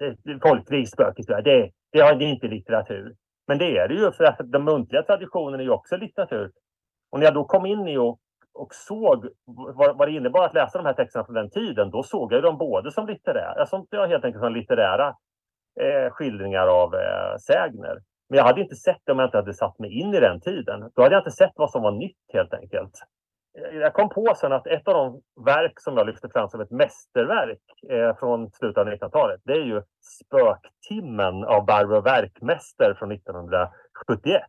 folklig 0.43 0.89
spökhistoria. 0.89 1.43
Det, 1.43 1.71
det 1.93 1.99
är 1.99 2.23
inte 2.23 2.47
litteratur. 2.49 3.15
Men 3.47 3.59
det 3.59 3.79
är 3.79 3.89
det 3.89 3.95
ju 3.95 4.13
för 4.13 4.25
att 4.25 4.41
den 4.45 4.65
muntliga 4.65 5.03
traditionen 5.03 5.61
är 5.61 5.65
ju 5.65 5.71
också 5.71 5.97
litteratur. 5.97 6.51
Och 7.11 7.19
när 7.19 7.27
jag 7.27 7.35
då 7.35 7.45
kom 7.45 7.67
in 7.67 7.89
i 7.89 7.97
och 7.99 8.19
och 8.55 8.75
såg 8.75 9.29
vad, 9.47 9.99
vad 9.99 10.09
det 10.09 10.13
innebar 10.13 10.45
att 10.45 10.55
läsa 10.55 10.79
de 10.79 10.87
här 10.87 10.95
texterna 10.95 11.25
från 11.25 11.35
den 11.35 11.51
tiden, 11.51 11.91
då 11.91 12.03
såg 12.03 12.33
jag 12.33 12.43
dem 12.43 12.59
både 12.59 12.93
som 12.93 13.07
litterära, 13.07 13.67
som 13.67 13.87
jag 13.91 14.09
helt 14.09 14.25
enkelt 14.25 14.45
som 14.45 14.53
litterära 14.53 15.09
eh, 15.81 16.11
skildringar 16.11 16.67
av 16.67 16.95
eh, 16.95 17.37
sägner. 17.37 17.99
Men 18.29 18.39
jag 18.39 18.45
hade 18.45 18.61
inte 18.61 18.75
sett 18.75 19.01
det 19.05 19.13
om 19.13 19.19
jag 19.19 19.27
inte 19.27 19.37
hade 19.37 19.55
satt 19.55 19.79
mig 19.79 20.01
in 20.01 20.15
i 20.15 20.21
den 20.21 20.41
tiden. 20.41 20.91
Då 20.95 21.03
hade 21.03 21.15
jag 21.15 21.21
inte 21.21 21.31
sett 21.31 21.53
vad 21.55 21.71
som 21.71 21.83
var 21.83 21.93
nytt 21.93 22.17
helt 22.33 22.55
enkelt. 22.55 22.93
Jag 23.73 23.93
kom 23.93 24.09
på 24.09 24.35
sen 24.37 24.53
att 24.53 24.67
ett 24.67 24.89
av 24.89 24.95
de 24.95 25.23
verk 25.45 25.81
som 25.81 25.97
jag 25.97 26.07
lyfte 26.07 26.29
fram 26.29 26.49
som 26.49 26.61
ett 26.61 26.71
mästerverk 26.71 27.61
eh, 27.91 28.17
från 28.17 28.51
slutet 28.51 28.79
av 28.79 28.89
1900-talet, 28.89 29.41
det 29.45 29.53
är 29.53 29.65
ju 29.65 29.83
Spöktimmen 30.01 31.45
av 31.45 31.67
Barbro 31.67 32.01
Werkmäster 32.01 32.95
från 32.99 33.13
1971. 33.13 34.43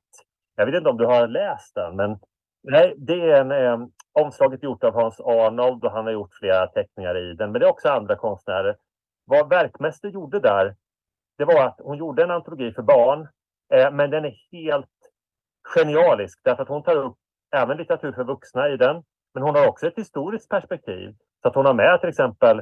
Jag 0.56 0.66
vet 0.66 0.76
inte 0.76 0.89
om 0.89 0.97
du 0.97 1.06
har 1.06 1.28
läst 1.28 1.76
den, 1.76 1.95
men 1.95 2.20
Nej, 2.68 2.93
det 2.97 3.32
är 3.32 3.41
en, 3.41 3.51
eh, 3.51 3.88
omslaget 4.12 4.64
gjort 4.64 4.84
av 4.84 4.93
Hans 4.93 5.20
Arnold 5.20 5.86
och 5.86 5.91
han 5.91 6.06
har 6.06 6.12
gjort 6.12 6.34
flera 6.34 6.68
teckningar 6.68 7.18
i 7.18 7.34
den. 7.34 7.51
Men 7.51 7.60
det 7.60 7.68
är 7.68 7.72
också 7.72 7.89
andra 7.89 8.16
konstnärer. 8.16 8.78
Vad 9.26 9.49
Verkmäster 9.49 10.10
gjorde 10.10 10.39
där, 10.39 10.76
det 11.38 11.45
var 11.45 11.66
att 11.66 11.80
hon 11.84 11.97
gjorde 11.97 12.24
en 12.24 12.32
antologi 12.32 12.74
för 12.74 12.82
barn. 12.82 13.28
Eh, 13.74 13.91
men 13.91 14.10
den 14.10 14.26
är 14.26 14.36
helt 14.51 14.89
genialisk 15.76 16.39
därför 16.43 16.64
att 16.64 16.70
hon 16.70 16.84
tar 16.84 16.95
upp 16.95 17.18
även 17.52 17.78
litteratur 17.78 18.12
för 18.12 18.24
vuxna 18.24 18.70
i 18.70 18.78
den. 18.78 19.04
Men 19.34 19.43
hon 19.43 19.56
har 19.56 19.68
också 19.68 19.88
ett 19.88 19.98
historiskt 19.98 20.50
perspektiv. 20.50 21.16
Så 21.41 21.48
att 21.48 21.56
hon 21.56 21.66
har 21.66 21.74
med 21.74 22.00
till 22.00 22.10
exempel 22.10 22.62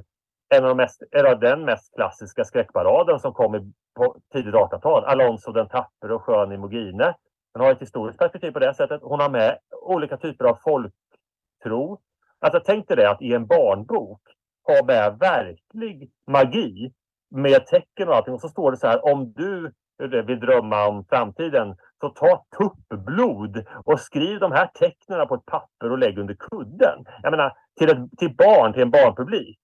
en 0.49 0.63
av, 0.63 0.69
de 0.69 0.77
mest, 0.77 1.03
eller 1.11 1.35
den 1.35 1.65
mest 1.65 1.95
klassiska 1.95 2.43
skräckparaden 2.43 3.19
som 3.19 3.33
kom 3.33 3.55
i, 3.55 3.73
på 3.95 4.15
tidigt 4.33 4.53
1800-tal. 4.53 5.03
Alonso 5.03 5.51
den 5.51 5.69
tappre 5.69 6.13
och 6.13 6.21
skön 6.21 6.51
i 6.51 6.57
Mogine 6.57 7.13
hon 7.53 7.65
har 7.65 7.71
ett 7.71 7.81
historiskt 7.81 8.19
perspektiv 8.19 8.51
på 8.51 8.59
det 8.59 8.73
sättet. 8.73 9.01
Hon 9.03 9.19
har 9.19 9.29
med 9.29 9.57
olika 9.81 10.17
typer 10.17 10.45
av 10.45 10.55
folktro. 10.63 12.01
Alltså 12.39 12.61
tänk 12.65 12.87
dig 12.87 12.97
det 12.97 13.09
att 13.09 13.21
i 13.21 13.33
en 13.33 13.47
barnbok 13.47 14.21
ha 14.63 14.85
med 14.85 15.17
verklig 15.19 16.11
magi 16.27 16.93
med 17.29 17.65
tecken 17.65 18.07
och 18.07 18.15
allting. 18.15 18.33
Och 18.33 18.41
så 18.41 18.49
står 18.49 18.71
det 18.71 18.77
så 18.77 18.87
här, 18.87 19.05
om 19.05 19.33
du 19.33 19.71
vill 19.97 20.39
drömma 20.39 20.87
om 20.87 21.05
framtiden, 21.05 21.75
så 22.01 22.09
ta 22.09 22.45
tuppblod 22.57 23.65
och 23.85 23.99
skriv 23.99 24.39
de 24.39 24.51
här 24.51 24.67
tecknen 24.67 25.27
på 25.27 25.35
ett 25.35 25.45
papper 25.45 25.91
och 25.91 25.97
lägg 25.97 26.17
under 26.17 26.33
kudden. 26.33 27.05
Jag 27.21 27.31
menar, 27.31 27.57
till, 27.79 27.89
ett, 27.89 28.17
till 28.17 28.35
barn, 28.35 28.73
till 28.73 28.81
en 28.81 28.91
barnpublik. 28.91 29.59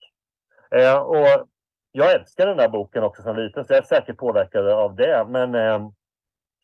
Eh, 0.76 0.98
och 0.98 1.48
jag 1.92 2.14
älskar 2.14 2.48
den 2.48 2.58
där 2.58 2.70
boken 2.70 3.04
också 3.04 3.22
som 3.22 3.36
liten, 3.36 3.66
så 3.66 3.74
jag 3.74 3.78
är 3.78 3.88
säkert 3.88 4.18
påverkad 4.18 4.68
av 4.68 4.96
det. 4.96 5.26
Men 5.28 5.56
eh, 5.56 5.90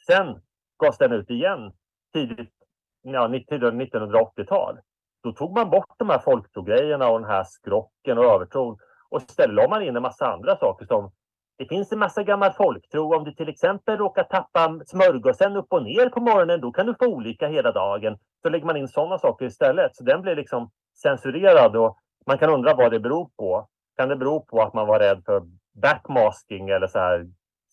sen 0.08 0.42
gavs 0.84 0.98
den 0.98 1.12
ut 1.12 1.30
igen 1.30 1.74
tidigt 2.14 2.54
ja, 3.02 3.28
1980-tal. 3.28 4.80
Då 5.24 5.32
tog 5.32 5.58
man 5.58 5.70
bort 5.70 5.94
de 5.98 6.10
här 6.10 6.20
folktrogrejerna 6.20 7.10
och 7.10 7.20
den 7.20 7.30
här 7.30 7.44
skrocken 7.44 8.18
och 8.18 8.26
övertron 8.26 8.78
och 9.10 9.22
istället 9.22 9.56
la 9.56 9.68
man 9.68 9.82
in 9.82 9.96
en 9.96 10.02
massa 10.02 10.34
andra 10.34 10.58
saker 10.58 10.86
som 10.86 11.12
det 11.58 11.66
finns 11.66 11.92
en 11.92 12.00
massa 12.00 12.24
gammal 12.24 12.52
folktro. 12.54 13.16
Om 13.16 13.24
du 13.24 13.34
till 13.34 13.50
exempel 13.50 13.98
råkar 13.98 14.24
tappa 14.24 14.80
smörgåsen 14.86 15.56
upp 15.56 15.68
och 15.70 15.84
ner 15.84 16.10
på 16.10 16.20
morgonen, 16.20 16.62
då 16.62 16.72
kan 16.72 16.86
du 16.86 16.96
få 17.00 17.06
olycka 17.06 17.48
hela 17.48 17.72
dagen. 17.72 18.18
Så 18.42 18.50
lägger 18.50 18.66
man 18.66 18.78
in 18.78 18.88
sådana 18.88 19.18
saker 19.18 19.46
istället. 19.46 19.96
Så 19.96 20.04
den 20.04 20.22
blir 20.22 20.36
liksom 20.36 20.70
censurerad 21.02 21.76
och 21.76 21.98
man 22.26 22.38
kan 22.38 22.50
undra 22.50 22.74
vad 22.74 22.92
det 22.92 23.00
beror 23.00 23.30
på. 23.38 23.68
Kan 23.98 24.10
det 24.10 24.16
bero 24.16 24.46
på 24.46 24.62
att 24.62 24.74
man 24.74 24.88
var 24.88 25.00
rädd 25.00 25.22
för 25.26 25.42
backmasking 25.82 26.70
eller 26.70 26.88
så 26.88 27.00
här 27.00 27.26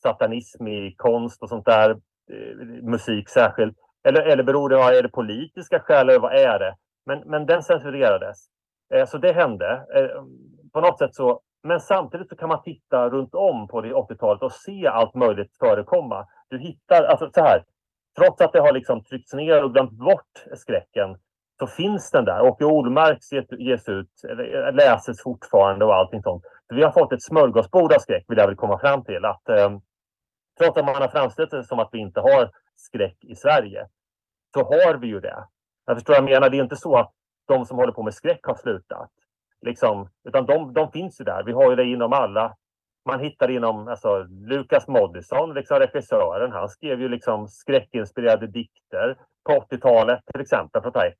satanism 0.02 0.66
i 0.66 0.94
konst 0.96 1.42
och 1.42 1.48
sånt 1.48 1.64
där? 1.64 1.90
Eh, 2.30 2.56
musik 2.82 3.28
särskilt. 3.28 3.76
Eller, 4.04 4.22
eller 4.22 4.42
beror 4.42 4.68
det, 4.68 4.76
är 4.76 5.02
det 5.02 5.08
politiska 5.08 5.80
skäl 5.80 6.08
eller 6.08 6.20
vad 6.20 6.34
är 6.34 6.58
det? 6.58 6.74
Men, 7.06 7.18
men 7.18 7.46
den 7.46 7.62
censurerades. 7.62 8.46
Eh, 8.94 9.06
så 9.06 9.18
det 9.18 9.32
hände. 9.32 9.86
Eh, 9.94 10.22
på 10.72 10.80
något 10.80 10.98
sätt 10.98 11.14
så, 11.14 11.40
men 11.62 11.80
samtidigt 11.80 12.28
så 12.28 12.36
kan 12.36 12.48
man 12.48 12.62
titta 12.62 13.08
runt 13.08 13.34
om 13.34 13.68
på 13.68 13.80
det 13.80 13.94
80-talet 13.94 14.42
och 14.42 14.52
se 14.52 14.86
allt 14.86 15.14
möjligt 15.14 15.56
förekomma. 15.58 16.26
Du 16.48 16.58
hittar, 16.58 17.04
alltså 17.04 17.30
så 17.34 17.40
här, 17.40 17.64
trots 18.18 18.40
att 18.40 18.52
det 18.52 18.60
har 18.60 18.72
liksom 18.72 19.04
tryckts 19.04 19.32
ner 19.32 19.64
och 19.64 19.72
glömt 19.72 19.92
bort 19.92 20.44
skräcken 20.54 21.16
så 21.58 21.66
finns 21.66 22.10
den 22.10 22.24
där. 22.24 22.40
Åke 22.42 22.64
Olmarks 22.64 23.32
ges 23.58 23.88
ut, 23.88 24.10
läses 24.72 25.22
fortfarande 25.22 25.84
och 25.84 25.94
allting 25.94 26.22
sånt. 26.22 26.42
Så 26.68 26.74
vi 26.74 26.82
har 26.82 26.92
fått 26.92 27.12
ett 27.12 27.22
smörgåsbord 27.22 27.92
av 27.92 27.98
skräck 27.98 28.24
vill 28.28 28.38
jag 28.38 28.46
väl 28.46 28.56
komma 28.56 28.78
fram 28.78 29.04
till. 29.04 29.24
Att, 29.24 29.48
eh, 29.48 29.78
trots 30.58 30.78
att 30.78 30.84
man 30.84 31.02
har 31.02 31.08
framställt 31.08 31.50
det 31.50 31.64
som 31.64 31.78
att 31.78 31.88
vi 31.92 31.98
inte 31.98 32.20
har 32.20 32.50
skräck 32.76 33.16
i 33.20 33.36
Sverige, 33.36 33.86
så 34.54 34.60
har 34.60 34.94
vi 34.94 35.06
ju 35.06 35.20
det. 35.20 35.44
Jag 35.86 35.96
förstår 35.96 36.12
vad 36.12 36.18
jag 36.18 36.30
menar. 36.30 36.50
Det 36.50 36.56
är 36.56 36.62
inte 36.62 36.76
så 36.76 36.96
att 36.96 37.12
de 37.48 37.64
som 37.64 37.76
håller 37.76 37.92
på 37.92 38.02
med 38.02 38.14
skräck 38.14 38.40
har 38.42 38.54
slutat. 38.54 39.10
Liksom, 39.62 40.08
utan 40.28 40.46
de, 40.46 40.72
de 40.72 40.92
finns 40.92 41.20
ju 41.20 41.24
där. 41.24 41.42
Vi 41.44 41.52
har 41.52 41.70
ju 41.70 41.76
det 41.76 41.84
inom 41.84 42.12
alla. 42.12 42.56
Man 43.08 43.20
hittar 43.20 43.48
det 43.48 43.54
inom 43.54 43.88
alltså, 43.88 44.26
Lukas 44.28 44.88
Moodysson, 44.88 45.54
liksom 45.54 45.78
regissören. 45.78 46.52
Han 46.52 46.68
skrev 46.68 47.00
ju 47.00 47.08
liksom 47.08 47.48
skräckinspirerade 47.48 48.46
dikter 48.46 49.16
på 49.44 49.52
80-talet 49.52 50.20
till 50.32 50.40
exempel. 50.40 50.82
För 50.82 50.88
att 50.88 50.94
ta 50.94 51.06
ett 51.06 51.14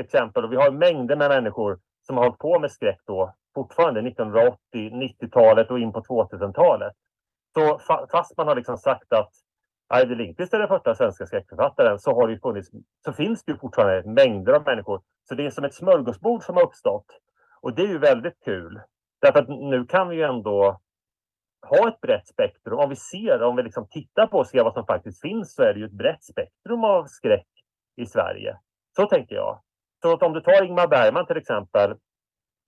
exempel. 0.00 0.44
Och 0.44 0.52
vi 0.52 0.56
har 0.56 0.70
mängder 0.70 1.16
med 1.16 1.28
människor 1.28 1.78
som 2.06 2.16
har 2.16 2.24
hållit 2.24 2.38
på 2.38 2.58
med 2.58 2.70
skräck 2.70 3.00
då 3.06 3.34
fortfarande 3.54 4.00
1980, 4.00 4.58
90-talet 4.74 5.70
och 5.70 5.78
in 5.78 5.92
på 5.92 6.00
2000-talet. 6.00 6.92
Så 7.54 7.78
fast 8.10 8.36
man 8.36 8.48
har 8.48 8.56
liksom 8.56 8.78
sagt 8.78 9.12
att, 9.12 9.30
Arvid 9.88 10.18
Lindqvist 10.18 10.54
är 10.54 10.58
den 10.58 10.68
första 10.68 10.94
svenska 10.94 11.26
skräckförfattaren 11.26 11.98
så 11.98 12.14
har 12.14 12.28
det 12.28 12.38
funnits, 12.38 12.70
så 13.04 13.12
finns 13.12 13.44
det 13.44 13.52
ju 13.52 13.58
fortfarande 13.58 14.10
mängder 14.10 14.52
av 14.52 14.62
människor. 14.66 15.00
Så 15.28 15.34
det 15.34 15.46
är 15.46 15.50
som 15.50 15.64
ett 15.64 15.74
smörgåsbord 15.74 16.42
som 16.42 16.56
har 16.56 16.62
uppstått. 16.62 17.06
Och 17.62 17.74
det 17.74 17.82
är 17.82 17.88
ju 17.88 17.98
väldigt 17.98 18.44
kul. 18.44 18.80
Därför 19.20 19.38
att 19.38 19.48
nu 19.48 19.86
kan 19.86 20.08
vi 20.08 20.16
ju 20.16 20.22
ändå 20.22 20.80
ha 21.66 21.88
ett 21.88 22.00
brett 22.00 22.26
spektrum. 22.26 22.78
Om 22.78 22.88
vi 22.88 22.96
ser, 22.96 23.42
om 23.42 23.56
vi 23.56 23.62
liksom 23.62 23.88
tittar 23.88 24.26
på 24.26 24.38
och 24.38 24.46
ser 24.46 24.64
vad 24.64 24.74
som 24.74 24.86
faktiskt 24.86 25.20
finns 25.20 25.54
så 25.54 25.62
är 25.62 25.74
det 25.74 25.80
ju 25.80 25.86
ett 25.86 25.92
brett 25.92 26.24
spektrum 26.24 26.84
av 26.84 27.04
skräck 27.04 27.48
i 27.96 28.06
Sverige. 28.06 28.58
Så 28.96 29.06
tänker 29.06 29.34
jag. 29.34 29.60
Så 30.02 30.12
att 30.12 30.22
om 30.22 30.32
du 30.32 30.40
tar 30.40 30.64
Ingmar 30.64 30.86
Bergman 30.86 31.26
till 31.26 31.36
exempel 31.36 31.96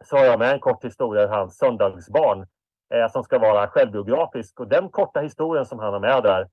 så 0.05 0.16
har 0.16 0.24
jag 0.24 0.38
med 0.38 0.53
en 0.53 0.61
kort 0.61 0.84
historia, 0.84 1.28
hans 1.28 1.57
Söndagsbarn, 1.57 2.47
eh, 2.95 3.09
som 3.09 3.24
ska 3.24 3.38
vara 3.38 3.68
självbiografisk. 3.68 4.61
Och 4.61 4.68
den 4.68 4.88
korta 4.88 5.20
historien 5.20 5.66
som 5.66 5.78
han 5.78 5.92
har 5.92 6.01
med 6.01 6.22
där, 6.22 6.49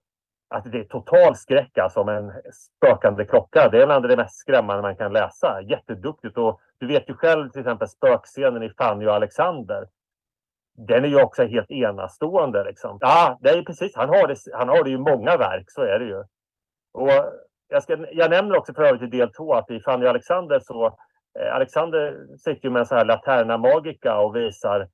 att 0.51 0.71
det 0.71 0.79
är 0.79 0.83
total 0.83 1.35
skräck 1.35 1.77
alltså, 1.77 2.01
en 2.01 2.33
spökande 2.53 3.25
klocka. 3.25 3.69
Det 3.69 3.81
är 3.81 3.85
bland 3.85 4.09
det 4.09 4.17
mest 4.17 4.37
skrämmande 4.37 4.81
man 4.81 4.95
kan 4.95 5.13
läsa. 5.13 5.61
Jätteduktigt. 5.61 6.37
Och 6.37 6.59
du 6.79 6.87
vet 6.87 7.09
ju 7.09 7.13
själv 7.13 7.49
till 7.49 7.61
exempel 7.61 7.87
spökscenen 7.87 8.63
i 8.63 8.69
Fanny 8.69 9.05
och 9.05 9.13
Alexander. 9.13 9.87
Den 10.87 11.03
är 11.03 11.07
ju 11.07 11.21
också 11.21 11.43
helt 11.43 11.71
enastående. 11.71 12.63
Liksom. 12.63 12.97
Ja, 13.01 13.37
det 13.41 13.49
är 13.49 13.63
precis. 13.63 13.95
Han 13.95 14.09
har 14.09 14.27
det, 14.27 14.35
han 14.53 14.69
har 14.69 14.83
det 14.83 14.89
i 14.89 14.97
många 14.97 15.37
verk, 15.37 15.65
så 15.67 15.81
är 15.81 15.99
det 15.99 16.05
ju. 16.05 16.23
Och 16.93 17.11
jag, 17.67 17.83
ska, 17.83 18.05
jag 18.11 18.29
nämner 18.29 18.57
också 18.57 18.73
för 18.73 18.83
övrigt 18.83 19.13
i 19.13 19.17
del 19.17 19.33
två 19.33 19.53
att 19.53 19.71
i 19.71 19.79
Fanny 19.79 20.05
och 20.05 20.09
Alexander 20.09 20.59
så 20.59 20.85
eh, 21.39 21.55
Alexander 21.55 22.27
sitter 22.37 22.65
ju 22.65 22.69
med 22.69 22.79
en 22.79 22.85
sån 22.85 22.97
här 22.97 23.05
Laterna 23.05 23.57
Magica 23.57 24.17
och 24.17 24.35
visar 24.35 24.87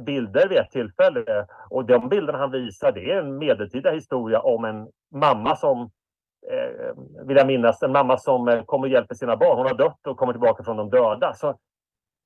bilder 0.00 0.48
vid 0.48 0.58
ett 0.58 0.70
tillfälle. 0.70 1.46
Och 1.70 1.84
de 1.84 2.08
bilderna 2.08 2.38
han 2.38 2.50
visar 2.50 2.92
det 2.92 3.10
är 3.10 3.18
en 3.20 3.38
medeltida 3.38 3.90
historia 3.90 4.40
om 4.40 4.64
en 4.64 4.88
mamma 5.14 5.56
som 5.56 5.90
eh, 6.50 6.94
vill 7.26 7.36
jag 7.36 7.46
minnas, 7.46 7.82
en 7.82 7.92
mamma 7.92 8.18
som 8.18 8.48
eh, 8.48 8.62
kommer 8.62 8.86
och 8.86 8.92
hjälper 8.92 9.14
sina 9.14 9.36
barn. 9.36 9.56
Hon 9.56 9.66
har 9.66 9.74
dött 9.74 10.06
och 10.06 10.16
kommer 10.16 10.32
tillbaka 10.32 10.64
från 10.64 10.76
de 10.76 10.90
döda. 10.90 11.34
Så 11.34 11.58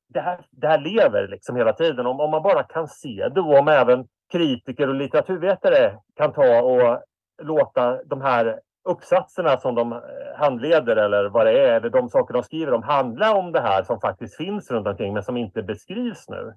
det 0.09 0.21
här, 0.21 0.41
det 0.51 0.69
här 0.69 0.79
lever 0.79 1.29
liksom 1.29 1.57
hela 1.57 1.73
tiden. 1.73 2.07
Om, 2.07 2.21
om 2.21 2.31
man 2.31 2.43
bara 2.43 2.63
kan 2.63 2.89
se 2.89 3.29
det 3.35 3.41
och 3.41 3.59
om 3.59 3.69
även 3.69 4.07
kritiker 4.33 4.89
och 4.89 4.95
litteraturvetare 4.95 5.99
kan 6.17 6.33
ta 6.33 6.63
och 6.63 7.03
låta 7.43 8.03
de 8.05 8.21
här 8.21 8.61
uppsatserna 8.85 9.57
som 9.57 9.75
de 9.75 9.93
eh, 9.93 9.99
handleder 10.37 10.97
eller 10.97 11.29
vad 11.29 11.47
det 11.47 11.61
är, 11.61 11.73
eller 11.73 11.91
de 11.91 12.09
saker 12.09 12.35
de 12.35 12.43
skriver 12.43 12.75
om 12.75 12.83
handla 12.83 13.35
om 13.35 13.53
det 13.53 13.61
här 13.61 13.83
som 13.83 14.01
faktiskt 14.01 14.37
finns 14.37 14.71
runt 14.71 14.87
omkring 14.87 15.15
men 15.15 15.23
som 15.23 15.37
inte 15.37 15.63
beskrivs 15.63 16.29
nu. 16.29 16.55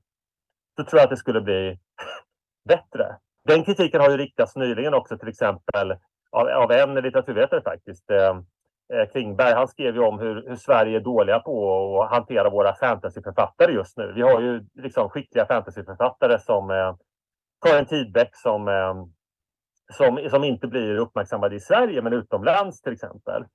Så 0.81 0.85
tror 0.85 0.99
jag 0.99 1.03
att 1.03 1.09
det 1.09 1.17
skulle 1.17 1.41
bli 1.41 1.79
bättre. 2.67 3.17
Den 3.47 3.63
kritiken 3.63 4.01
har 4.01 4.09
ju 4.09 4.17
riktats 4.17 4.55
nyligen 4.55 4.93
också 4.93 5.17
till 5.17 5.27
exempel 5.27 5.91
av, 6.31 6.47
av 6.47 6.71
en 6.71 6.95
litteraturvetare 6.95 7.61
faktiskt. 7.61 8.11
Eh, 8.11 8.37
eh, 8.93 9.09
Klingberg, 9.11 9.53
han 9.53 9.67
skrev 9.67 9.95
ju 9.95 10.01
om 10.01 10.19
hur, 10.19 10.47
hur, 10.47 10.55
Sverige 10.55 10.97
är 10.97 11.01
dåliga 11.01 11.39
på 11.39 12.01
att 12.03 12.09
hantera 12.09 12.49
våra 12.49 12.75
fantasyförfattare 12.75 13.71
just 13.71 13.97
nu. 13.97 14.11
Vi 14.15 14.21
har 14.21 14.41
ju 14.41 14.65
liksom 14.73 15.09
skickliga 15.09 15.45
fantasyförfattare 15.45 16.39
som 16.39 16.71
eh, 16.71 16.95
Karin 17.65 17.85
Tidbeck 17.85 18.35
som 18.35 18.67
eh, 18.67 18.93
som, 19.93 20.29
som 20.29 20.43
inte 20.43 20.67
blir 20.67 20.97
uppmärksammade 20.97 21.55
i 21.55 21.59
Sverige 21.59 22.01
men 22.01 22.13
utomlands 22.13 22.81
till 22.81 22.93
exempel. 22.93 23.45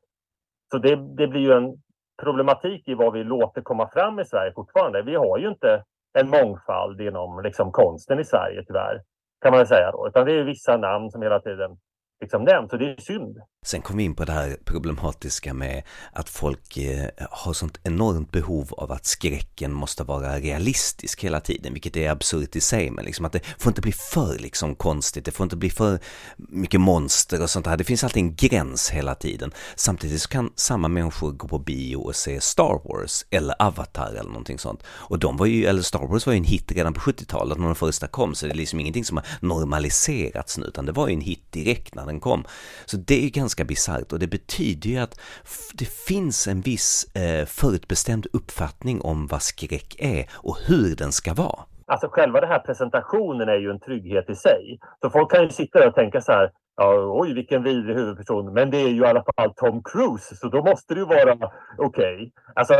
Så 0.71 0.79
det, 0.79 0.97
det 0.97 1.29
blir 1.29 1.41
ju 1.41 1.53
en 1.53 1.83
problematik 2.23 2.89
i 2.89 2.95
vad 2.95 3.13
vi 3.13 3.25
låter 3.25 3.63
komma 3.63 3.89
fram 3.89 4.21
i 4.21 4.25
Sverige 4.25 4.53
fortfarande. 4.53 5.03
Vi 5.03 5.15
har 5.15 5.39
ju 5.39 5.49
inte 5.49 5.85
en 6.21 6.29
mångfald 6.29 7.01
inom 7.01 7.43
liksom, 7.43 7.73
konsten 7.73 8.21
i 8.21 8.25
Sverige 8.25 8.65
tyvärr, 8.67 9.03
kan 9.43 9.53
man 9.53 9.67
säga 9.67 9.91
då. 9.91 10.09
Utan 10.09 10.27
det 10.27 10.33
är 10.33 10.45
vissa 10.45 10.77
namn 10.77 11.11
som 11.11 11.23
hela 11.23 11.41
tiden 11.41 11.71
liksom 12.21 12.45
nämns 12.45 12.73
och 12.73 12.79
det 12.79 12.91
är 12.91 13.01
synd. 13.01 13.37
Sen 13.67 13.83
kom 13.83 13.97
vi 13.97 14.05
in 14.05 14.15
på 14.15 14.25
det 14.25 14.33
här 14.33 14.57
problematiska 14.65 15.55
med 15.55 15.83
att 16.13 16.29
folk 16.29 16.77
eh, 16.77 17.09
har 17.31 17.53
sånt 17.53 17.79
enormt 17.83 18.33
behov 18.33 18.75
av 18.75 18.93
att 18.93 19.07
skräcken 19.07 19.73
måste 19.73 20.05
vara 20.05 20.39
realistisk 20.39 21.25
hela 21.25 21.41
tiden, 21.41 21.73
vilket 21.73 21.97
är 21.97 22.11
absurt 22.11 22.57
i 22.57 22.61
sig, 22.61 22.91
men 22.91 23.05
liksom 23.05 23.25
att 23.25 23.33
det 23.33 23.41
får 23.59 23.71
inte 23.71 23.81
bli 23.81 23.93
för 23.93 24.39
liksom 24.39 24.75
konstigt, 24.75 25.25
det 25.25 25.31
får 25.31 25.45
inte 25.45 25.57
bli 25.57 25.71
för 25.71 25.99
mycket 26.37 26.81
monster 26.81 27.43
och 27.43 27.51
sånt 27.51 27.65
där. 27.65 27.77
Det 27.77 27.85
finns 27.85 28.05
alltid 28.05 28.23
en 28.23 28.35
gräns 28.35 28.91
hela 28.91 29.15
tiden. 29.15 29.53
Samtidigt 29.77 30.23
så 30.23 30.29
kan 30.29 30.53
samma 30.57 30.89
människor 30.89 31.33
gå 31.33 31.49
på 31.49 31.59
bio 31.59 31.97
och 31.97 32.17
se 32.17 32.41
Star 32.41 32.81
Wars 32.85 33.25
eller 33.31 33.63
Avatar 33.63 34.11
eller 34.11 34.31
någonting 34.31 34.59
sånt. 34.59 34.83
Och 34.87 35.19
de 35.19 35.37
var 35.37 35.47
ju, 35.47 35.65
eller 35.67 35.83
Star 35.83 36.07
Wars 36.07 36.27
var 36.27 36.33
ju 36.33 36.37
en 36.39 36.45
hit 36.45 36.73
redan 36.73 36.95
på 36.95 37.01
70-talet 37.01 37.59
när 37.59 37.67
de 37.67 37.75
första 37.75 38.07
kom, 38.07 38.35
så 38.35 38.47
det 38.47 38.53
är 38.53 38.57
liksom 38.57 38.81
ingenting 38.81 39.05
som 39.05 39.17
har 39.17 39.27
normaliserats 39.41 40.59
nu, 40.59 40.67
utan 40.67 40.87
det 40.87 40.93
var 40.93 41.09
ju 41.09 41.15
en 41.15 41.21
hit 41.21 41.53
direkt 41.53 41.95
när 41.95 42.07
den 42.07 42.21
kom. 42.21 42.45
Så 42.85 42.97
det 42.97 43.19
är 43.19 43.23
ju 43.23 43.31
ganska 43.31 43.56
ganska 43.57 43.65
bisarrt 43.65 44.13
och 44.13 44.19
det 44.19 44.27
betyder 44.27 44.91
ju 44.91 44.99
att 44.99 45.21
det 45.75 45.89
finns 45.89 46.47
en 46.47 46.61
viss 46.61 47.07
eh, 47.15 47.47
förutbestämd 47.47 48.27
uppfattning 48.33 49.01
om 49.01 49.27
vad 49.27 49.43
skräck 49.43 49.97
är 49.99 50.27
och 50.45 50.57
hur 50.69 50.97
den 50.97 51.13
ska 51.13 51.35
vara. 51.35 51.65
Alltså 51.87 52.09
själva 52.11 52.41
den 52.41 52.51
här 52.51 52.59
presentationen 52.59 53.49
är 53.49 53.59
ju 53.59 53.71
en 53.71 53.81
trygghet 53.81 54.31
i 54.31 54.35
sig. 54.35 54.79
Så 55.01 55.11
folk 55.11 55.31
kan 55.31 55.43
ju 55.43 55.49
sitta 55.49 55.79
där 55.79 55.89
och 55.89 55.95
tänka 55.95 56.21
så 56.21 56.33
här, 56.33 56.51
ja, 56.77 57.21
oj 57.21 57.35
vilken 57.35 57.63
vidrig 57.63 57.97
huvudperson, 57.97 58.53
men 58.53 58.71
det 58.71 58.79
är 58.79 58.89
ju 58.89 59.03
i 59.03 59.07
alla 59.07 59.25
fall 59.37 59.55
Tom 59.55 59.83
Cruise, 59.83 60.37
så 60.37 60.49
då 60.49 60.63
måste 60.63 60.95
det 60.95 61.01
ju 61.01 61.07
vara 61.07 61.35
okej. 61.79 62.15
Okay. 62.15 62.31
Alltså 62.55 62.75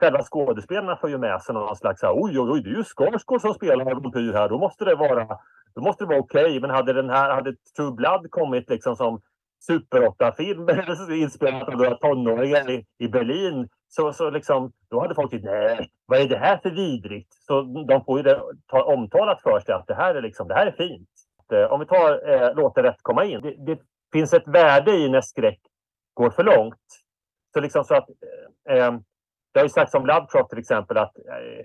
själva 0.00 0.22
skådespelarna 0.22 0.96
får 0.96 1.10
ju 1.10 1.18
med 1.18 1.42
sig 1.42 1.54
någon 1.54 1.76
slags, 1.76 2.02
oj 2.02 2.40
oj 2.40 2.50
oj, 2.52 2.62
det 2.62 2.70
är 2.70 2.74
ju 2.74 2.84
Skarsgård 2.84 3.40
som 3.40 3.54
spelar 3.54 3.84
vampyr 3.84 4.32
här, 4.32 4.48
då 4.48 4.58
måste 4.58 4.84
det 4.84 4.94
vara 4.94 5.26
då 5.74 5.80
måste 5.80 6.04
det 6.04 6.08
vara 6.08 6.18
okej. 6.18 6.44
Okay. 6.44 6.60
Men 6.60 6.70
hade 6.70 6.92
den 6.92 7.10
här, 7.10 7.34
hade 7.34 7.54
True 7.76 7.92
Blood 7.92 8.30
kommit 8.30 8.70
liksom 8.70 8.96
som 8.96 9.20
Super 9.66 10.00
8-film 10.00 10.68
inspelad 11.12 11.62
av 11.62 11.76
några 11.76 11.94
tonåringar 11.94 12.70
i, 12.70 12.86
i 12.98 13.08
Berlin 13.08 13.68
så, 13.88 14.12
så 14.12 14.30
liksom, 14.30 14.72
då 14.90 15.00
hade 15.00 15.14
folk 15.14 15.30
tyckt 15.30 15.44
nej, 15.44 15.90
vad 16.06 16.20
är 16.20 16.28
det 16.28 16.38
här 16.38 16.58
för 16.58 16.70
vidrigt? 16.70 17.34
Så 17.34 17.62
de 17.62 18.04
får 18.04 18.18
ju 18.18 18.22
det 18.22 18.42
ta, 18.66 18.82
omtalat 18.82 19.42
för 19.42 19.60
sig 19.60 19.74
att 19.74 19.86
det 19.86 19.94
här 19.94 20.14
är, 20.14 20.22
liksom, 20.22 20.48
det 20.48 20.54
här 20.54 20.66
är 20.66 20.72
fint. 20.72 21.08
Eh, 21.52 21.72
om 21.72 21.80
vi 21.80 21.86
tar 21.86 22.30
eh, 22.30 22.54
låter 22.54 22.82
rätt 22.82 23.02
komma 23.02 23.24
in. 23.24 23.40
Det, 23.40 23.54
det, 23.66 23.78
finns 24.12 24.32
ett 24.32 24.48
värde 24.48 24.92
i 24.92 25.08
när 25.08 25.20
skräck 25.20 25.60
går 26.14 26.30
för 26.30 26.44
långt. 26.44 26.86
Så 27.54 27.60
liksom 27.60 27.84
så 27.84 27.94
att 27.94 28.08
eh, 28.68 28.76
eh 28.76 28.92
det 29.52 29.60
har 29.60 29.64
ju 29.64 29.68
sagts 29.68 29.94
om 29.94 30.06
Lovecraft 30.06 30.50
till 30.50 30.58
exempel 30.58 30.98
att 30.98 31.16
eh, 31.16 31.64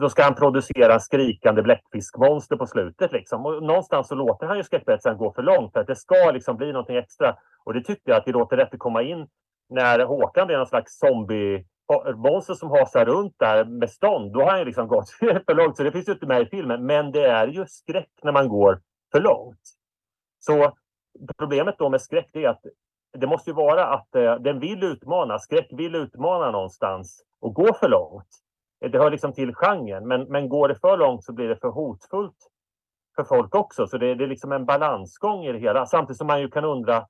då 0.00 0.08
ska 0.08 0.22
han 0.22 0.34
producera 0.34 1.00
skrikande 1.00 1.62
bläckfiskmonster 1.62 2.56
på 2.56 2.66
slutet. 2.66 3.12
Liksom. 3.12 3.46
Och 3.46 3.62
någonstans 3.62 4.08
så 4.08 4.14
låter 4.14 4.46
han 4.46 4.56
ju 4.56 4.62
skräckberättelsen 4.62 5.18
gå 5.18 5.32
för 5.32 5.42
långt 5.42 5.72
för 5.72 5.80
att 5.80 5.86
det 5.86 5.96
ska 5.96 6.30
liksom 6.30 6.56
bli 6.56 6.72
någonting 6.72 6.96
extra. 6.96 7.36
Och 7.64 7.74
det 7.74 7.80
tyckte 7.80 8.10
jag 8.10 8.18
att 8.18 8.24
det 8.24 8.32
låter 8.32 8.56
rätt 8.56 8.74
att 8.74 8.78
komma 8.78 9.02
in 9.02 9.26
när 9.68 10.04
Håkan 10.04 10.46
blir 10.46 10.56
någon 10.56 10.66
slags 10.66 10.98
zombie 10.98 11.66
monster 12.16 12.54
som 12.54 12.70
hasar 12.70 13.04
runt 13.04 13.34
där 13.38 13.64
med 13.64 13.90
stånd. 13.90 14.32
Då 14.32 14.40
har 14.40 14.50
han 14.50 14.58
ju 14.58 14.64
liksom 14.64 14.88
gått 14.88 15.10
för 15.46 15.54
långt. 15.54 15.76
Så 15.76 15.82
det 15.82 15.92
finns 15.92 16.08
ju 16.08 16.12
inte 16.12 16.26
med 16.26 16.42
i 16.42 16.46
filmen. 16.46 16.86
Men 16.86 17.12
det 17.12 17.24
är 17.24 17.46
ju 17.46 17.66
skräck 17.66 18.10
när 18.22 18.32
man 18.32 18.48
går 18.48 18.80
för 19.12 19.20
långt. 19.20 19.60
Så 20.38 20.72
problemet 21.38 21.78
då 21.78 21.88
med 21.88 22.02
skräck 22.02 22.30
är 22.32 22.48
att 22.48 22.60
det 23.18 23.26
måste 23.26 23.50
ju 23.50 23.54
vara 23.54 23.86
att 23.86 24.14
eh, 24.14 24.34
den 24.34 24.60
vill 24.60 24.82
utmana. 24.82 25.38
Skräck 25.38 25.68
vill 25.70 25.94
utmana 25.94 26.50
någonstans 26.50 27.24
och 27.40 27.54
gå 27.54 27.74
för 27.74 27.88
långt 27.88 28.43
det 28.88 28.98
hör 28.98 29.10
liksom 29.10 29.32
till 29.32 29.54
genren, 29.54 30.08
men, 30.08 30.22
men 30.22 30.48
går 30.48 30.68
det 30.68 30.74
för 30.74 30.96
långt 30.96 31.24
så 31.24 31.32
blir 31.32 31.48
det 31.48 31.56
för 31.56 31.68
hotfullt 31.68 32.36
för 33.16 33.24
folk 33.24 33.54
också. 33.54 33.86
Så 33.86 33.98
det, 33.98 34.14
det 34.14 34.24
är 34.24 34.28
liksom 34.28 34.52
en 34.52 34.64
balansgång 34.64 35.44
i 35.44 35.52
det 35.52 35.58
hela. 35.58 35.86
Samtidigt 35.86 36.18
som 36.18 36.26
man 36.26 36.40
ju 36.40 36.50
kan 36.50 36.64
undra 36.64 37.06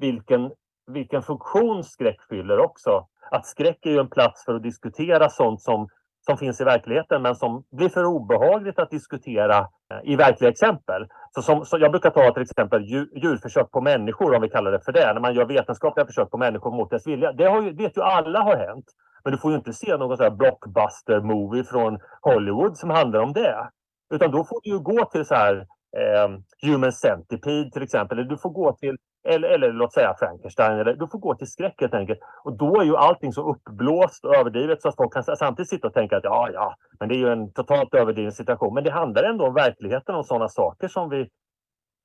vilken, 0.00 0.52
vilken 0.86 1.22
funktion 1.22 1.84
skräck 1.84 2.22
fyller 2.28 2.58
också. 2.58 3.06
Att 3.30 3.46
skräck 3.46 3.86
är 3.86 3.90
ju 3.90 3.98
en 3.98 4.10
plats 4.10 4.44
för 4.44 4.54
att 4.54 4.62
diskutera 4.62 5.30
sånt 5.30 5.60
som, 5.60 5.88
som 6.26 6.38
finns 6.38 6.60
i 6.60 6.64
verkligheten 6.64 7.22
men 7.22 7.34
som 7.34 7.64
blir 7.72 7.88
för 7.88 8.04
obehagligt 8.04 8.78
att 8.78 8.90
diskutera 8.90 9.58
eh, 9.58 10.12
i 10.12 10.16
verkliga 10.16 10.50
exempel. 10.50 11.06
Så, 11.34 11.42
som, 11.42 11.64
så 11.64 11.78
jag 11.78 11.90
brukar 11.90 12.10
ta 12.10 12.32
till 12.32 12.42
exempel 12.42 12.84
djurförsök 13.22 13.70
på 13.70 13.80
människor, 13.80 14.34
om 14.34 14.42
vi 14.42 14.48
kallar 14.48 14.72
det 14.72 14.80
för 14.80 14.92
det, 14.92 15.12
när 15.14 15.20
man 15.20 15.34
gör 15.34 15.44
vetenskapliga 15.44 16.06
försök 16.06 16.30
på 16.30 16.38
människor 16.38 16.70
mot 16.70 16.90
dess 16.90 17.06
vilja. 17.06 17.32
Det 17.32 17.44
har 17.44 17.62
ju, 17.62 17.72
vet 17.72 17.96
ju 17.96 18.02
alla 18.02 18.40
har 18.40 18.56
hänt. 18.56 18.86
Men 19.24 19.32
du 19.32 19.38
får 19.38 19.50
ju 19.50 19.56
inte 19.56 19.72
se 19.72 19.96
någon 19.96 20.16
sån 20.16 20.24
här 20.24 20.30
blockbuster-movie 20.30 21.64
från 21.64 21.98
Hollywood 22.20 22.76
som 22.76 22.90
handlar 22.90 23.20
om 23.20 23.32
det. 23.32 23.68
Utan 24.14 24.30
då 24.30 24.44
får 24.44 24.60
du 24.62 24.70
ju 24.70 24.78
gå 24.78 25.04
till 25.04 25.24
så 25.24 25.34
här 25.34 25.56
eh, 25.96 26.28
Human 26.62 26.92
Centipede 26.92 27.70
till 27.70 27.82
exempel. 27.82 28.18
Eller 28.18 28.28
du 28.28 28.36
får 28.36 28.50
gå 28.50 28.72
till, 28.72 28.96
eller, 29.24 29.48
eller 29.48 29.72
låt 29.72 29.92
säga 29.92 30.14
Frankenstein. 30.18 30.78
Eller, 30.78 30.94
du 30.94 31.08
får 31.08 31.18
gå 31.18 31.34
till 31.34 31.50
skräck 31.50 31.80
helt 31.80 31.94
enkelt. 31.94 32.18
Och 32.44 32.52
då 32.52 32.80
är 32.80 32.84
ju 32.84 32.96
allting 32.96 33.32
så 33.32 33.50
uppblåst 33.50 34.24
och 34.24 34.36
överdrivet 34.36 34.82
så 34.82 34.88
att 34.88 34.96
folk 34.96 35.12
kan 35.12 35.24
samtidigt 35.24 35.68
sitta 35.68 35.86
och 35.86 35.94
tänka 35.94 36.16
att 36.16 36.24
ja, 36.24 36.50
ja, 36.52 36.76
men 37.00 37.08
det 37.08 37.14
är 37.14 37.18
ju 37.18 37.32
en 37.32 37.52
totalt 37.52 37.94
överdriven 37.94 38.32
situation. 38.32 38.74
Men 38.74 38.84
det 38.84 38.90
handlar 38.90 39.22
ändå 39.22 39.46
om 39.46 39.54
verkligheten, 39.54 40.14
om 40.14 40.24
sådana 40.24 40.48
saker 40.48 40.88
som 40.88 41.08
vi 41.08 41.28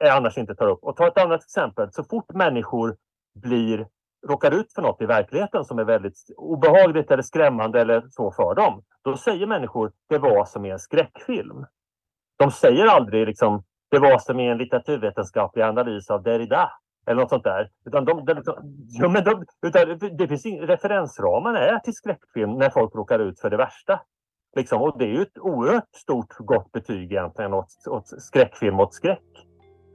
eh, 0.04 0.16
annars 0.16 0.38
inte 0.38 0.56
tar 0.56 0.68
upp. 0.68 0.80
Och 0.84 0.96
ta 0.96 1.08
ett 1.08 1.18
annat 1.18 1.44
exempel. 1.44 1.92
Så 1.92 2.04
fort 2.04 2.34
människor 2.34 2.96
blir 3.42 3.88
råkar 4.28 4.52
ut 4.52 4.74
för 4.74 4.82
något 4.82 5.02
i 5.02 5.06
verkligheten 5.06 5.66
som 5.66 5.80
är 5.80 5.84
väldigt 5.84 6.18
obehagligt 6.38 7.12
eller 7.12 7.24
skrämmande 7.24 7.82
eller 7.82 8.04
så 8.10 8.32
för 8.32 8.56
dem, 8.56 8.84
då 9.04 9.18
säger 9.18 9.48
människor 9.48 9.92
det 10.10 10.18
var 10.18 10.46
som 10.46 10.66
i 10.66 10.70
en 10.70 10.80
skräckfilm. 10.80 11.66
De 12.38 12.52
säger 12.52 12.86
aldrig 12.86 13.28
liksom 13.28 13.64
det 13.92 14.00
var 14.00 14.18
som 14.18 14.40
i 14.40 14.48
en 14.48 14.58
litteraturvetenskaplig 14.58 15.64
analys 15.64 16.10
av 16.10 16.24
Derrida 16.24 16.72
eller 17.08 17.22
något 17.22 17.30
sånt 17.30 17.44
där. 17.44 17.70
Utan 17.86 18.06
de, 18.06 18.26
de, 18.26 18.44
ja, 18.90 19.10
men 19.10 19.24
de, 19.24 19.46
utan 19.68 20.18
det 20.18 20.28
finns 20.28 20.46
in, 20.46 20.60
referensramen 20.60 21.56
är 21.56 21.80
till 21.80 21.94
skräckfilm 21.94 22.58
när 22.58 22.70
folk 22.70 22.96
råkar 22.96 23.20
ut 23.20 23.40
för 23.40 23.50
det 23.50 23.58
värsta. 23.58 24.00
Liksom, 24.56 24.82
och 24.82 24.98
det 24.98 25.06
är 25.06 25.10
ju 25.10 25.22
ett 25.22 25.38
oerhört 25.40 25.96
stort 25.96 26.38
gott 26.38 26.72
betyg 26.72 27.12
egentligen 27.12 27.54
åt, 27.54 27.68
åt 27.88 28.08
skräckfilm 28.08 28.80
åt 28.80 28.94
skräck. 28.94 29.48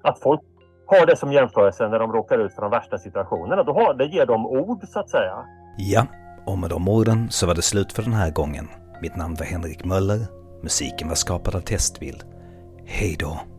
Att 0.03 0.21
folk 0.21 0.41
har 0.87 1.07
det 1.07 1.17
som 1.17 1.33
jämförelse 1.33 1.89
när 1.89 1.99
de 1.99 2.13
råkar 2.13 2.39
ut 2.39 2.55
för 2.55 2.63
de 2.63 2.71
värsta 2.71 2.99
situationerna. 2.99 3.63
Då 3.63 3.73
har, 3.73 3.95
det 3.95 4.07
ger 4.07 4.27
dem 4.27 4.47
ord 4.47 4.85
så 4.89 5.01
att 5.01 5.11
säga. 5.11 5.45
Ja, 5.77 6.07
och 6.47 6.59
med 6.59 6.71
de 6.71 6.89
orden 6.89 7.31
så 7.31 7.47
var 7.47 7.55
det 7.55 7.63
slut 7.63 7.93
för 7.93 8.03
den 8.03 8.13
här 8.13 8.31
gången. 8.31 8.69
Mitt 9.03 9.17
namn 9.17 9.37
var 9.39 9.47
Henrik 9.47 9.85
Möller. 9.85 10.21
Musiken 10.63 11.09
var 11.09 11.15
skapad 11.15 11.55
av 11.55 11.61
Testbild. 11.61 12.25
Hej 12.87 13.17
då! 13.19 13.54